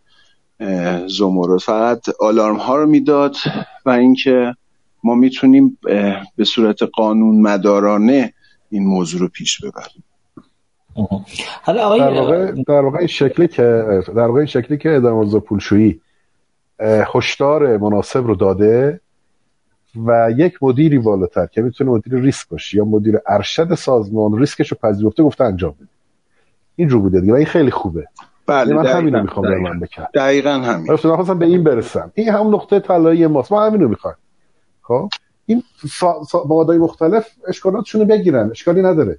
[1.07, 1.59] زمرد.
[1.59, 3.37] فقط آلارم ها رو می‌داد
[3.87, 4.55] و اینکه
[5.05, 5.79] ما می‌تونیم
[6.37, 8.33] به صورت قانون مدارانه
[8.71, 10.05] این موضوع رو پیش ببریم.
[11.63, 13.63] حالا آقای در واقع در واقع شکلی که
[14.07, 16.01] در واقع شکلی که اداره پولشویی
[17.15, 19.01] هشدار مناسب رو داده
[20.07, 24.77] و یک مدیری بالاتر که می‌تونه مدیر ریسک باشه یا مدیر ارشد سازمان ریسکش رو
[24.83, 25.89] پذیرفته گفته انجام بده.
[26.77, 28.09] اینجور بوده دیگه این خیلی خوبه.
[28.47, 29.69] بله من همین رو می‌خوام دقیقا.
[29.69, 30.97] من بکنم دقیقا همین.
[31.29, 32.13] من به این برسم.
[32.15, 33.53] این هم نقطه طلایی ماست.
[33.53, 34.17] ما همین رو می‌خوایم
[34.83, 35.09] خب؟
[35.47, 35.63] این
[36.47, 38.51] موادهای مختلف اشکالاتشون رو بگیرن.
[38.51, 39.19] اشکالی نداره.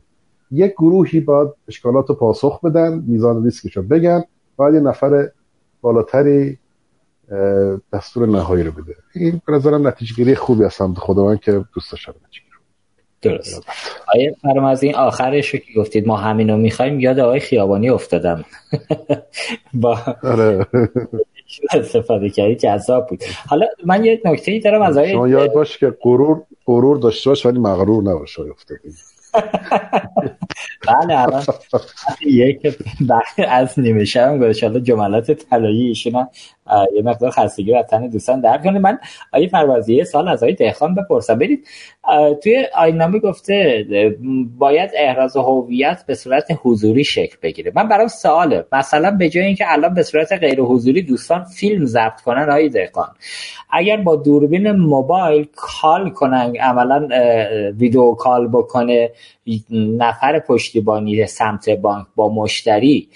[0.52, 4.24] یک گروهی باید اشکالات رو پاسخ بدن میزان ریسکش رو بگن.
[4.56, 5.30] باید یه نفر
[5.82, 6.58] بالاتری
[7.94, 8.96] دستور نهایی رو بده.
[9.16, 12.14] این به نظرم نتیجه گیری خوبی هستم خدا من که دوست داشتم
[13.22, 13.66] درست.
[14.16, 18.46] آیه فرم از این آخرش که گفتید ما همین رو می‌خوایم یاد آقای خیابانی افتادم.
[19.74, 20.66] با آره.
[21.74, 23.24] استفاده کردی جذاب بود.
[23.48, 27.30] حالا من یه نکته ای دارم از آقای شما یاد باش که غرور غرور داشته
[27.30, 28.90] باش ولی مغرور نباش افتادی.
[30.88, 31.44] بله الان
[32.22, 32.78] یک
[33.48, 34.64] از نیمه شب گذاشت.
[34.64, 36.28] حالا جملات طلایی ایشون
[36.96, 39.00] یه مقدار خستگی و تن دوستان در کنه من
[39.34, 41.40] آیه پروازی سال از آیه دهخان بپرسم.
[41.40, 41.68] برید
[42.44, 43.86] توی آینامه گفته
[44.58, 47.72] باید احراز هویت به صورت حضوری شکل بگیره.
[47.76, 48.66] من برام سواله.
[48.72, 53.10] مثلا به جای اینکه الان به صورت غیر حضوری دوستان فیلم ضبط کنن آیه دهخان
[53.70, 57.08] اگر با دوربین موبایل کال کنن عملا
[57.78, 59.12] ویدیو کال بکنه
[59.72, 63.10] نفر پشتیبانی سمت بانک با مشتری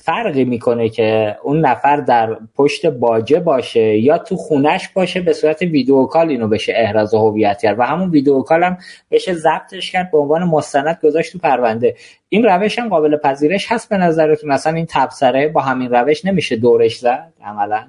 [0.00, 5.62] فرقی می‌کنه که اون نفر در پشت باجه باشه یا تو خونش باشه به صورت
[5.62, 8.76] ویدیو کال اینو بشه احراز هویت کرد و همون ویدیو کال هم
[9.10, 11.96] بشه ضبطش کرد به عنوان مستند گذاشت تو پرونده.
[12.28, 16.56] این روش هم قابل پذیرش هست به نظرتون؟ مثلا این تبصره با همین روش نمیشه
[16.56, 17.84] دورش زد عملا؟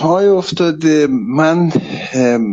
[0.00, 1.70] های افتاده من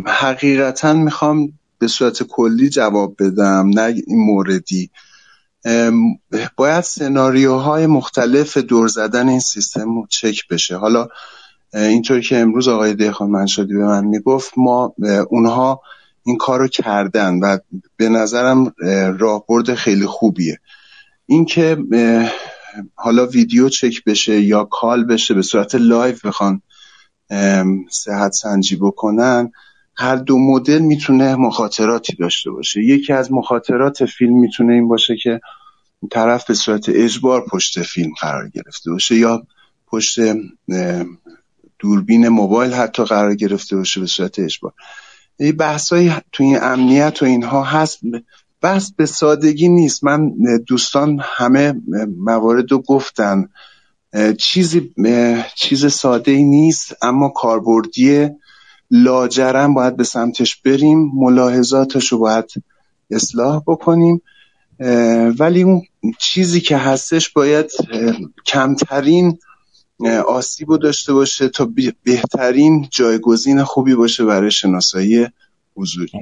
[0.06, 4.90] حقیقتا می‌خوام به صورت کلی جواب بدم نه این موردی.
[6.56, 10.76] باید سناریوهای مختلف دور زدن این سیستم چک بشه.
[10.76, 11.08] حالا
[11.74, 14.94] اینطوری که امروز آقای دهخان منشادی به من می‌گفت ما
[15.28, 15.80] اونها
[16.24, 17.58] این کار رو کردن و
[17.96, 18.74] به نظرم
[19.18, 20.58] راهبرد خیلی خوبیه.
[21.26, 21.78] اینکه
[22.94, 26.62] حالا video check بشه یا call بشه به صورت live بخوان
[27.90, 29.52] صحت سنجی بکنن
[29.96, 32.82] هر دو مدل می‌تونه مخاطراتی داشته باشه.
[32.82, 35.40] یکی از مخاطرات فیلم می‌تونه این باشه که
[36.10, 39.46] طرف به صورت اجبار پشت فیلم قرار گرفته باشه یا
[39.86, 40.18] پشت
[41.78, 44.72] دوربین موبایل حتی قرار گرفته باشه به صورت اجبار.
[45.38, 48.00] یه بحثایی تو این امنیت و اینها هست.
[48.60, 50.04] بحث به سادگی نیست.
[50.04, 50.32] من
[50.66, 51.74] دوستان همه
[52.18, 53.48] موارد رو گفتن.
[54.38, 54.94] چیزی
[55.54, 58.36] چیز ساده ای نیست اما کاربردیه
[58.92, 62.52] لاجرم باید به سمتش بریم ملاحظاتش رو باید
[63.10, 64.22] اصلاح بکنیم
[65.38, 65.82] ولی اون
[66.18, 67.70] چیزی که هستش باید
[68.46, 69.38] کمترین
[70.28, 71.72] آسیب رو داشته باشه تا
[72.04, 75.26] بهترین جایگزین خوبی باشه برای شناسایی
[75.76, 76.12] حضوری.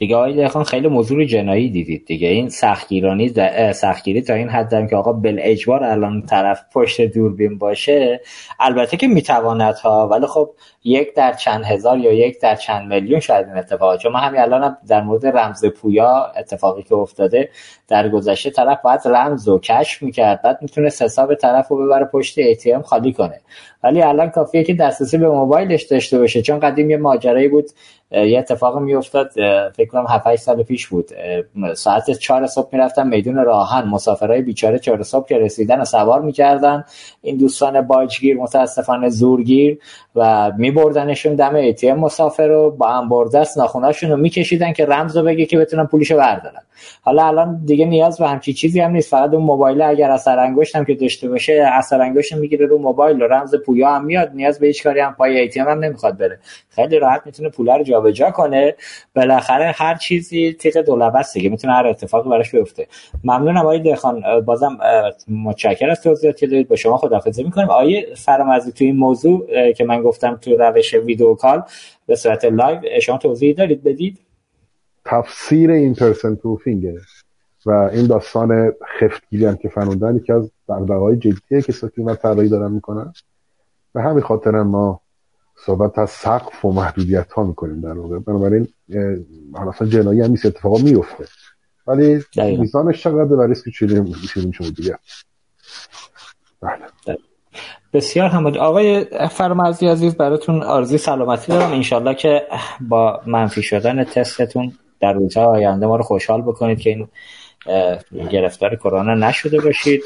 [0.00, 2.28] دیگه آقای دهخان خیلی موضوع جنایی دیدید دیگه.
[2.28, 3.32] این سختگیرانی
[3.72, 8.20] سختگیری تا این حد که آقا بل اجبار الان طرف پشت دوربین باشه
[8.60, 10.50] البته که می‌تواند ها ولی خب
[10.84, 14.40] یک در چند هزار یا یک در چند میلیون شاید این اتفاق چون من همین
[14.40, 17.50] الان در مورد رمز پویا اتفاقی که افتاده
[17.90, 20.42] در گذشته طرف باید رمز و کشف می‌کرد.
[20.42, 23.40] بعد می‌تونه حساب طرف رو ببره پشت ای خالی کنه.
[23.84, 26.42] ولی الان کافیه که دسترسی به موبایلش داشته باشه.
[26.42, 27.70] چون قدیم یه ماجرایی بود
[28.12, 29.30] یه اتفاق میافتاد
[29.76, 31.10] فکر کنم 7 سال پیش بود.
[31.74, 33.88] ساعت 4 صبح می‌رفتن میدون راهن.
[33.88, 36.84] مسافرای بیچاره 4 صبح که رسیدن و سوار می‌کردن.
[37.22, 39.78] این دوستان باجگیر متاسفانه زورگیر
[40.14, 43.08] و میبردنشون دم ای مسافر رو با هم
[43.56, 46.62] ناخوناشون رو میکشیدن که رمز رو بگه که بتونن پولشو بردارن.
[47.02, 49.10] حالا الان دیگه نیاز به همچی چیزی هم نیست.
[49.10, 53.22] فقط اون موبایل اگر اثر انگشت هم که داشته باشه اثر انگشت می‌گیره رو موبایل.
[53.22, 54.30] و رمز پویا هم میاد.
[54.34, 55.14] نیاز به هیچ کاری هم.
[55.14, 56.38] پای ای هم نمی‌خواد بره.
[56.70, 58.74] خیلی راحت می‌تونه پول رو جابجا کنه.
[59.16, 61.48] بالاخره هر چیزی تیغ دولبه‌ست دیگه.
[61.48, 62.86] می‌تونه هر اتفاقی براش بیفته.
[63.24, 64.40] ممنونم آقای دهخان.
[64.40, 64.78] بازم
[65.28, 66.68] متشکرم از توضیحاتی که دادید.
[66.68, 67.70] با شما خداحافظی می‌کنیم.
[67.70, 71.62] آقای فرامرزی تو این موضوع که من گفتم تو روش video call
[72.06, 74.18] به صورت live شما توضیح دارید؟ بدید.
[75.04, 76.94] تفسیر این person proofing ه.
[77.66, 82.48] و این داستان خفتگیری هم که فرمودن که از دغدغه جدیه که ساکی و طراحی
[82.48, 83.12] دارن می‌کنن.
[83.92, 85.00] به همین خاطر ما
[85.66, 88.18] صحبت از سقف و محدودیت ها می‌کنیم در واقع.
[88.18, 88.68] بنابراین
[89.68, 91.24] اصلا جنایی هم نیست اتفاقا میفته
[91.86, 94.98] ولی میزانش چقدر و ریسک چیزی شما دیگه.
[96.60, 97.18] بله.
[97.92, 101.72] بسیار حمد آقای فرمازی عزیز براتون آرزوی سلامتی دارم.
[101.72, 102.42] انشالله که
[102.88, 107.08] با منفی شدن تستتون در روزهای آینده ما رو خوشحال بکنید که این
[108.30, 110.02] گرفتار کرونا نشده باشید.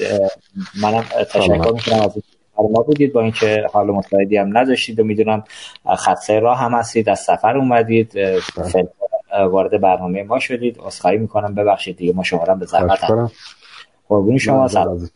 [0.83, 2.13] منم تشکر می‌کنم از
[2.59, 5.45] ما بودید با اینکه حال مساعدی هم نداشتید و می‌دونم
[5.99, 8.13] خطه راه هم هستید از سفر اومدید
[9.51, 10.81] وارد برنامه ما شدید.
[10.81, 11.55] اصخایی می‌کنم.
[11.55, 13.31] ببخشید دیگه ما شما رو به زحمت
[14.09, 14.69] قربون شما.
[14.69, 15.09] سلام.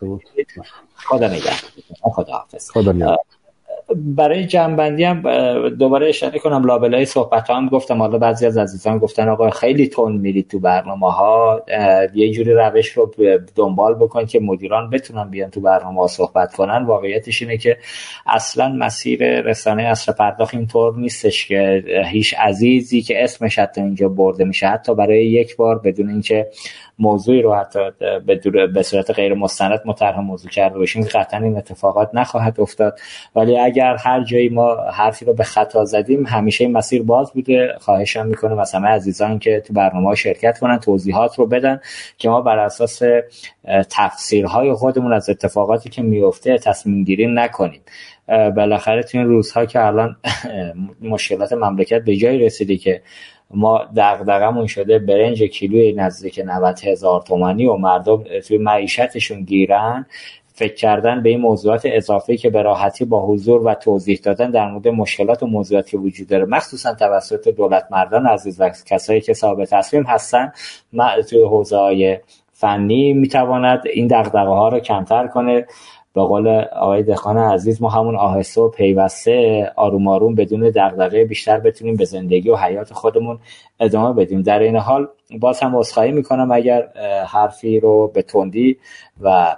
[0.94, 1.52] خدا نگهدار.
[2.02, 3.16] خدا حافظ خدا
[3.97, 5.23] برای جنبندی هم
[5.69, 10.12] دوباره اشاره کنم لابلای صحبت هم گفتم حالا بعضی از عزیزان گفتن آقا خیلی تون
[10.12, 11.62] میری تو برنامه ها
[12.15, 13.12] یه جوری روش رو
[13.55, 16.85] دنبال بکن که مدیران بتونن بیان تو برنامه ها صحبت کنن.
[16.85, 17.77] واقعیتش اینه که
[18.27, 24.44] اصلا مسیر رسانه اصر پرداخت اینطور نیستش که هیچ عزیزی که اسمش حتی اینجا برده
[24.44, 26.47] میشه حتی برای یک بار بدون اینکه
[26.99, 27.79] موضوعی رو حتی
[28.27, 32.99] به, به صورت غیر مستند مطرح موضوع کرده باشیم قطعا این اتفاقات نخواهد افتاد.
[33.37, 37.75] ولی اگر هر جایی ما حرفی رو به خطا زدیم همیشه این مسیر باز بوده.
[37.81, 41.81] خواهشم می‌کنم از همه عزیزان که تو برنامه شرکت کنن توضیحات رو بدن
[42.19, 43.03] که ما بر اساس
[43.91, 47.81] تفسیرهای خودمون از اتفاقاتی که میفته تصمیم گیری نکنیم.
[48.57, 50.16] بالاخره تو این روزها که الان
[51.01, 53.03] مشکلات مملکت به جایی رسیده که
[53.51, 60.07] ما دغدغمون شده برنج کیلوی نزدیک 90 هزار تومانی و مردم توی معیشتشون گیرن.
[60.55, 64.70] فکر کردن به این موضوعات اضافه که به راحتی با حضور و توضیح دادن در
[64.70, 69.65] مورد مشکلات و موضوعاتی وجود داره مخصوصا توسط دولت مردان عزیز و کسایی که صاحب
[69.65, 70.53] تصمیم هستن
[71.29, 72.23] توی حوزه
[72.53, 75.66] فنی می‌تواند این دغدغه ها رو کمتر کنه.
[76.15, 81.61] به قول آقای دخان عزیز ما همون آهسته و پیوسته آروم آروم بدون دغدغه بیشتر
[81.61, 83.39] بتونیم به زندگی و حیات خودمون
[83.81, 84.43] ادامه بدیم.
[84.43, 85.09] در این حال
[85.41, 86.89] باز هم عذرخواهی می‌کنم اگر
[87.27, 88.79] حرفی رو به تندی
[89.21, 89.57] و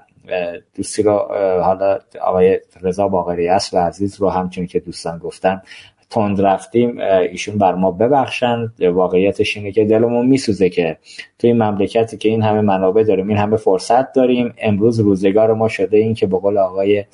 [0.75, 1.19] دوستی رو
[1.63, 5.63] حالا آقای رضا باقری است و عزیز رو همچون که دوستان گفتن
[6.11, 6.99] تند رفتیم
[7.31, 8.83] ایشون بر ما ببخشند.
[8.83, 10.97] واقعیتش اینه که دلمون میسوزه که
[11.39, 15.97] توی مملکتی که این همه منابع داریم این همه فرصت داریم امروز روزگار ما شده
[15.97, 17.05] این که به قول آقای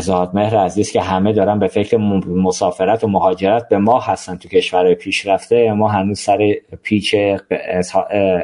[0.00, 4.94] زادمهر عزیز که همه دارن به فکر مسافرت و مهاجرت به ما هستن تو کشور
[4.94, 5.72] پیشرفته.
[5.72, 7.14] ما هنوز سر پیچ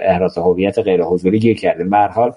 [0.07, 1.91] احراز هویت غیر حضوری گیر کردیم.
[1.91, 2.33] به حال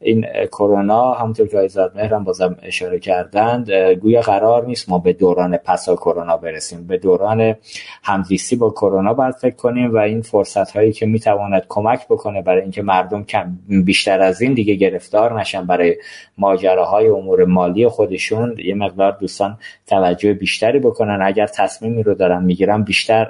[0.00, 5.56] این کرونا همونطور که آیزاد مهرم بازم اشاره کردند گویا قرار نیست ما به دوران
[5.56, 6.86] پسا کرونا برسیم.
[6.86, 7.54] به دوران
[8.02, 12.62] همزیستی با کرونا باید فکر کنیم و این فرصت هایی که می‌تواند کمک بکنه برای
[12.62, 15.96] اینکه مردم کم بیشتر از این دیگه گرفتار نشن برای
[16.38, 21.18] ماجراهای امور مالی خودشون یه مقدار دوستان توجه بیشتری بکنن.
[21.22, 23.24] اگر تصمیمی رو دارن می‌گیرن بیشتر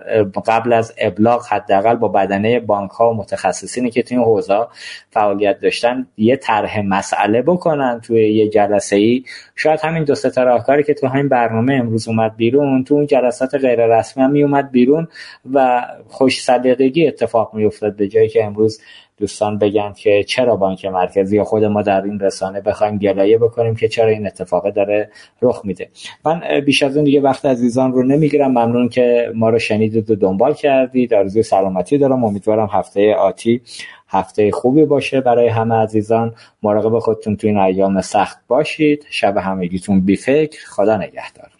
[0.46, 4.66] قبل از ابلاغ حداقل با بدنه بانک ها و متخصصینی که تو این حوزه
[5.10, 9.24] فعالیت داشتن یه طرح مسئله بکنن توی یه جلسه ای
[9.56, 13.54] شاید همین دو سه راهکاری که تو همین برنامه امروز اومد بیرون تو اون جلسات
[13.54, 15.08] غیر رسمی هم می اومد بیرون
[15.52, 18.80] و خوش صدقگی اتفاق می افتاد به جایی که امروز
[19.18, 23.74] دوستان بگن که چرا بانک مرکزی یا خود ما در این رسانه بخوایم گلایه بکنیم
[23.74, 25.10] که چرا این اتفاق داره
[25.42, 25.88] رخ میده.
[26.24, 28.50] من بیش از اون دیگه وقت عزیزان رو نمی‌گیرم.
[28.50, 31.14] ممنون که ما رو شنیدید و دنبال کردید.
[31.14, 32.24] آرزوی سلامتی دارم.
[32.24, 33.60] امیدوارم هفته آتی
[34.08, 36.34] هفته خوبی باشه برای همه عزیزان.
[36.62, 39.06] مراقب خودتون تو این ایام سخت باشید.
[39.10, 41.57] شب همگیتون بی فکر خدا نگهدار.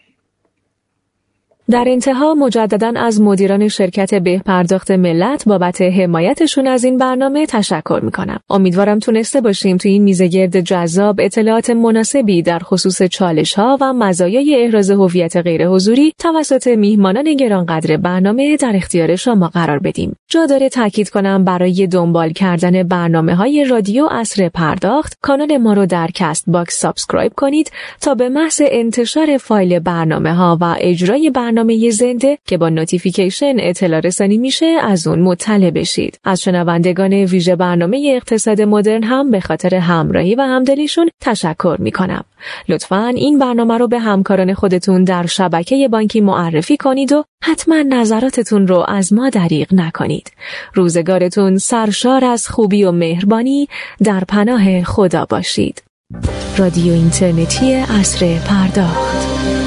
[1.70, 8.40] در انتها مجددا از مدیران شرکت به‌پرداخت ملت بابت حمایتشون از این برنامه تشکر می‌کنم.
[8.50, 14.64] امیدوارم تونسته باشیم توی این میزگرد جذاب اطلاعات مناسبی در خصوص چالش ها و مزایای
[14.64, 20.16] احراز هویت غیر حضوری توسط میهمانان گرانقدر برنامه در اختیار شما قرار بدیم.
[20.28, 25.86] جا داره تاکید کنم برای دنبال کردن برنامه های رادیو عصر پرداخت کانال ما رو
[25.86, 27.70] در Castbox subscribe کنید
[28.00, 33.56] تا به محض انتشار فایل برنامه ها و اجرای برنامه برنامه زنده که با notification
[33.58, 36.18] اطلاع رسانی میشه از اون مطلع بشید.
[36.24, 42.24] از شنوندگان ویژه برنامه اقتصاد مدرن هم به خاطر همراهی و همدلیشون تشکر می‌کنم.
[42.68, 48.66] لطفا این برنامه رو به همکاران خودتون در شبکه بانکی معرفی کنید و حتما نظراتتون
[48.66, 50.32] رو از ما دریغ نکنید.
[50.74, 53.68] روزگارتون سرشار از خوبی و مهربانی
[54.04, 55.82] در پناه خدا باشید.
[56.58, 59.57] رادیو اینترنتی اصر پرداخت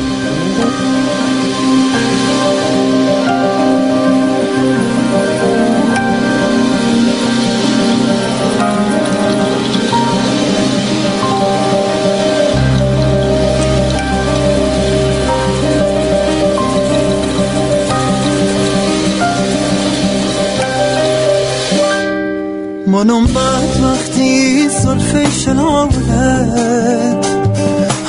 [22.92, 27.16] منم بعد وقتی صرف شلاله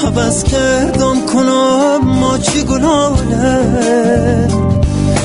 [0.02, 4.48] حبس کردم کنم ما چی گلاله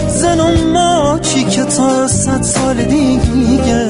[0.08, 3.88] زنم ما چی که تا صد سال دیگه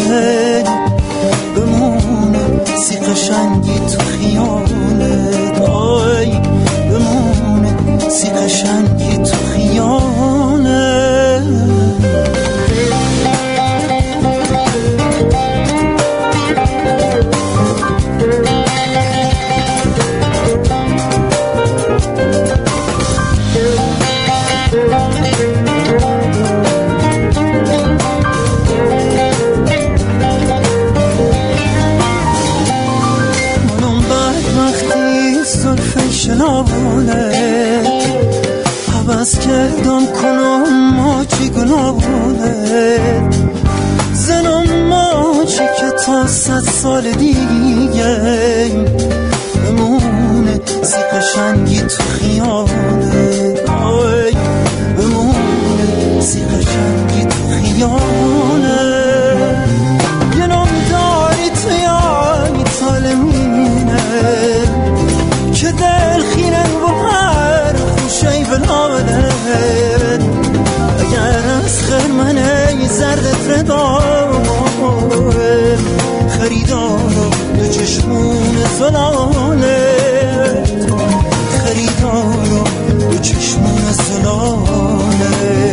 [1.56, 5.70] بمونه سی قشنگی تو خیالت.
[5.70, 6.32] آی
[6.90, 10.26] بمونه سی قشنگی تو خیالت.
[46.26, 48.18] صد سال دیگه
[49.66, 53.54] بمونه سی قشنگی تو خیانه
[54.98, 58.78] بمونه سی قشنگی تو خیانه
[65.62, 70.20] که دل خیرن و هر خوشه بلادن
[71.00, 74.26] اگر از خرمنه زردت ردا
[77.70, 79.78] چشمون زلانه
[81.66, 82.64] خریدار
[83.00, 85.68] دو چشمون زلانه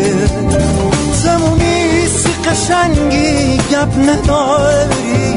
[1.25, 5.35] تمومی سی قشنگی گپ نداری.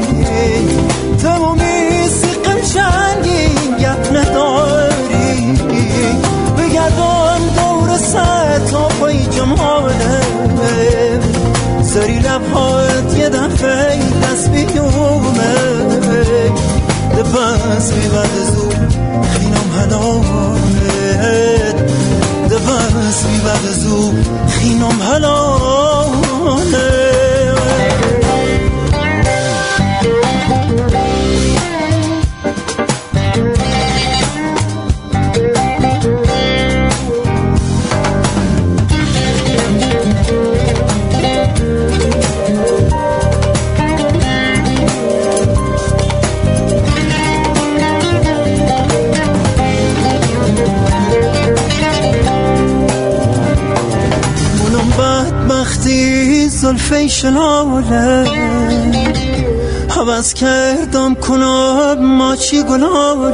[1.22, 3.44] تمومی سی قشنگی
[3.80, 5.52] گپ نداری.
[6.58, 10.20] بگردم دور سر تا پای جماله.
[11.82, 13.98] سری لبهایت یه دفعه
[17.32, 18.68] ده بس بیبد زو
[19.32, 21.72] خینم هلانه
[22.48, 24.12] ده بس بیبد زو
[24.48, 26.97] خینم هلانه
[56.88, 58.28] زلفه شلاله
[59.88, 63.32] حوض کردم کناب ما چی گلاله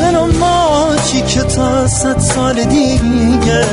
[0.00, 3.64] من ما چی که تا صد سال دیگه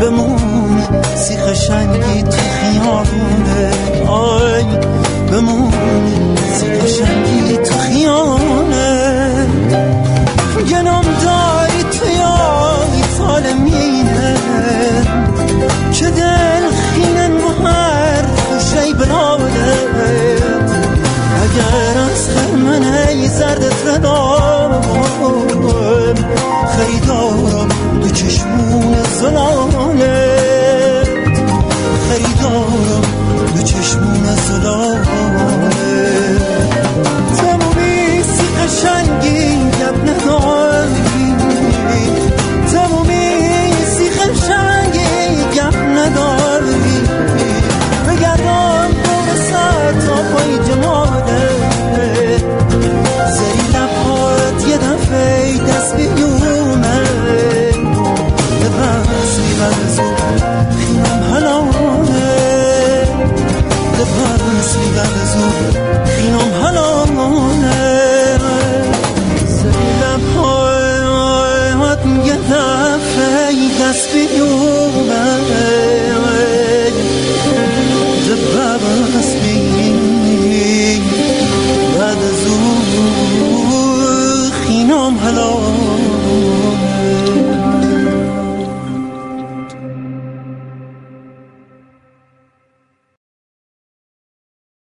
[0.00, 3.70] بمونه سی خشنگی تو خیانه
[4.08, 4.64] آی
[5.32, 9.46] بمونه سی خشنگی تو خیانه
[10.70, 14.36] گنام داری تو یادی سال مینه
[15.98, 19.88] که دل خینن و هر خوشی بناده
[21.42, 24.82] اگر از خرمنه زردت ردارم
[26.76, 27.68] خریدارم
[28.00, 30.18] دو چشمون زلانه
[32.08, 33.02] خریدارم
[33.56, 35.00] دو چشمون زلانه
[37.36, 41.15] تمومی سی قشنگی گپ نداری